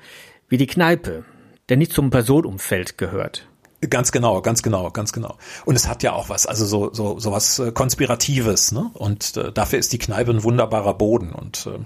wie 0.51 0.57
die 0.57 0.67
Kneipe, 0.67 1.23
der 1.69 1.77
nicht 1.77 1.93
zum 1.93 2.11
Personumfeld 2.11 2.97
gehört. 2.97 3.47
Ganz 3.89 4.11
genau, 4.11 4.41
ganz 4.43 4.61
genau, 4.61 4.91
ganz 4.91 5.11
genau. 5.11 5.37
Und 5.65 5.75
es 5.75 5.87
hat 5.87 6.03
ja 6.03 6.13
auch 6.13 6.29
was, 6.29 6.45
also 6.45 6.65
so 6.65 6.93
so 6.93 7.17
so 7.17 7.31
was 7.31 7.57
äh, 7.57 7.71
konspiratives, 7.71 8.71
ne? 8.71 8.91
Und 8.93 9.35
äh, 9.37 9.51
dafür 9.51 9.79
ist 9.79 9.91
die 9.91 9.97
Kneipe 9.97 10.29
ein 10.29 10.43
wunderbarer 10.43 10.93
Boden 10.93 11.31
und 11.31 11.65
äh, 11.65 11.79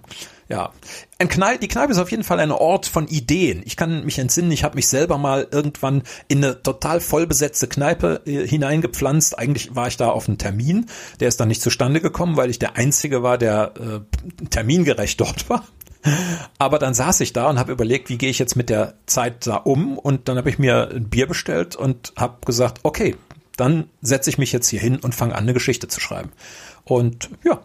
ja, 0.49 0.74
ein 1.20 1.30
Kneipe, 1.30 1.59
die 1.59 1.70
Kneipe 1.70 1.93
ist 1.93 1.97
auf 1.97 2.11
jeden 2.11 2.26
Fall 2.26 2.41
ein 2.41 2.51
Ort 2.51 2.86
von 2.86 3.07
Ideen. 3.07 3.63
Ich 3.66 3.78
kann 3.78 4.03
mich 4.03 4.20
entsinnen, 4.20 4.51
ich 4.51 4.66
habe 4.66 4.76
mich 4.76 4.89
selber 4.89 5.18
mal 5.18 5.47
irgendwann 5.49 6.03
in 6.28 6.43
eine 6.43 6.61
total 6.61 6.99
vollbesetzte 6.99 7.68
Kneipe 7.68 8.24
äh, 8.26 8.45
hineingepflanzt. 8.45 9.39
Eigentlich 9.39 9.74
war 9.74 9.88
ich 9.88 9.95
da 9.95 10.09
auf 10.09 10.28
einen 10.28 10.38
Termin, 10.38 10.88
der 11.22 11.30
ist 11.30 11.39
dann 11.39 11.47
nicht 11.47 11.61
zustande 11.61 12.01
gekommen, 12.01 12.36
weil 12.36 12.49
ich 12.49 12.59
der 12.59 12.76
einzige 12.76 13.24
war, 13.24 13.38
der 13.38 13.74
äh, 13.80 14.47
termingerecht 14.49 15.20
dort 15.22 15.49
war. 15.49 15.63
Aber 16.58 16.80
dann 16.80 16.93
saß 16.93 17.20
ich 17.22 17.34
da 17.34 17.49
und 17.49 17.60
habe 17.60 17.72
überlegt, 17.72 18.10
wie 18.10 18.18
gehe 18.18 18.30
ich 18.30 18.39
jetzt 18.39 18.56
mit 18.56 18.70
der 18.70 18.95
Zeit 19.06 19.47
da 19.47 19.56
um? 19.58 19.97
Und 19.97 20.28
dann 20.28 20.38
habe 20.38 20.49
ich 20.49 20.60
mir 20.60 20.89
ein 20.89 21.10
Bier 21.10 21.28
bestellt 21.28 21.76
und 21.76 22.14
habe 22.16 22.38
gesagt, 22.45 22.80
okay, 22.84 23.16
dann 23.58 23.89
setze 24.01 24.30
ich 24.30 24.38
mich 24.38 24.51
jetzt 24.51 24.68
hier 24.68 24.80
hin 24.80 24.97
und 24.97 25.16
fange 25.16 25.36
an, 25.36 25.43
eine 25.43 25.53
Geschichte 25.53 25.88
zu 25.88 25.99
schreiben. 25.99 26.32
Und 26.84 27.30
ja, 27.43 27.62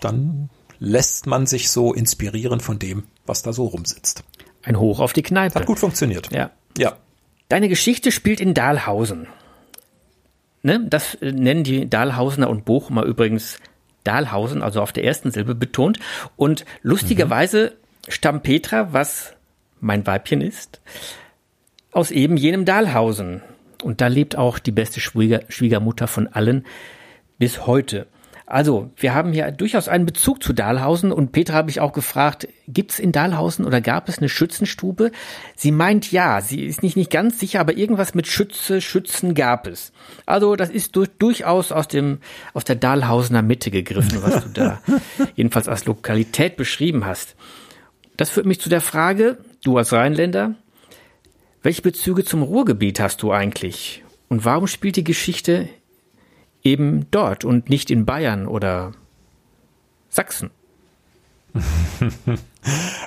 dann 0.00 0.50
lässt 0.78 1.26
man 1.26 1.46
sich 1.46 1.70
so 1.70 1.92
inspirieren 1.92 2.60
von 2.60 2.78
dem, 2.78 3.04
was 3.24 3.42
da 3.42 3.52
so 3.52 3.66
rumsitzt. 3.66 4.24
Ein 4.62 4.78
Hoch 4.78 5.00
auf 5.00 5.12
die 5.12 5.22
Kneipe. 5.22 5.54
Hat 5.54 5.66
gut 5.66 5.78
funktioniert. 5.78 6.32
Ja. 6.32 6.50
Ja. 6.76 6.96
Deine 7.48 7.68
Geschichte 7.68 8.12
spielt 8.12 8.40
in 8.40 8.54
Dahlhausen. 8.54 9.28
Ne? 10.62 10.86
Das 10.88 11.18
nennen 11.20 11.64
die 11.64 11.88
Dahlhausener 11.88 12.48
und 12.48 12.64
Bochumer 12.64 13.04
übrigens 13.04 13.58
Dahlhausen, 14.04 14.62
also 14.62 14.80
auf 14.80 14.92
der 14.92 15.04
ersten 15.04 15.30
Silbe 15.30 15.54
betont. 15.54 15.98
Und 16.36 16.64
lustigerweise 16.82 17.72
mhm. 18.06 18.10
stammt 18.12 18.42
Petra, 18.42 18.92
was 18.92 19.34
mein 19.80 20.06
Weibchen 20.06 20.40
ist, 20.40 20.80
aus 21.90 22.10
eben 22.10 22.36
jenem 22.36 22.64
Dahlhausen. 22.64 23.42
Und 23.82 24.00
da 24.00 24.06
lebt 24.06 24.36
auch 24.36 24.58
die 24.58 24.70
beste 24.70 25.00
Schwieger 25.00 25.42
Schwiegermutter 25.48 26.06
von 26.06 26.28
allen 26.28 26.64
bis 27.38 27.66
heute. 27.66 28.06
Also, 28.46 28.90
wir 28.96 29.14
haben 29.14 29.32
hier 29.32 29.50
durchaus 29.50 29.88
einen 29.88 30.04
Bezug 30.04 30.42
zu 30.42 30.52
Dahlhausen 30.52 31.12
und 31.12 31.32
Petra 31.32 31.54
habe 31.54 31.70
ich 31.70 31.80
auch 31.80 31.92
gefragt, 31.92 32.48
gibt 32.66 32.92
es 32.92 32.98
in 32.98 33.12
Dahlhausen 33.12 33.64
oder 33.64 33.80
gab 33.80 34.08
es 34.08 34.18
eine 34.18 34.28
Schützenstube? 34.28 35.12
Sie 35.56 35.70
meint 35.70 36.10
ja, 36.10 36.40
sie 36.40 36.64
ist 36.64 36.82
nicht, 36.82 36.96
nicht 36.96 37.10
ganz 37.10 37.38
sicher, 37.38 37.60
aber 37.60 37.76
irgendwas 37.76 38.14
mit 38.14 38.26
Schütze, 38.26 38.80
Schützen 38.80 39.34
gab 39.34 39.66
es. 39.66 39.92
Also, 40.26 40.56
das 40.56 40.70
ist 40.70 40.96
durch, 40.96 41.08
durchaus 41.18 41.72
aus 41.72 41.88
dem, 41.88 42.18
aus 42.52 42.64
der 42.64 42.76
Dahlhausener 42.76 43.42
Mitte 43.42 43.70
gegriffen, 43.70 44.22
was 44.22 44.42
du 44.44 44.50
da 44.50 44.80
jedenfalls 45.36 45.68
als 45.68 45.84
Lokalität 45.84 46.56
beschrieben 46.56 47.06
hast. 47.06 47.36
Das 48.16 48.30
führt 48.30 48.46
mich 48.46 48.60
zu 48.60 48.68
der 48.68 48.80
Frage, 48.80 49.38
du 49.64 49.78
als 49.78 49.92
Rheinländer, 49.92 50.54
welche 51.62 51.82
Bezüge 51.82 52.24
zum 52.24 52.42
Ruhrgebiet 52.42 52.98
hast 52.98 53.22
du 53.22 53.30
eigentlich? 53.30 54.02
Und 54.28 54.44
warum 54.44 54.66
spielt 54.66 54.96
die 54.96 55.04
Geschichte 55.04 55.68
eben 56.62 57.06
dort 57.10 57.44
und 57.44 57.68
nicht 57.68 57.90
in 57.90 58.04
Bayern 58.04 58.46
oder 58.46 58.92
Sachsen. 60.08 60.50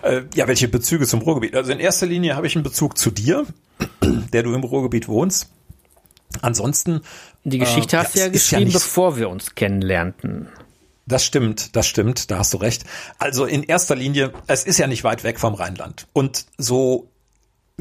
Äh, 0.04 0.24
ja, 0.36 0.50
welche 0.50 0.68
Bezüge 0.68 1.08
zum 1.08 1.22
Ruhrgebiet? 1.22 1.56
Also 1.56 1.72
in 1.72 1.80
erster 1.80 2.06
Linie 2.06 2.36
habe 2.36 2.46
ich 2.46 2.56
einen 2.56 2.64
Bezug 2.64 2.98
zu 2.98 3.10
dir, 3.10 3.46
der 4.34 4.44
du 4.44 4.54
im 4.54 4.64
Ruhrgebiet 4.64 5.08
wohnst. 5.08 5.50
Ansonsten. 6.42 7.02
Die 7.46 7.60
Geschichte 7.60 7.96
äh, 7.96 8.00
hast 8.00 8.16
du 8.16 8.20
ja, 8.20 8.26
ja 8.26 8.32
geschrieben, 8.32 8.68
ja 8.68 8.74
bevor 8.74 9.18
wir 9.18 9.30
uns 9.30 9.56
kennenlernten. 9.56 10.50
Das 11.06 11.24
stimmt, 11.24 11.76
das 11.76 11.88
stimmt, 11.88 12.32
da 12.32 12.40
hast 12.40 12.54
du 12.54 12.58
recht. 12.58 12.84
Also 13.18 13.46
in 13.46 13.64
erster 13.64 13.96
Linie, 13.96 14.34
es 14.48 14.66
ist 14.66 14.78
ja 14.78 14.88
nicht 14.88 15.04
weit 15.04 15.24
weg 15.24 15.40
vom 15.40 15.54
Rheinland. 15.54 16.08
Und 16.14 16.48
so 16.58 17.10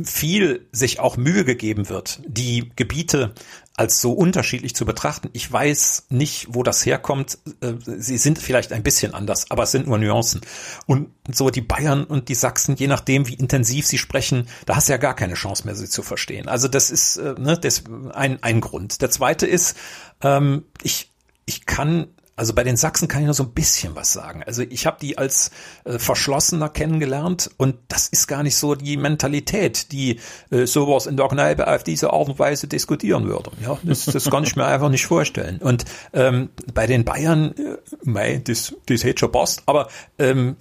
viel 0.02 0.68
sich 0.72 0.98
auch 0.98 1.16
Mühe 1.16 1.44
gegeben 1.44 1.88
wird, 1.88 2.20
die 2.26 2.72
Gebiete 2.74 3.34
als 3.76 4.00
so 4.00 4.12
unterschiedlich 4.12 4.74
zu 4.74 4.86
betrachten. 4.86 5.30
Ich 5.32 5.50
weiß 5.50 6.06
nicht, 6.10 6.48
wo 6.50 6.62
das 6.62 6.86
herkommt. 6.86 7.38
Äh, 7.60 7.74
sie 7.84 8.18
sind 8.18 8.38
vielleicht 8.38 8.72
ein 8.72 8.82
bisschen 8.82 9.14
anders, 9.14 9.50
aber 9.50 9.64
es 9.64 9.72
sind 9.72 9.86
nur 9.86 9.98
Nuancen. 9.98 10.40
Und 10.86 11.10
so 11.32 11.50
die 11.50 11.60
Bayern 11.60 12.04
und 12.04 12.28
die 12.28 12.34
Sachsen, 12.34 12.76
je 12.76 12.86
nachdem, 12.86 13.26
wie 13.26 13.34
intensiv 13.34 13.86
sie 13.86 13.98
sprechen, 13.98 14.48
da 14.66 14.76
hast 14.76 14.88
du 14.88 14.92
ja 14.92 14.98
gar 14.98 15.14
keine 15.14 15.34
Chance 15.34 15.64
mehr, 15.64 15.74
sie 15.74 15.88
zu 15.88 16.02
verstehen. 16.02 16.48
Also 16.48 16.68
das 16.68 16.90
ist 16.90 17.16
äh, 17.16 17.34
ne, 17.38 17.58
das 17.58 17.84
ein, 18.12 18.42
ein 18.42 18.60
Grund. 18.60 19.02
Der 19.02 19.10
zweite 19.10 19.46
ist, 19.46 19.76
ähm, 20.22 20.64
ich, 20.82 21.12
ich 21.46 21.66
kann 21.66 22.08
Also 22.36 22.52
bei 22.52 22.64
den 22.64 22.76
Sachsen 22.76 23.06
kann 23.06 23.20
ich 23.20 23.26
nur 23.26 23.34
so 23.34 23.44
ein 23.44 23.52
bisschen 23.52 23.94
was 23.94 24.12
sagen. 24.12 24.42
Also 24.44 24.62
ich 24.62 24.86
habe 24.86 24.96
die 25.00 25.18
als 25.18 25.50
äh, 25.84 25.98
verschlossener 25.98 26.68
kennengelernt 26.68 27.50
und 27.58 27.76
das 27.88 28.08
ist 28.08 28.26
gar 28.26 28.42
nicht 28.42 28.56
so 28.56 28.74
die 28.74 28.96
Mentalität, 28.96 29.92
die 29.92 30.18
äh, 30.50 30.66
sowas 30.66 31.06
in 31.06 31.16
der 31.16 31.28
Kneipe 31.28 31.66
auf 31.68 31.84
diese 31.84 32.12
Art 32.12 32.28
und 32.28 32.38
Weise 32.38 32.66
diskutieren 32.66 33.26
würde. 33.26 33.52
Ja, 33.62 33.78
das, 33.82 34.06
das 34.06 34.30
kann 34.30 34.44
ich 34.44 34.56
mir 34.56 34.66
einfach 34.66 34.88
nicht 34.88 35.06
vorstellen. 35.06 35.58
Und 35.58 35.84
ähm, 36.12 36.48
bei 36.72 36.86
den 36.86 37.04
Bayern, 37.04 37.54
äh, 37.56 37.76
mei, 38.02 38.40
das, 38.44 38.74
das 38.86 39.04
hätte 39.04 39.20
schon 39.20 39.32
passt, 39.32 39.62
aber 39.66 39.88
ähm, 40.18 40.56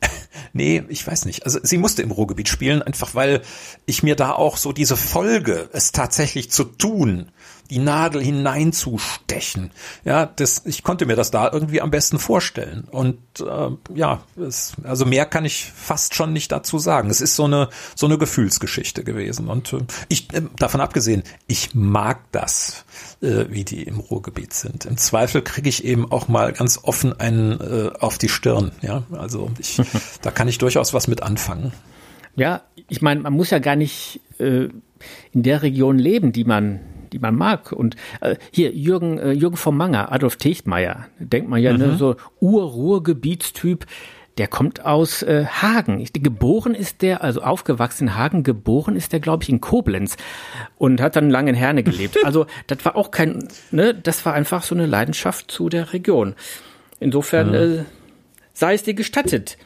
Nee, 0.52 0.82
ich 0.88 1.06
weiß 1.06 1.24
nicht. 1.24 1.44
Also 1.44 1.58
sie 1.62 1.78
musste 1.78 2.02
im 2.02 2.10
Ruhrgebiet 2.10 2.48
spielen, 2.48 2.82
einfach 2.82 3.14
weil 3.14 3.42
ich 3.86 4.02
mir 4.02 4.16
da 4.16 4.32
auch 4.32 4.56
so 4.56 4.72
diese 4.72 4.96
Folge, 4.96 5.68
es 5.72 5.92
tatsächlich 5.92 6.50
zu 6.50 6.64
tun, 6.64 7.30
die 7.70 7.78
Nadel 7.78 8.22
hineinzustechen. 8.22 9.70
Ja, 10.04 10.26
das, 10.26 10.62
ich 10.64 10.82
konnte 10.82 11.06
mir 11.06 11.16
das 11.16 11.30
da 11.30 11.50
irgendwie 11.52 11.80
am 11.80 11.90
besten 11.90 12.18
vorstellen. 12.18 12.84
Und 12.90 13.18
äh, 13.40 13.70
ja, 13.94 14.22
es, 14.36 14.74
also 14.82 15.04
mehr 15.04 15.26
kann 15.26 15.44
ich 15.44 15.72
fast 15.74 16.14
schon 16.14 16.32
nicht 16.32 16.52
dazu 16.52 16.78
sagen. 16.78 17.10
Es 17.10 17.20
ist 17.20 17.36
so 17.36 17.44
eine 17.44 17.68
so 17.94 18.06
eine 18.06 18.18
Gefühlsgeschichte 18.18 19.04
gewesen. 19.04 19.48
Und 19.48 19.72
äh, 19.72 19.78
ich 20.08 20.32
äh, 20.32 20.42
davon 20.58 20.80
abgesehen, 20.80 21.22
ich 21.46 21.74
mag 21.74 22.20
das, 22.32 22.84
äh, 23.20 23.46
wie 23.48 23.64
die 23.64 23.82
im 23.82 24.00
Ruhrgebiet 24.00 24.52
sind. 24.54 24.84
Im 24.86 24.96
Zweifel 24.96 25.42
kriege 25.42 25.68
ich 25.68 25.84
eben 25.84 26.10
auch 26.10 26.28
mal 26.28 26.52
ganz 26.52 26.80
offen 26.82 27.18
einen 27.18 27.60
äh, 27.60 27.90
auf 27.98 28.18
die 28.18 28.28
Stirn. 28.28 28.72
Ja, 28.82 29.04
also 29.12 29.50
ich, 29.58 29.80
da 30.22 30.30
kann 30.30 30.48
ich 30.48 30.58
durchaus 30.58 30.94
was 30.94 31.08
mit 31.08 31.22
anfangen. 31.22 31.72
Ja, 32.36 32.62
ich 32.88 33.00
meine, 33.02 33.22
man 33.22 33.32
muss 33.32 33.50
ja 33.50 33.58
gar 33.58 33.76
nicht 33.76 34.20
äh, 34.38 34.68
in 35.32 35.42
der 35.42 35.62
Region 35.62 35.98
leben, 35.98 36.32
die 36.32 36.44
man 36.44 36.80
die 37.12 37.18
man 37.18 37.34
mag. 37.34 37.72
Und 37.72 37.96
äh, 38.20 38.36
hier 38.50 38.72
Jürgen, 38.72 39.18
äh, 39.18 39.32
Jürgen 39.32 39.56
vom 39.56 39.76
Manger, 39.76 40.12
Adolf 40.12 40.36
Techtmeier, 40.36 41.06
denkt 41.18 41.48
man 41.48 41.60
ja, 41.60 41.72
ne, 41.72 41.86
mhm. 41.86 41.92
ne, 41.92 41.96
so 41.98 42.16
Ur-Ruhrgebietstyp, 42.40 43.86
der 44.38 44.48
kommt 44.48 44.84
aus 44.84 45.22
äh, 45.22 45.46
Hagen. 45.46 45.98
Ich, 46.00 46.12
geboren 46.12 46.74
ist 46.74 47.02
der, 47.02 47.22
also 47.22 47.40
aufgewachsen 47.40 48.08
in 48.08 48.16
Hagen, 48.16 48.42
geboren 48.42 48.94
ist 48.94 49.12
der, 49.12 49.20
glaube 49.20 49.42
ich, 49.42 49.48
in 49.48 49.60
Koblenz 49.60 50.16
und 50.76 51.00
hat 51.00 51.16
dann 51.16 51.30
lange 51.30 51.50
in 51.50 51.56
Herne 51.56 51.82
gelebt. 51.82 52.18
Also 52.24 52.46
das 52.66 52.84
war 52.84 52.96
auch 52.96 53.10
kein, 53.10 53.48
ne, 53.70 53.94
das 53.94 54.26
war 54.26 54.34
einfach 54.34 54.62
so 54.62 54.74
eine 54.74 54.86
Leidenschaft 54.86 55.50
zu 55.50 55.68
der 55.68 55.92
Region. 55.92 56.34
Insofern 56.98 57.48
mhm. 57.48 57.54
äh, 57.54 57.84
sei 58.52 58.74
es 58.74 58.82
dir 58.82 58.94
gestattet. 58.94 59.58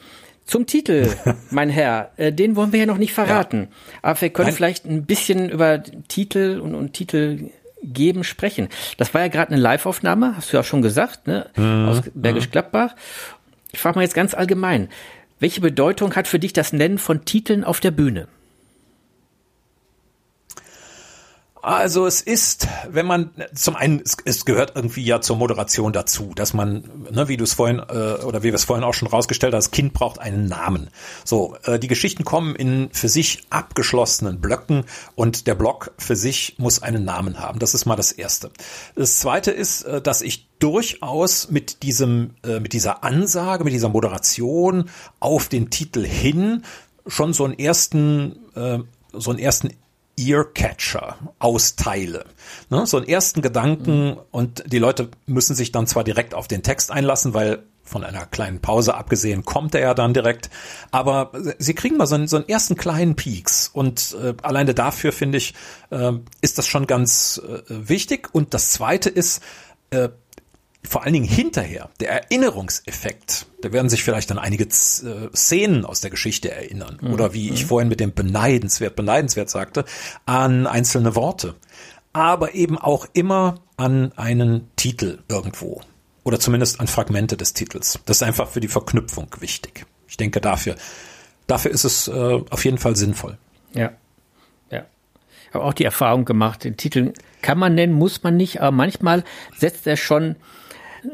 Zum 0.50 0.66
Titel, 0.66 1.08
mein 1.50 1.70
Herr, 1.70 2.10
äh, 2.16 2.32
den 2.32 2.56
wollen 2.56 2.72
wir 2.72 2.80
ja 2.80 2.86
noch 2.86 2.98
nicht 2.98 3.12
verraten. 3.12 3.68
Ja. 3.70 4.00
Aber 4.02 4.20
wir 4.20 4.30
können 4.30 4.48
Nein. 4.48 4.56
vielleicht 4.56 4.84
ein 4.84 5.06
bisschen 5.06 5.48
über 5.48 5.80
Titel 6.08 6.58
und, 6.60 6.74
und 6.74 6.92
Titel 6.92 7.50
geben 7.84 8.24
sprechen. 8.24 8.68
Das 8.96 9.14
war 9.14 9.20
ja 9.20 9.28
gerade 9.28 9.52
eine 9.52 9.60
Live-Aufnahme, 9.60 10.36
hast 10.36 10.52
du 10.52 10.56
ja 10.56 10.64
schon 10.64 10.82
gesagt, 10.82 11.28
ne? 11.28 11.46
Mhm. 11.54 11.88
aus 11.88 12.02
Bergisch. 12.14 12.50
Gladbach. 12.50 12.96
Ich 13.70 13.78
frage 13.78 13.96
mal 13.96 14.02
jetzt 14.02 14.16
ganz 14.16 14.34
allgemein, 14.34 14.88
welche 15.38 15.60
Bedeutung 15.60 16.16
hat 16.16 16.26
für 16.26 16.40
dich 16.40 16.52
das 16.52 16.72
Nennen 16.72 16.98
von 16.98 17.24
Titeln 17.24 17.62
auf 17.62 17.78
der 17.78 17.92
Bühne? 17.92 18.26
Also 21.62 22.06
es 22.06 22.22
ist, 22.22 22.68
wenn 22.88 23.04
man 23.06 23.30
zum 23.54 23.76
einen, 23.76 24.00
es, 24.00 24.16
es, 24.24 24.44
gehört 24.46 24.72
irgendwie 24.76 25.04
ja 25.04 25.20
zur 25.20 25.36
Moderation 25.36 25.92
dazu, 25.92 26.32
dass 26.34 26.54
man, 26.54 26.84
ne, 27.10 27.28
wie 27.28 27.36
du 27.36 27.44
es 27.44 27.52
vorhin 27.52 27.80
äh, 27.80 28.22
oder 28.24 28.42
wie 28.42 28.48
wir 28.48 28.54
es 28.54 28.64
vorhin 28.64 28.84
auch 28.84 28.94
schon 28.94 29.08
rausgestellt 29.08 29.52
haben, 29.52 29.58
das 29.58 29.70
Kind 29.70 29.92
braucht 29.92 30.18
einen 30.20 30.46
Namen. 30.46 30.88
So, 31.24 31.56
äh, 31.64 31.78
die 31.78 31.88
Geschichten 31.88 32.24
kommen 32.24 32.56
in 32.56 32.88
für 32.92 33.10
sich 33.10 33.44
abgeschlossenen 33.50 34.40
Blöcken 34.40 34.84
und 35.16 35.46
der 35.46 35.54
Block 35.54 35.92
für 35.98 36.16
sich 36.16 36.54
muss 36.56 36.82
einen 36.82 37.04
Namen 37.04 37.40
haben. 37.40 37.58
Das 37.58 37.74
ist 37.74 37.84
mal 37.84 37.96
das 37.96 38.12
Erste. 38.12 38.50
Das 38.94 39.18
Zweite 39.18 39.50
ist, 39.50 39.82
äh, 39.82 40.00
dass 40.00 40.22
ich 40.22 40.48
durchaus 40.60 41.50
mit 41.50 41.82
diesem, 41.82 42.34
äh, 42.42 42.60
mit 42.60 42.72
dieser 42.72 43.04
Ansage, 43.04 43.64
mit 43.64 43.74
dieser 43.74 43.90
Moderation 43.90 44.88
auf 45.18 45.48
den 45.48 45.68
Titel 45.68 46.06
hin 46.06 46.64
schon 47.06 47.34
so 47.34 47.44
einen 47.44 47.58
ersten, 47.58 48.36
äh, 48.54 48.78
so 49.12 49.30
einen 49.30 49.38
ersten 49.38 49.70
Earcatcher 50.28 51.16
austeile. 51.38 52.24
Ne, 52.68 52.86
so 52.86 52.96
einen 52.96 53.08
ersten 53.08 53.42
Gedanken 53.42 54.10
mhm. 54.10 54.16
und 54.30 54.64
die 54.72 54.78
Leute 54.78 55.08
müssen 55.26 55.54
sich 55.54 55.72
dann 55.72 55.86
zwar 55.86 56.04
direkt 56.04 56.34
auf 56.34 56.48
den 56.48 56.62
Text 56.62 56.90
einlassen, 56.90 57.34
weil 57.34 57.64
von 57.82 58.04
einer 58.04 58.24
kleinen 58.24 58.60
Pause 58.60 58.94
abgesehen 58.94 59.44
kommt 59.44 59.74
er 59.74 59.80
ja 59.80 59.94
dann 59.94 60.14
direkt, 60.14 60.48
aber 60.92 61.32
sie 61.58 61.74
kriegen 61.74 61.96
mal 61.96 62.06
so 62.06 62.14
einen, 62.14 62.28
so 62.28 62.36
einen 62.36 62.48
ersten 62.48 62.76
kleinen 62.76 63.16
Peaks 63.16 63.68
und 63.72 64.16
äh, 64.22 64.34
alleine 64.42 64.74
dafür 64.74 65.10
finde 65.12 65.38
ich, 65.38 65.54
äh, 65.90 66.12
ist 66.40 66.58
das 66.58 66.68
schon 66.68 66.86
ganz 66.86 67.42
äh, 67.44 67.62
wichtig 67.68 68.28
und 68.32 68.54
das 68.54 68.70
zweite 68.70 69.10
ist, 69.10 69.42
äh, 69.90 70.10
vor 70.82 71.04
allen 71.04 71.12
Dingen 71.12 71.28
hinterher, 71.28 71.90
der 72.00 72.10
Erinnerungseffekt, 72.10 73.46
da 73.62 73.72
werden 73.72 73.90
sich 73.90 74.02
vielleicht 74.02 74.30
an 74.30 74.38
einige 74.38 74.64
äh, 74.64 74.68
Szenen 75.34 75.84
aus 75.84 76.00
der 76.00 76.10
Geschichte 76.10 76.50
erinnern. 76.50 76.98
Mhm. 77.00 77.12
Oder 77.12 77.34
wie 77.34 77.50
ich 77.50 77.64
mhm. 77.64 77.68
vorhin 77.68 77.88
mit 77.88 78.00
dem 78.00 78.14
beneidenswert, 78.14 78.96
beneidenswert 78.96 79.50
sagte, 79.50 79.84
an 80.26 80.66
einzelne 80.66 81.14
Worte. 81.14 81.54
Aber 82.12 82.54
eben 82.54 82.78
auch 82.78 83.06
immer 83.12 83.60
an 83.76 84.12
einen 84.16 84.70
Titel 84.76 85.18
irgendwo. 85.28 85.82
Oder 86.24 86.40
zumindest 86.40 86.80
an 86.80 86.86
Fragmente 86.86 87.36
des 87.36 87.52
Titels. 87.52 87.98
Das 88.06 88.18
ist 88.18 88.22
einfach 88.22 88.48
für 88.48 88.60
die 88.60 88.68
Verknüpfung 88.68 89.28
wichtig. 89.38 89.86
Ich 90.08 90.16
denke 90.16 90.40
dafür, 90.40 90.76
dafür 91.46 91.70
ist 91.70 91.84
es 91.84 92.08
äh, 92.08 92.40
auf 92.50 92.64
jeden 92.64 92.78
Fall 92.78 92.96
sinnvoll. 92.96 93.38
Ja. 93.74 93.92
Ja. 94.70 94.84
Ich 95.48 95.54
habe 95.54 95.64
auch 95.64 95.74
die 95.74 95.84
Erfahrung 95.84 96.24
gemacht, 96.24 96.64
den 96.64 96.76
Titel 96.76 97.12
kann 97.42 97.58
man 97.58 97.74
nennen, 97.74 97.92
muss 97.92 98.22
man 98.22 98.36
nicht, 98.36 98.60
aber 98.60 98.72
manchmal 98.72 99.24
setzt 99.56 99.86
er 99.86 99.96
schon 99.96 100.36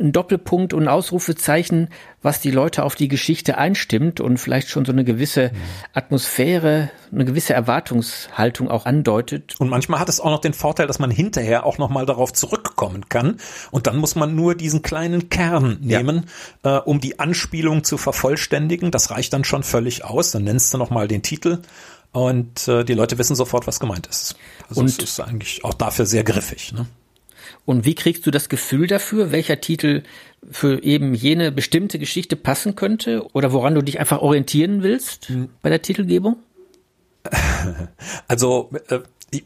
ein 0.00 0.12
Doppelpunkt 0.12 0.72
und 0.74 0.84
ein 0.84 0.88
Ausrufezeichen, 0.88 1.88
was 2.22 2.40
die 2.40 2.50
Leute 2.50 2.82
auf 2.82 2.94
die 2.94 3.08
Geschichte 3.08 3.58
einstimmt 3.58 4.20
und 4.20 4.38
vielleicht 4.38 4.68
schon 4.68 4.84
so 4.84 4.92
eine 4.92 5.04
gewisse 5.04 5.52
Atmosphäre, 5.92 6.90
eine 7.12 7.24
gewisse 7.24 7.54
Erwartungshaltung 7.54 8.68
auch 8.68 8.86
andeutet. 8.86 9.54
Und 9.58 9.68
manchmal 9.68 10.00
hat 10.00 10.08
es 10.08 10.20
auch 10.20 10.30
noch 10.30 10.40
den 10.40 10.54
Vorteil, 10.54 10.86
dass 10.86 10.98
man 10.98 11.10
hinterher 11.10 11.64
auch 11.66 11.78
nochmal 11.78 12.06
darauf 12.06 12.32
zurückkommen 12.32 13.08
kann. 13.08 13.36
Und 13.70 13.86
dann 13.86 13.96
muss 13.96 14.16
man 14.16 14.34
nur 14.34 14.54
diesen 14.54 14.82
kleinen 14.82 15.28
Kern 15.28 15.78
nehmen, 15.80 16.26
ja. 16.64 16.78
äh, 16.78 16.80
um 16.80 17.00
die 17.00 17.18
Anspielung 17.18 17.84
zu 17.84 17.96
vervollständigen. 17.96 18.90
Das 18.90 19.10
reicht 19.10 19.32
dann 19.32 19.44
schon 19.44 19.62
völlig 19.62 20.04
aus. 20.04 20.32
Dann 20.32 20.44
nennst 20.44 20.74
du 20.74 20.78
nochmal 20.78 21.08
den 21.08 21.22
Titel 21.22 21.62
und 22.12 22.66
äh, 22.66 22.84
die 22.84 22.94
Leute 22.94 23.18
wissen 23.18 23.36
sofort, 23.36 23.66
was 23.66 23.78
gemeint 23.78 24.06
ist. 24.06 24.36
Also 24.68 24.80
und 24.80 24.88
es 24.88 24.98
ist 24.98 25.20
eigentlich 25.20 25.64
auch 25.64 25.74
dafür 25.74 26.06
sehr 26.06 26.24
griffig. 26.24 26.72
Ne? 26.72 26.86
Und 27.64 27.84
wie 27.84 27.94
kriegst 27.94 28.26
du 28.26 28.30
das 28.30 28.48
Gefühl 28.48 28.86
dafür, 28.86 29.32
welcher 29.32 29.60
Titel 29.60 30.02
für 30.50 30.82
eben 30.82 31.14
jene 31.14 31.52
bestimmte 31.52 31.98
Geschichte 31.98 32.36
passen 32.36 32.76
könnte 32.76 33.26
oder 33.32 33.52
woran 33.52 33.74
du 33.74 33.82
dich 33.82 33.98
einfach 33.98 34.20
orientieren 34.20 34.82
willst 34.82 35.28
hm. 35.28 35.48
bei 35.62 35.70
der 35.70 35.82
Titelgebung? 35.82 36.36
Also 38.28 38.70
äh, 38.88 39.00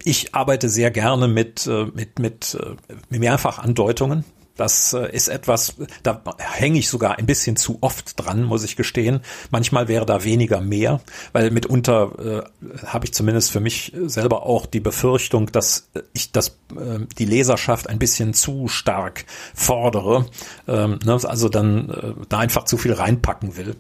ich 0.05 0.35
arbeite 0.35 0.69
sehr 0.69 0.91
gerne 0.91 1.29
mit, 1.29 1.67
äh, 1.67 1.87
mit, 1.95 2.19
mit 2.19 2.59
äh, 2.61 3.17
Mehrfachandeutungen. 3.19 4.25
Das 4.61 4.93
äh, 4.93 5.11
ist 5.11 5.29
etwas, 5.29 5.77
da 6.03 6.23
hänge 6.37 6.79
ich 6.79 6.91
sogar 6.91 7.17
ein 7.17 7.25
bisschen 7.25 7.57
zu 7.57 7.79
oft 7.81 8.21
dran, 8.21 8.45
muss 8.45 8.63
ich 8.63 8.77
gestehen. 8.77 9.21
Manchmal 9.51 9.89
wäre 9.89 10.05
da 10.05 10.23
weniger 10.23 10.61
mehr, 10.61 11.01
weil 11.33 11.51
mitunter 11.51 12.45
äh, 12.45 12.85
habe 12.87 13.07
ich 13.07 13.15
zumindest 13.15 13.51
für 13.51 13.61
mich 13.61 13.95
selber 14.05 14.45
auch 14.45 14.67
die 14.67 14.81
Befürchtung, 14.81 15.51
dass 15.51 15.89
ich 16.13 16.31
das 16.33 16.59
äh, 16.77 17.07
die 17.19 17.25
Leserschaft 17.25 17.89
ein 17.89 17.99
bisschen 17.99 18.35
zu 18.35 18.69
stark 18.69 19.25
fordere, 19.55 20.27
ähm, 20.69 20.99
ne, 21.07 21.19
also 21.25 21.49
dann 21.49 21.89
äh, 21.89 22.13
da 22.29 22.41
einfach 22.41 22.67
zu 22.67 22.77
viel 22.77 22.93
reinpacken 22.93 23.57
will. 23.57 23.77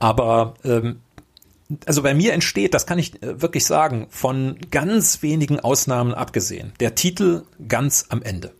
Aber 0.00 0.54
ähm, 0.64 0.96
also 1.86 2.02
bei 2.02 2.12
mir 2.12 2.32
entsteht, 2.32 2.74
das 2.74 2.86
kann 2.86 2.98
ich 2.98 3.22
äh, 3.22 3.40
wirklich 3.40 3.64
sagen, 3.66 4.08
von 4.10 4.58
ganz 4.72 5.22
wenigen 5.22 5.60
Ausnahmen 5.60 6.12
abgesehen, 6.12 6.72
der 6.80 6.96
Titel 6.96 7.44
ganz 7.68 8.06
am 8.08 8.20
Ende. 8.20 8.52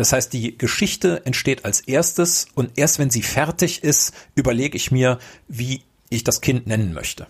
Das 0.00 0.14
heißt, 0.14 0.32
die 0.32 0.56
Geschichte 0.56 1.26
entsteht 1.26 1.66
als 1.66 1.82
erstes 1.82 2.46
und 2.54 2.78
erst 2.78 2.98
wenn 2.98 3.10
sie 3.10 3.20
fertig 3.20 3.84
ist, 3.84 4.14
überlege 4.34 4.74
ich 4.74 4.90
mir, 4.90 5.18
wie 5.46 5.82
ich 6.08 6.24
das 6.24 6.40
Kind 6.40 6.66
nennen 6.66 6.94
möchte. 6.94 7.26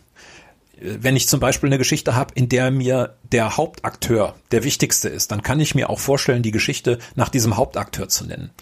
Wenn 0.80 1.16
ich 1.16 1.26
zum 1.26 1.40
Beispiel 1.40 1.68
eine 1.68 1.78
Geschichte 1.78 2.14
habe, 2.14 2.32
in 2.36 2.48
der 2.48 2.70
mir 2.70 3.16
der 3.32 3.56
Hauptakteur 3.56 4.36
der 4.52 4.62
wichtigste 4.62 5.08
ist, 5.08 5.32
dann 5.32 5.42
kann 5.42 5.58
ich 5.58 5.74
mir 5.74 5.90
auch 5.90 5.98
vorstellen, 5.98 6.44
die 6.44 6.52
Geschichte 6.52 7.00
nach 7.16 7.28
diesem 7.28 7.56
Hauptakteur 7.56 8.08
zu 8.08 8.24
nennen 8.24 8.52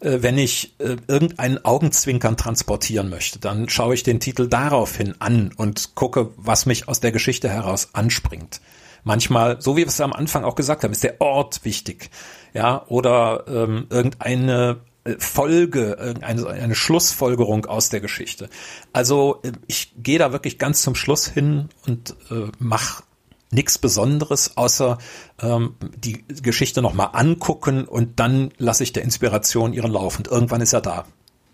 äh, 0.00 0.22
wenn 0.22 0.38
ich 0.38 0.74
äh, 0.80 0.96
irgendeinen 1.06 1.64
Augenzwinkern 1.64 2.36
transportieren 2.36 3.08
möchte, 3.08 3.38
dann 3.38 3.68
schaue 3.68 3.94
ich 3.94 4.02
den 4.02 4.18
Titel 4.18 4.48
daraufhin 4.48 5.14
an 5.20 5.52
und 5.56 5.94
gucke, 5.94 6.32
was 6.36 6.66
mich 6.66 6.88
aus 6.88 6.98
der 6.98 7.12
Geschichte 7.12 7.48
heraus 7.48 7.90
anspringt. 7.92 8.60
Manchmal, 9.04 9.62
so 9.62 9.76
wie 9.76 9.82
wir 9.82 9.86
es 9.86 10.00
am 10.00 10.12
Anfang 10.12 10.42
auch 10.42 10.56
gesagt 10.56 10.82
haben, 10.82 10.90
ist 10.90 11.04
der 11.04 11.20
Ort 11.20 11.64
wichtig 11.64 12.10
ja, 12.56 12.86
oder 12.88 13.44
ähm, 13.48 13.86
irgendeine 13.90 14.78
äh, 15.04 15.16
Folge, 15.18 15.98
irgendeine 16.00 16.46
eine 16.48 16.74
Schlussfolgerung 16.74 17.66
aus 17.66 17.90
der 17.90 18.00
Geschichte. 18.00 18.48
Also 18.94 19.40
äh, 19.42 19.52
ich 19.66 19.92
gehe 19.98 20.18
da 20.18 20.32
wirklich 20.32 20.58
ganz 20.58 20.80
zum 20.80 20.94
Schluss 20.94 21.28
hin 21.28 21.68
und 21.86 22.16
äh, 22.30 22.50
mach 22.58 23.02
nichts 23.50 23.76
Besonderes, 23.76 24.56
außer 24.56 24.96
ähm, 25.42 25.74
die 25.98 26.24
Geschichte 26.28 26.80
nochmal 26.80 27.10
angucken 27.12 27.84
und 27.84 28.20
dann 28.20 28.52
lasse 28.56 28.84
ich 28.84 28.94
der 28.94 29.02
Inspiration 29.02 29.74
ihren 29.74 29.92
Lauf 29.92 30.16
und 30.16 30.26
irgendwann 30.26 30.62
ist 30.62 30.72
er 30.72 30.80
da. 30.80 31.04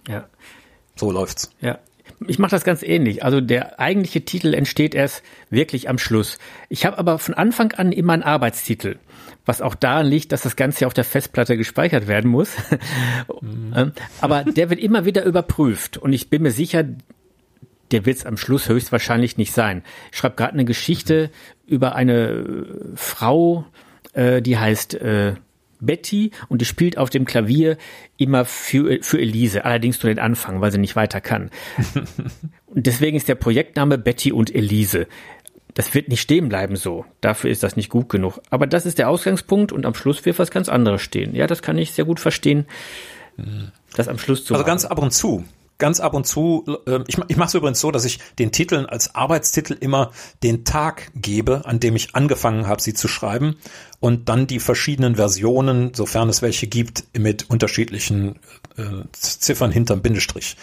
Ja. 0.06 0.28
So 0.94 1.10
läuft's. 1.10 1.50
Ja. 1.60 1.80
Ich 2.28 2.38
mache 2.38 2.52
das 2.52 2.62
ganz 2.62 2.84
ähnlich. 2.84 3.24
Also 3.24 3.40
der 3.40 3.80
eigentliche 3.80 4.24
Titel 4.24 4.54
entsteht 4.54 4.94
erst 4.94 5.24
wirklich 5.50 5.88
am 5.88 5.98
Schluss. 5.98 6.38
Ich 6.68 6.86
habe 6.86 6.96
aber 6.96 7.18
von 7.18 7.34
Anfang 7.34 7.72
an 7.72 7.90
immer 7.90 8.12
einen 8.12 8.22
Arbeitstitel, 8.22 8.98
was 9.44 9.60
auch 9.60 9.74
daran 9.74 10.06
liegt, 10.06 10.32
dass 10.32 10.42
das 10.42 10.56
Ganze 10.56 10.86
auf 10.86 10.94
der 10.94 11.04
Festplatte 11.04 11.56
gespeichert 11.56 12.06
werden 12.06 12.30
muss. 12.30 12.56
Mhm. 13.40 13.92
aber 14.20 14.44
der 14.44 14.70
wird 14.70 14.80
immer 14.80 15.04
wieder 15.04 15.24
überprüft 15.24 15.96
und 15.96 16.12
ich 16.12 16.30
bin 16.30 16.42
mir 16.42 16.52
sicher, 16.52 16.84
der 17.90 18.06
wird 18.06 18.18
es 18.18 18.26
am 18.26 18.36
Schluss 18.36 18.68
höchstwahrscheinlich 18.68 19.36
nicht 19.36 19.52
sein. 19.52 19.82
Ich 20.10 20.18
schreibe 20.18 20.36
gerade 20.36 20.54
eine 20.54 20.64
Geschichte 20.64 21.30
über 21.66 21.94
eine 21.94 22.94
Frau, 22.94 23.66
äh, 24.14 24.40
die 24.40 24.58
heißt 24.58 24.94
äh, 24.94 25.34
Betty 25.80 26.30
und 26.48 26.60
die 26.60 26.64
spielt 26.64 26.96
auf 26.96 27.10
dem 27.10 27.24
Klavier 27.24 27.76
immer 28.16 28.44
für, 28.44 29.02
für 29.02 29.20
Elise, 29.20 29.64
allerdings 29.64 30.02
nur 30.02 30.12
den 30.12 30.20
Anfang, 30.20 30.60
weil 30.60 30.72
sie 30.72 30.78
nicht 30.78 30.96
weiter 30.96 31.20
kann. 31.20 31.50
und 32.66 32.86
deswegen 32.86 33.16
ist 33.16 33.28
der 33.28 33.34
Projektname 33.34 33.98
Betty 33.98 34.32
und 34.32 34.54
Elise. 34.54 35.06
Das 35.74 35.94
wird 35.94 36.08
nicht 36.08 36.20
stehen 36.20 36.48
bleiben 36.48 36.76
so. 36.76 37.04
Dafür 37.20 37.50
ist 37.50 37.62
das 37.62 37.76
nicht 37.76 37.88
gut 37.88 38.08
genug. 38.08 38.40
Aber 38.50 38.66
das 38.66 38.86
ist 38.86 38.98
der 38.98 39.08
Ausgangspunkt 39.08 39.72
und 39.72 39.86
am 39.86 39.94
Schluss 39.94 40.24
wird 40.24 40.38
was 40.38 40.50
ganz 40.50 40.68
anderes 40.68 41.02
stehen. 41.02 41.34
Ja, 41.34 41.46
das 41.46 41.62
kann 41.62 41.78
ich 41.78 41.92
sehr 41.92 42.04
gut 42.04 42.20
verstehen, 42.20 42.66
das 43.96 44.08
am 44.08 44.18
Schluss 44.18 44.44
zu 44.44 44.54
Also 44.54 44.62
machen. 44.62 44.68
ganz 44.68 44.84
ab 44.84 44.98
und 44.98 45.12
zu 45.12 45.44
ganz 45.82 45.98
ab 45.98 46.14
und 46.14 46.28
zu, 46.28 46.64
äh, 46.86 47.00
ich, 47.08 47.18
ich 47.26 47.36
mache 47.36 47.48
es 47.48 47.54
übrigens 47.54 47.80
so, 47.80 47.90
dass 47.90 48.04
ich 48.04 48.20
den 48.38 48.52
Titeln 48.52 48.86
als 48.86 49.16
Arbeitstitel 49.16 49.72
immer 49.72 50.12
den 50.44 50.64
Tag 50.64 51.10
gebe, 51.16 51.66
an 51.66 51.80
dem 51.80 51.96
ich 51.96 52.14
angefangen 52.14 52.68
habe, 52.68 52.80
sie 52.80 52.94
zu 52.94 53.08
schreiben 53.08 53.56
und 53.98 54.28
dann 54.28 54.46
die 54.46 54.60
verschiedenen 54.60 55.16
Versionen, 55.16 55.92
sofern 55.92 56.28
es 56.28 56.40
welche 56.40 56.68
gibt, 56.68 57.02
mit 57.18 57.50
unterschiedlichen 57.50 58.36
äh, 58.76 59.02
Ziffern 59.10 59.72
hinterm 59.72 60.02
Bindestrich 60.02 60.56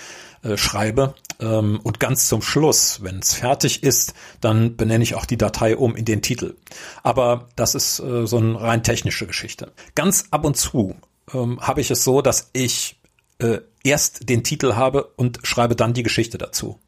äh, 0.43 0.57
schreibe. 0.57 1.15
Ähm, 1.39 1.79
und 1.83 1.99
ganz 1.99 2.27
zum 2.27 2.41
Schluss, 2.41 3.03
wenn 3.03 3.19
es 3.19 3.33
fertig 3.33 3.83
ist, 3.83 4.13
dann 4.41 4.75
benenne 4.75 5.03
ich 5.03 5.15
auch 5.15 5.25
die 5.25 5.37
Datei 5.37 5.77
um 5.77 5.95
in 5.95 6.05
den 6.05 6.21
Titel. 6.21 6.55
Aber 7.03 7.49
das 7.55 7.75
ist 7.75 7.99
äh, 7.99 8.25
so 8.27 8.37
eine 8.37 8.59
rein 8.59 8.83
technische 8.83 9.27
Geschichte. 9.27 9.71
Ganz 9.95 10.25
ab 10.31 10.45
und 10.45 10.57
zu 10.57 10.95
ähm, 11.33 11.59
habe 11.61 11.81
ich 11.81 11.91
es 11.91 12.03
so, 12.03 12.21
dass 12.21 12.49
ich 12.53 12.99
äh, 13.39 13.59
erst 13.83 14.29
den 14.29 14.43
Titel 14.43 14.75
habe 14.75 15.05
und 15.15 15.39
schreibe 15.43 15.75
dann 15.75 15.93
die 15.93 16.03
Geschichte 16.03 16.37
dazu. 16.37 16.79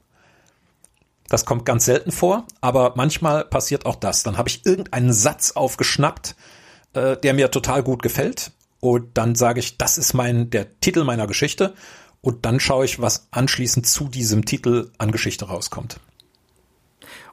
Das 1.28 1.46
kommt 1.46 1.66
ganz 1.66 1.86
selten 1.86 2.12
vor, 2.12 2.46
aber 2.60 2.94
manchmal 2.98 3.46
passiert 3.46 3.86
auch 3.86 3.96
das. 3.96 4.24
Dann 4.24 4.38
habe 4.38 4.50
ich 4.50 4.66
irgendeinen 4.66 5.14
Satz 5.14 5.52
aufgeschnappt, 5.52 6.36
äh, 6.94 7.16
der 7.16 7.34
mir 7.34 7.52
total 7.52 7.84
gut 7.84 8.04
gefällt. 8.04 8.52
Und 8.82 9.18
dann 9.18 9.36
sage 9.36 9.62
ich, 9.62 9.78
das 9.78 9.98
ist 9.98 10.14
mein, 10.14 10.50
der 10.50 10.80
Titel 10.82 11.06
meiner 11.06 11.28
Geschichte. 11.28 11.74
Und 12.22 12.46
dann 12.46 12.60
schaue 12.60 12.86
ich, 12.86 13.02
was 13.02 13.28
anschließend 13.32 13.88
zu 13.88 14.08
diesem 14.08 14.46
Titel 14.46 14.92
an 14.98 15.12
Geschichte 15.12 15.46
rauskommt. 15.46 16.00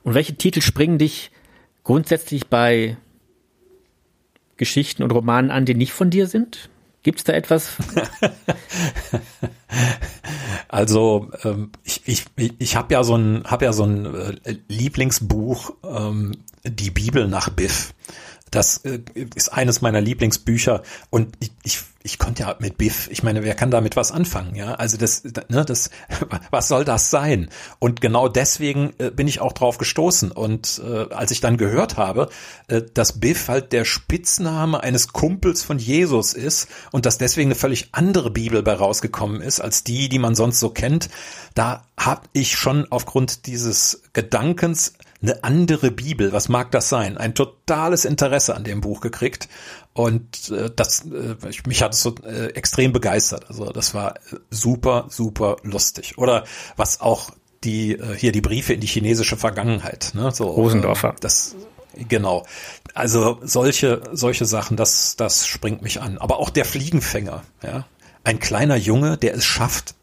Und 0.02 0.14
welche 0.14 0.36
Titel 0.36 0.62
springen 0.62 0.98
dich 0.98 1.30
grundsätzlich 1.84 2.46
bei 2.46 2.96
Geschichten 4.56 5.02
und 5.02 5.12
Romanen 5.12 5.50
an, 5.50 5.66
die 5.66 5.74
nicht 5.74 5.92
von 5.92 6.10
dir 6.10 6.26
sind? 6.26 6.70
Gibt 7.02 7.18
es 7.18 7.24
da 7.24 7.32
etwas? 7.32 7.68
also 10.68 11.30
ähm, 11.44 11.70
ich, 11.84 12.02
ich, 12.06 12.24
ich 12.36 12.76
habe 12.76 12.92
ja 12.92 13.04
so 13.04 13.14
ein 13.14 13.44
habe 13.44 13.66
ja 13.66 13.72
so 13.72 13.84
ein 13.84 14.40
äh, 14.44 14.56
Lieblingsbuch, 14.68 15.74
ähm, 15.84 16.32
die 16.64 16.90
Bibel 16.90 17.28
nach 17.28 17.50
Biff. 17.50 17.94
Das 18.50 18.78
äh, 18.78 19.00
ist 19.34 19.52
eines 19.52 19.80
meiner 19.80 20.00
Lieblingsbücher 20.00 20.82
und 21.10 21.36
ich, 21.40 21.52
ich, 21.64 21.80
ich 22.02 22.18
konnte 22.18 22.44
ja 22.44 22.56
mit 22.58 22.78
Biff, 22.78 23.08
ich 23.10 23.22
meine, 23.22 23.42
wer 23.42 23.54
kann 23.54 23.70
damit 23.70 23.96
was 23.96 24.12
anfangen, 24.12 24.54
ja? 24.54 24.74
Also 24.74 24.96
das, 24.96 25.24
ne, 25.24 25.64
das, 25.64 25.90
was 26.50 26.68
soll 26.68 26.84
das 26.84 27.10
sein? 27.10 27.50
Und 27.78 28.00
genau 28.00 28.28
deswegen 28.28 28.94
äh, 28.98 29.10
bin 29.10 29.28
ich 29.28 29.40
auch 29.40 29.52
drauf 29.52 29.78
gestoßen. 29.78 30.30
Und 30.30 30.80
äh, 30.84 31.12
als 31.12 31.30
ich 31.30 31.40
dann 31.40 31.56
gehört 31.56 31.96
habe, 31.96 32.30
äh, 32.68 32.82
dass 32.94 33.20
Biff 33.20 33.48
halt 33.48 33.72
der 33.72 33.84
Spitzname 33.84 34.82
eines 34.82 35.08
Kumpels 35.08 35.62
von 35.62 35.78
Jesus 35.78 36.32
ist 36.32 36.68
und 36.92 37.04
dass 37.04 37.18
deswegen 37.18 37.48
eine 37.48 37.56
völlig 37.56 37.88
andere 37.92 38.30
Bibel 38.30 38.62
bei 38.62 38.74
rausgekommen 38.74 39.40
ist 39.42 39.60
als 39.60 39.84
die, 39.84 40.08
die 40.08 40.18
man 40.18 40.34
sonst 40.34 40.60
so 40.60 40.70
kennt, 40.70 41.10
da 41.54 41.84
habe 41.98 42.22
ich 42.32 42.56
schon 42.56 42.86
aufgrund 42.90 43.46
dieses 43.46 44.02
Gedankens 44.12 44.94
eine 45.20 45.42
andere 45.42 45.90
Bibel, 45.90 46.32
was 46.32 46.48
mag 46.48 46.70
das 46.70 46.88
sein? 46.88 47.18
Ein 47.18 47.34
totales 47.34 48.04
Interesse 48.04 48.54
an 48.54 48.64
dem 48.64 48.80
Buch 48.80 49.00
gekriegt 49.00 49.48
und 49.92 50.50
äh, 50.50 50.70
das 50.74 51.04
äh, 51.06 51.34
mich 51.66 51.82
hat 51.82 51.94
es 51.94 52.02
so 52.02 52.14
äh, 52.24 52.52
extrem 52.52 52.92
begeistert. 52.92 53.46
Also 53.48 53.72
das 53.72 53.94
war 53.94 54.16
äh, 54.16 54.36
super 54.50 55.06
super 55.08 55.56
lustig. 55.62 56.18
Oder 56.18 56.44
was 56.76 57.00
auch 57.00 57.30
die 57.64 57.92
äh, 57.92 58.16
hier 58.16 58.32
die 58.32 58.40
Briefe 58.40 58.74
in 58.74 58.80
die 58.80 58.86
chinesische 58.86 59.36
Vergangenheit, 59.36 60.12
ne? 60.14 60.30
So 60.30 60.46
Rosendorfer. 60.46 61.10
Äh, 61.10 61.20
das 61.20 61.56
genau. 62.08 62.46
Also 62.94 63.40
solche 63.42 64.02
solche 64.12 64.44
Sachen, 64.44 64.76
das 64.76 65.16
das 65.16 65.48
springt 65.48 65.82
mich 65.82 66.00
an. 66.00 66.18
Aber 66.18 66.38
auch 66.38 66.50
der 66.50 66.64
Fliegenfänger, 66.64 67.42
ja. 67.64 67.86
Ein 68.22 68.38
kleiner 68.40 68.76
Junge, 68.76 69.16
der 69.16 69.34
es 69.34 69.44
schafft, 69.44 69.94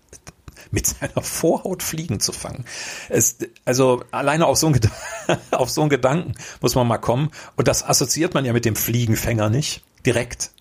mit 0.75 0.85
seiner 0.85 1.21
Vorhaut 1.21 1.81
Fliegen 1.81 2.19
zu 2.19 2.31
fangen. 2.31 2.65
Es, 3.09 3.37
also 3.63 4.03
alleine 4.11 4.45
auf 4.45 4.57
so, 4.57 4.67
einen, 4.67 4.79
auf 5.51 5.71
so 5.71 5.81
einen 5.81 5.89
Gedanken 5.89 6.33
muss 6.61 6.75
man 6.75 6.85
mal 6.85 6.99
kommen. 6.99 7.31
Und 7.55 7.67
das 7.67 7.83
assoziiert 7.83 8.35
man 8.35 8.45
ja 8.45 8.53
mit 8.53 8.65
dem 8.65 8.75
Fliegenfänger 8.75 9.49
nicht 9.49 9.81
direkt. 10.05 10.51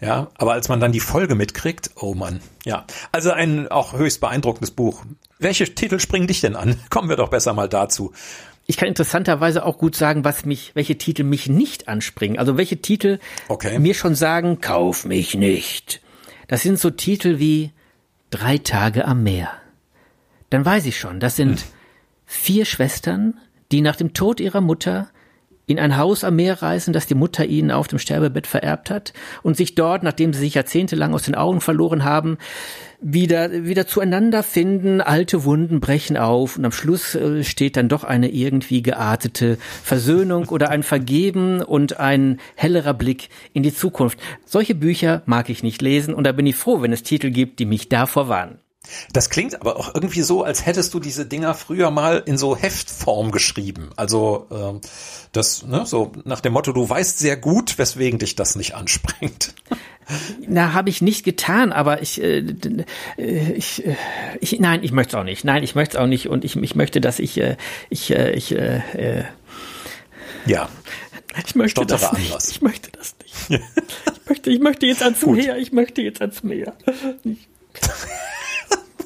Ja, 0.00 0.28
aber 0.36 0.52
als 0.52 0.68
man 0.68 0.78
dann 0.78 0.92
die 0.92 1.00
Folge 1.00 1.34
mitkriegt, 1.34 1.90
oh 1.96 2.14
Mann, 2.14 2.40
ja. 2.64 2.84
Also 3.12 3.32
ein 3.32 3.68
auch 3.68 3.94
höchst 3.94 4.20
beeindruckendes 4.20 4.70
Buch. 4.70 5.04
Welche 5.38 5.74
Titel 5.74 5.98
springen 5.98 6.26
dich 6.26 6.40
denn 6.40 6.56
an? 6.56 6.78
Kommen 6.90 7.08
wir 7.08 7.16
doch 7.16 7.28
besser 7.28 7.52
mal 7.52 7.68
dazu. 7.68 8.12
Ich 8.66 8.76
kann 8.76 8.88
interessanterweise 8.88 9.64
auch 9.64 9.78
gut 9.78 9.94
sagen, 9.94 10.24
was 10.24 10.44
mich, 10.44 10.72
welche 10.74 10.98
Titel 10.98 11.22
mich 11.22 11.48
nicht 11.48 11.88
anspringen. 11.88 12.38
Also 12.38 12.56
welche 12.56 12.80
Titel 12.80 13.20
okay. 13.48 13.78
mir 13.78 13.94
schon 13.94 14.14
sagen, 14.14 14.60
kauf 14.60 15.04
mich 15.04 15.34
nicht. 15.34 16.00
Das 16.48 16.62
sind 16.62 16.78
so 16.78 16.90
Titel 16.90 17.38
wie 17.38 17.72
Drei 18.30 18.58
Tage 18.58 19.06
am 19.06 19.22
Meer. 19.22 19.50
Dann 20.50 20.64
weiß 20.64 20.86
ich 20.86 20.98
schon, 20.98 21.20
das 21.20 21.36
sind 21.36 21.60
hm. 21.60 21.66
vier 22.24 22.64
Schwestern, 22.64 23.38
die 23.72 23.80
nach 23.80 23.96
dem 23.96 24.14
Tod 24.14 24.40
ihrer 24.40 24.60
Mutter 24.60 25.08
in 25.66 25.80
ein 25.80 25.96
Haus 25.96 26.22
am 26.22 26.36
Meer 26.36 26.62
reisen, 26.62 26.92
das 26.92 27.06
die 27.06 27.16
Mutter 27.16 27.44
ihnen 27.44 27.72
auf 27.72 27.88
dem 27.88 27.98
Sterbebett 27.98 28.46
vererbt 28.46 28.88
hat 28.88 29.12
und 29.42 29.56
sich 29.56 29.74
dort, 29.74 30.04
nachdem 30.04 30.32
sie 30.32 30.38
sich 30.38 30.54
jahrzehntelang 30.54 31.12
aus 31.12 31.24
den 31.24 31.34
Augen 31.34 31.60
verloren 31.60 32.04
haben, 32.04 32.38
wieder, 33.00 33.64
wieder 33.64 33.86
zueinander 33.86 34.44
finden, 34.44 35.00
alte 35.00 35.44
Wunden 35.44 35.80
brechen 35.80 36.16
auf 36.16 36.56
und 36.56 36.64
am 36.64 36.72
Schluss 36.72 37.16
äh, 37.16 37.42
steht 37.42 37.76
dann 37.76 37.88
doch 37.88 38.04
eine 38.04 38.30
irgendwie 38.30 38.80
geartete 38.80 39.58
Versöhnung 39.82 40.48
oder 40.48 40.70
ein 40.70 40.84
Vergeben 40.84 41.62
und 41.62 41.98
ein 41.98 42.38
hellerer 42.54 42.94
Blick 42.94 43.28
in 43.52 43.64
die 43.64 43.74
Zukunft. 43.74 44.20
Solche 44.44 44.76
Bücher 44.76 45.22
mag 45.26 45.50
ich 45.50 45.64
nicht 45.64 45.82
lesen 45.82 46.14
und 46.14 46.24
da 46.24 46.32
bin 46.32 46.46
ich 46.46 46.56
froh, 46.56 46.80
wenn 46.80 46.92
es 46.92 47.02
Titel 47.02 47.30
gibt, 47.30 47.58
die 47.58 47.66
mich 47.66 47.88
davor 47.88 48.28
warnen. 48.28 48.58
Das 49.12 49.30
klingt 49.30 49.60
aber 49.60 49.76
auch 49.76 49.94
irgendwie 49.94 50.22
so, 50.22 50.42
als 50.42 50.64
hättest 50.66 50.94
du 50.94 51.00
diese 51.00 51.26
Dinger 51.26 51.54
früher 51.54 51.90
mal 51.90 52.22
in 52.24 52.38
so 52.38 52.56
Heftform 52.56 53.30
geschrieben. 53.30 53.90
Also 53.96 54.46
ähm, 54.50 54.80
das, 55.32 55.64
ne, 55.64 55.86
so 55.86 56.12
nach 56.24 56.40
dem 56.40 56.52
Motto, 56.52 56.72
du 56.72 56.88
weißt 56.88 57.18
sehr 57.18 57.36
gut, 57.36 57.78
weswegen 57.78 58.18
dich 58.18 58.36
das 58.36 58.56
nicht 58.56 58.74
anspringt. 58.74 59.54
Na, 60.46 60.72
habe 60.72 60.88
ich 60.88 61.02
nicht 61.02 61.24
getan, 61.24 61.72
aber 61.72 62.00
ich, 62.00 62.22
äh, 62.22 62.38
äh, 63.18 63.52
ich, 63.52 63.84
äh, 63.84 63.96
ich, 64.40 64.60
nein, 64.60 64.84
ich 64.84 64.92
möchte 64.92 65.16
es 65.16 65.20
auch 65.20 65.24
nicht. 65.24 65.44
Nein, 65.44 65.64
ich 65.64 65.74
möchte 65.74 65.96
es 65.96 66.02
auch 66.02 66.06
nicht 66.06 66.28
und 66.28 66.44
ich, 66.44 66.56
ich 66.56 66.74
möchte, 66.76 67.00
dass 67.00 67.18
ich, 67.18 67.38
äh, 67.38 67.56
ich, 67.90 68.12
äh, 68.12 68.32
ich, 68.32 68.52
äh, 68.52 68.82
äh, 68.94 69.24
ja. 70.46 70.68
Ich 71.44 71.54
möchte 71.54 71.84
das 71.84 72.12
nicht. 72.12 72.30
Anders. 72.30 72.48
Ich 72.48 72.62
möchte 72.62 72.90
das 72.92 73.14
nicht. 73.22 73.62
ich 74.22 74.28
möchte, 74.28 74.50
ich 74.50 74.60
möchte 74.60 74.86
jetzt 74.86 75.02
ans 75.02 75.26
Meer. 75.26 75.58
Ich 75.58 75.72
möchte 75.72 76.02
jetzt 76.02 76.20
ans 76.20 76.42
Meer. 76.42 76.72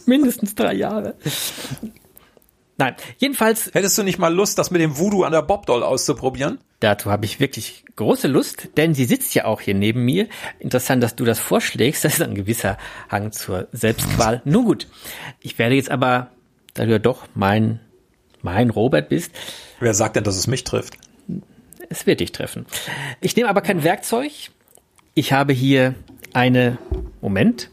Mindestens 0.07 0.55
drei 0.55 0.75
Jahre. 0.75 1.15
Nein, 2.81 2.95
jedenfalls. 3.19 3.71
Hättest 3.75 3.99
du 3.99 4.03
nicht 4.03 4.19
mal 4.19 4.33
Lust, 4.33 4.59
das 4.59 4.71
mit 4.71 4.81
dem 4.81 4.97
Voodoo 4.97 5.25
an 5.25 5.33
der 5.33 5.43
Bobdoll 5.43 5.83
auszuprobieren? 5.83 6.59
Dazu 6.81 7.11
habe 7.11 7.27
ich 7.27 7.39
wirklich 7.39 7.85
große 7.97 8.27
Lust, 8.27 8.71
denn 8.79 8.95
sie 8.95 9.05
sitzt 9.05 9.35
ja 9.35 9.45
auch 9.45 9.61
hier 9.61 9.75
neben 9.75 10.03
mir. 10.03 10.29
Interessant, 10.59 11.03
dass 11.03 11.15
du 11.15 11.27
das 11.27 11.39
vorschlägst. 11.39 12.07
Das 12.07 12.15
ist 12.15 12.23
ein 12.23 12.35
gewisser 12.35 12.79
Hang 13.11 13.33
zur 13.33 13.69
Selbstqual. 13.73 14.41
Nun 14.47 14.65
gut, 14.65 14.87
ich 15.41 15.59
werde 15.59 15.75
jetzt 15.75 15.91
aber, 15.91 16.31
da 16.73 16.87
du 16.87 16.93
ja 16.93 16.99
doch 16.99 17.27
mein, 17.35 17.81
mein 18.41 18.71
Robert 18.71 19.11
bist. 19.11 19.33
Wer 19.79 19.93
sagt 19.93 20.17
denn, 20.17 20.25
dass 20.25 20.37
es 20.37 20.47
mich 20.47 20.65
trifft? 20.65 20.97
Es 21.91 22.07
wird 22.07 22.21
dich 22.21 22.33
treffen. 22.33 22.65
Ich 23.21 23.37
nehme 23.37 23.51
aber 23.51 23.61
kein 23.61 23.85
Werkzeug. 23.85 24.33
Ich 25.13 25.35
habe 25.35 25.53
hier 25.53 25.95
eine, 26.33 26.79
Moment, 27.21 27.71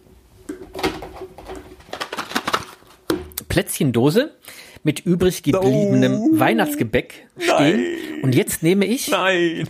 Plätzchendose 3.57 4.35
mit 4.83 4.99
übrig 4.99 5.41
gebliebenem 5.41 6.39
Weihnachtsgebäck 6.39 7.27
stehen. 7.39 8.21
Und 8.21 8.35
jetzt 8.35 8.61
nehme 8.61 8.85
ich 8.85 9.07
Nein. 9.07 9.67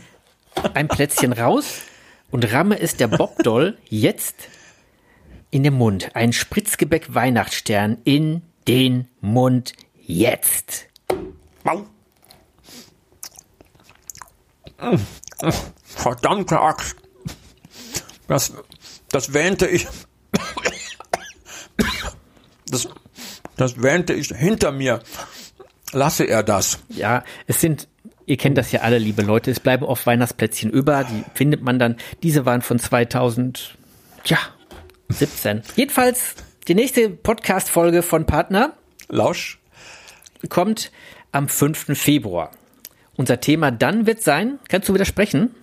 ein 0.74 0.90
Plätzchen 0.90 1.32
raus 1.32 1.84
und 2.30 2.52
ramme 2.52 2.82
es 2.82 2.98
der 2.98 3.08
Bobdoll 3.08 3.78
jetzt 3.88 4.36
in 5.52 5.64
den 5.64 5.76
Mund. 5.76 6.10
Ein 6.18 6.34
Spritzgebäck 6.34 7.16
Weihnachtsstern 7.16 8.00
in 8.04 8.42
den 8.68 9.08
Mund 9.22 9.72
jetzt. 10.06 10.88
Au. 11.64 11.86
Verdammte 15.86 16.60
Axt. 16.60 16.98
Das, 18.28 18.52
das 19.08 19.32
wähnte 19.32 19.66
ich. 19.66 19.88
Das, 22.70 22.90
das 23.58 23.82
wähnte 23.82 24.14
ich 24.14 24.30
hinter 24.30 24.72
mir. 24.72 25.02
Lasse 25.92 26.26
er 26.26 26.44
das. 26.44 26.80
Ja, 26.90 27.24
es 27.48 27.62
sind, 27.62 27.88
ihr 28.26 28.38
kennt 28.38 28.58
das 28.58 28.72
ja 28.72 28.82
alle, 28.82 28.98
liebe 28.98 29.22
Leute, 29.22 29.52
es 29.52 29.60
bleiben 29.60 29.86
oft 29.86 30.06
Weihnachtsplätzchen 30.06 30.70
über, 30.70 31.04
die 31.04 31.24
findet 31.34 31.62
man 31.62 31.80
dann. 31.80 31.98
Diese 32.24 32.46
waren 32.46 32.62
von 32.62 32.80
2000, 32.80 33.78
ja, 34.26 34.38
17. 35.10 35.62
Jedenfalls, 35.76 36.36
die 36.68 36.76
nächste 36.76 37.10
Podcast-Folge 37.10 38.04
von 38.04 38.26
Partner 38.26 38.74
Lausch. 39.10 39.60
kommt 40.50 40.92
am 41.32 41.48
5. 41.48 41.98
Februar. 41.98 42.52
Unser 43.16 43.40
Thema 43.40 43.72
dann 43.72 44.06
wird 44.06 44.22
sein, 44.22 44.60
kannst 44.68 44.90
du 44.90 44.94
widersprechen? 44.94 45.56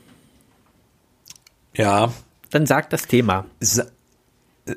Ja. 1.75 2.13
Dann 2.51 2.67
sagt 2.67 2.93
das 2.93 3.07
Thema. 3.07 3.47
Sa 3.61 3.85
äh, 4.67 4.75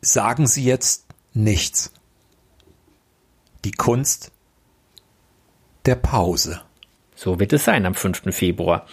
sagen 0.00 0.46
Sie 0.46 0.64
jetzt 0.64 1.06
nichts. 1.34 1.92
Die 3.64 3.72
Kunst 3.72 4.32
der 5.86 5.96
Pause. 5.96 6.62
So 7.14 7.38
wird 7.38 7.52
es 7.52 7.66
sein 7.66 7.84
am 7.84 7.94
5. 7.94 8.34
Februar. 8.34 8.86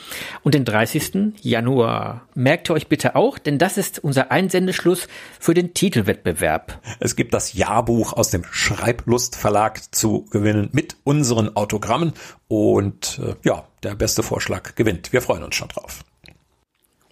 Und 0.43 0.53
den 0.53 0.65
30. 0.65 1.36
Januar. 1.41 2.28
Merkt 2.36 2.70
ihr 2.70 2.74
euch 2.74 2.88
bitte 2.88 3.15
auch, 3.15 3.38
denn 3.38 3.57
das 3.57 3.78
ist 3.78 3.99
unser 3.99 4.32
Einsendeschluss 4.32 5.07
für 5.39 5.53
den 5.53 5.74
Titelwettbewerb. 5.74 6.82
Es 6.99 7.15
gibt 7.15 7.34
das 7.34 7.53
Jahrbuch 7.53 8.11
aus 8.11 8.30
dem 8.30 8.43
Schreiblust 8.51 9.38
Verlag 9.38 9.95
zu 9.95 10.26
gewinnen 10.26 10.68
mit 10.74 10.97
unseren 11.05 11.55
Autogrammen 11.55 12.11
und 12.49 13.22
äh, 13.24 13.36
ja, 13.43 13.65
der 13.84 13.95
beste 13.95 14.24
Vorschlag 14.24 14.76
gewinnt. 14.76 15.13
Wir 15.13 15.22
freuen 15.22 15.43
uns 15.43 15.55
schon 15.55 15.70
drauf. 15.70 16.03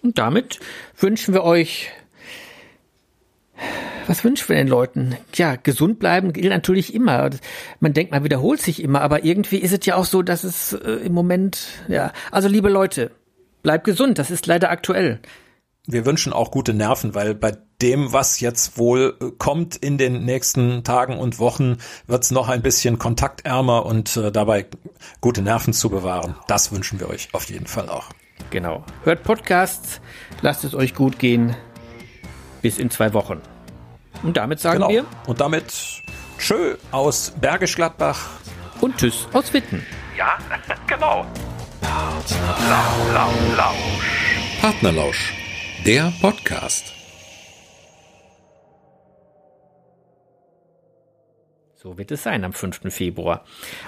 Und 0.02 0.18
damit 0.18 0.60
wünschen 0.98 1.32
wir 1.32 1.44
euch, 1.44 1.90
was 4.06 4.24
wünschen 4.24 4.48
wir 4.48 4.56
den 4.56 4.68
Leuten? 4.68 5.16
Ja, 5.34 5.56
gesund 5.56 5.98
bleiben 5.98 6.32
gilt 6.32 6.50
natürlich 6.50 6.94
immer. 6.94 7.30
Man 7.80 7.92
denkt, 7.92 8.12
man 8.12 8.24
wiederholt 8.24 8.60
sich 8.60 8.82
immer, 8.82 9.00
aber 9.00 9.24
irgendwie 9.24 9.58
ist 9.58 9.72
es 9.72 9.84
ja 9.86 9.96
auch 9.96 10.04
so, 10.04 10.22
dass 10.22 10.44
es 10.44 10.72
äh, 10.72 10.90
im 11.04 11.12
Moment, 11.12 11.68
ja, 11.88 12.12
also 12.30 12.48
liebe 12.48 12.68
Leute, 12.68 13.10
bleibt 13.62 13.84
gesund, 13.84 14.18
das 14.18 14.30
ist 14.30 14.46
leider 14.46 14.70
aktuell. 14.70 15.20
Wir 15.88 16.04
wünschen 16.04 16.32
auch 16.32 16.50
gute 16.50 16.74
Nerven, 16.74 17.14
weil 17.14 17.34
bei 17.34 17.56
dem, 17.80 18.12
was 18.12 18.40
jetzt 18.40 18.76
wohl 18.78 19.16
äh, 19.20 19.30
kommt 19.38 19.76
in 19.76 19.98
den 19.98 20.24
nächsten 20.24 20.82
Tagen 20.82 21.18
und 21.18 21.38
Wochen, 21.38 21.78
wird's 22.06 22.30
noch 22.30 22.48
ein 22.48 22.62
bisschen 22.62 22.98
kontaktärmer 22.98 23.86
und 23.86 24.16
äh, 24.16 24.32
dabei 24.32 24.66
gute 25.20 25.42
Nerven 25.42 25.72
zu 25.72 25.90
bewahren. 25.90 26.34
Das 26.48 26.72
wünschen 26.72 26.98
wir 27.00 27.08
euch 27.08 27.28
auf 27.32 27.44
jeden 27.50 27.66
Fall 27.66 27.88
auch. 27.88 28.10
Genau. 28.50 28.84
Hört 29.04 29.22
Podcasts, 29.22 30.00
lasst 30.42 30.64
es 30.64 30.74
euch 30.74 30.94
gut 30.94 31.18
gehen. 31.18 31.56
Bis 32.62 32.78
in 32.78 32.90
zwei 32.90 33.12
Wochen. 33.12 33.40
Und 34.22 34.36
damit 34.36 34.60
sagen 34.60 34.78
Genau. 34.78 34.88
wir 34.88 35.04
Und 35.26 35.40
damit 35.40 35.72
tschö 36.38 36.76
aus 36.90 37.32
Bergisch 37.40 37.74
Gladbach. 37.76 38.28
und 38.80 38.96
tschüss 38.96 39.26
aus 39.32 39.52
Witten. 39.52 39.84
Ja, 40.16 40.38
genau. 40.86 41.24
Partnerlausch, 44.60 45.32
der 45.84 46.12
Podcast. 46.20 46.95
So 51.86 51.98
wird 51.98 52.10
es 52.10 52.24
sein 52.24 52.42
am 52.42 52.52
5. 52.52 52.92
Februar. 52.92 53.44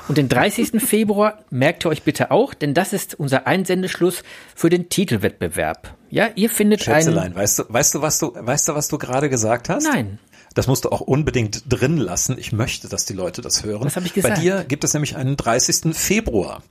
Und 0.06 0.18
den 0.18 0.28
30. 0.28 0.80
Februar 0.86 1.40
merkt 1.50 1.84
ihr 1.84 1.88
euch 1.88 2.04
bitte 2.04 2.30
auch, 2.30 2.54
denn 2.54 2.72
das 2.72 2.92
ist 2.92 3.18
unser 3.18 3.48
Einsendeschluss 3.48 4.22
für 4.54 4.70
den 4.70 4.88
Titelwettbewerb. 4.88 5.96
Ja, 6.08 6.28
ihr 6.36 6.48
findet 6.48 6.84
Schätzelein, 6.84 7.24
einen. 7.24 7.34
weißt 7.34 7.58
du, 7.58 7.64
weißt 7.66 7.96
du, 7.96 8.00
was 8.00 8.20
du, 8.20 8.32
weißt 8.36 8.68
du, 8.68 8.76
was 8.76 8.86
du 8.86 8.98
gerade 8.98 9.28
gesagt 9.28 9.68
hast? 9.68 9.82
Nein. 9.82 10.20
Das 10.54 10.68
musst 10.68 10.84
du 10.84 10.90
auch 10.90 11.00
unbedingt 11.00 11.64
drin 11.68 11.96
lassen. 11.96 12.38
Ich 12.38 12.52
möchte, 12.52 12.88
dass 12.88 13.04
die 13.04 13.14
Leute 13.14 13.42
das 13.42 13.64
hören. 13.64 13.86
Was 13.86 13.96
hab 13.96 14.04
ich 14.04 14.14
gesagt? 14.14 14.36
Bei 14.36 14.40
dir 14.40 14.62
gibt 14.62 14.84
es 14.84 14.94
nämlich 14.94 15.16
einen 15.16 15.36
30. 15.36 15.92
Februar. 15.92 16.62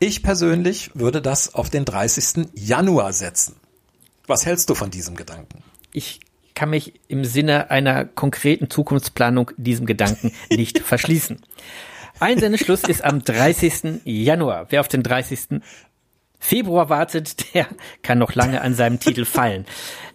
Ich 0.00 0.22
persönlich 0.22 0.90
würde 0.92 1.22
das 1.22 1.54
auf 1.54 1.70
den 1.70 1.86
30. 1.86 2.50
Januar 2.52 3.14
setzen. 3.14 3.56
Was 4.26 4.44
hältst 4.44 4.68
du 4.68 4.74
von 4.74 4.90
diesem 4.90 5.16
Gedanken? 5.16 5.62
Ich 5.94 6.20
kann 6.58 6.70
mich 6.70 6.94
im 7.06 7.24
Sinne 7.24 7.70
einer 7.70 8.04
konkreten 8.04 8.68
Zukunftsplanung 8.68 9.52
diesem 9.56 9.86
Gedanken 9.86 10.32
nicht 10.50 10.80
verschließen. 10.80 11.40
Einsendeschluss 12.18 12.82
ist 12.82 13.04
am 13.04 13.22
30. 13.22 14.00
Januar. 14.04 14.66
Wer 14.70 14.80
auf 14.80 14.88
den 14.88 15.04
30. 15.04 15.60
Februar 16.40 16.88
wartet, 16.88 17.54
der 17.54 17.68
kann 18.02 18.18
noch 18.18 18.34
lange 18.34 18.60
an 18.60 18.74
seinem 18.74 18.98
Titel 18.98 19.24
fallen. 19.24 19.66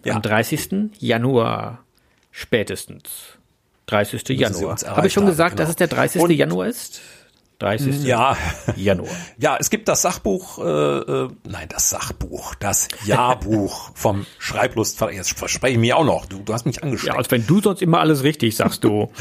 Ja. 0.04 0.16
Am 0.16 0.20
30. 0.20 0.90
Januar 0.98 1.82
spätestens. 2.30 3.38
30. 3.86 4.24
sie 4.26 4.34
Januar. 4.34 4.76
Habe 4.84 5.06
ich 5.06 5.14
schon 5.14 5.24
gesagt, 5.24 5.52
haben, 5.52 5.56
dass 5.56 5.68
genau. 5.68 5.70
es 5.70 5.76
der 5.76 5.88
30. 5.88 6.20
Und- 6.20 6.30
Januar 6.32 6.66
ist? 6.66 7.00
30. 7.58 8.04
Ja, 8.04 8.36
Januar. 8.76 9.10
ja, 9.38 9.56
es 9.58 9.70
gibt 9.70 9.88
das 9.88 10.02
Sachbuch, 10.02 10.58
äh, 10.58 10.62
äh, 10.62 11.28
nein, 11.48 11.68
das 11.68 11.90
Sachbuch, 11.90 12.54
das 12.56 12.88
Jahrbuch 13.04 13.90
vom 13.94 14.26
Schreiblust. 14.38 15.00
Jetzt 15.12 15.38
verspreche 15.38 15.74
ich 15.74 15.78
mir 15.78 15.96
auch 15.96 16.04
noch. 16.04 16.26
Du, 16.26 16.38
du 16.38 16.52
hast 16.52 16.66
mich 16.66 16.76
Ja, 16.76 16.82
angesteckt. 16.82 17.16
als 17.16 17.30
wenn 17.30 17.46
du 17.46 17.60
sonst 17.60 17.82
immer 17.82 18.00
alles 18.00 18.22
richtig 18.22 18.56
sagst, 18.56 18.84
du. 18.84 19.10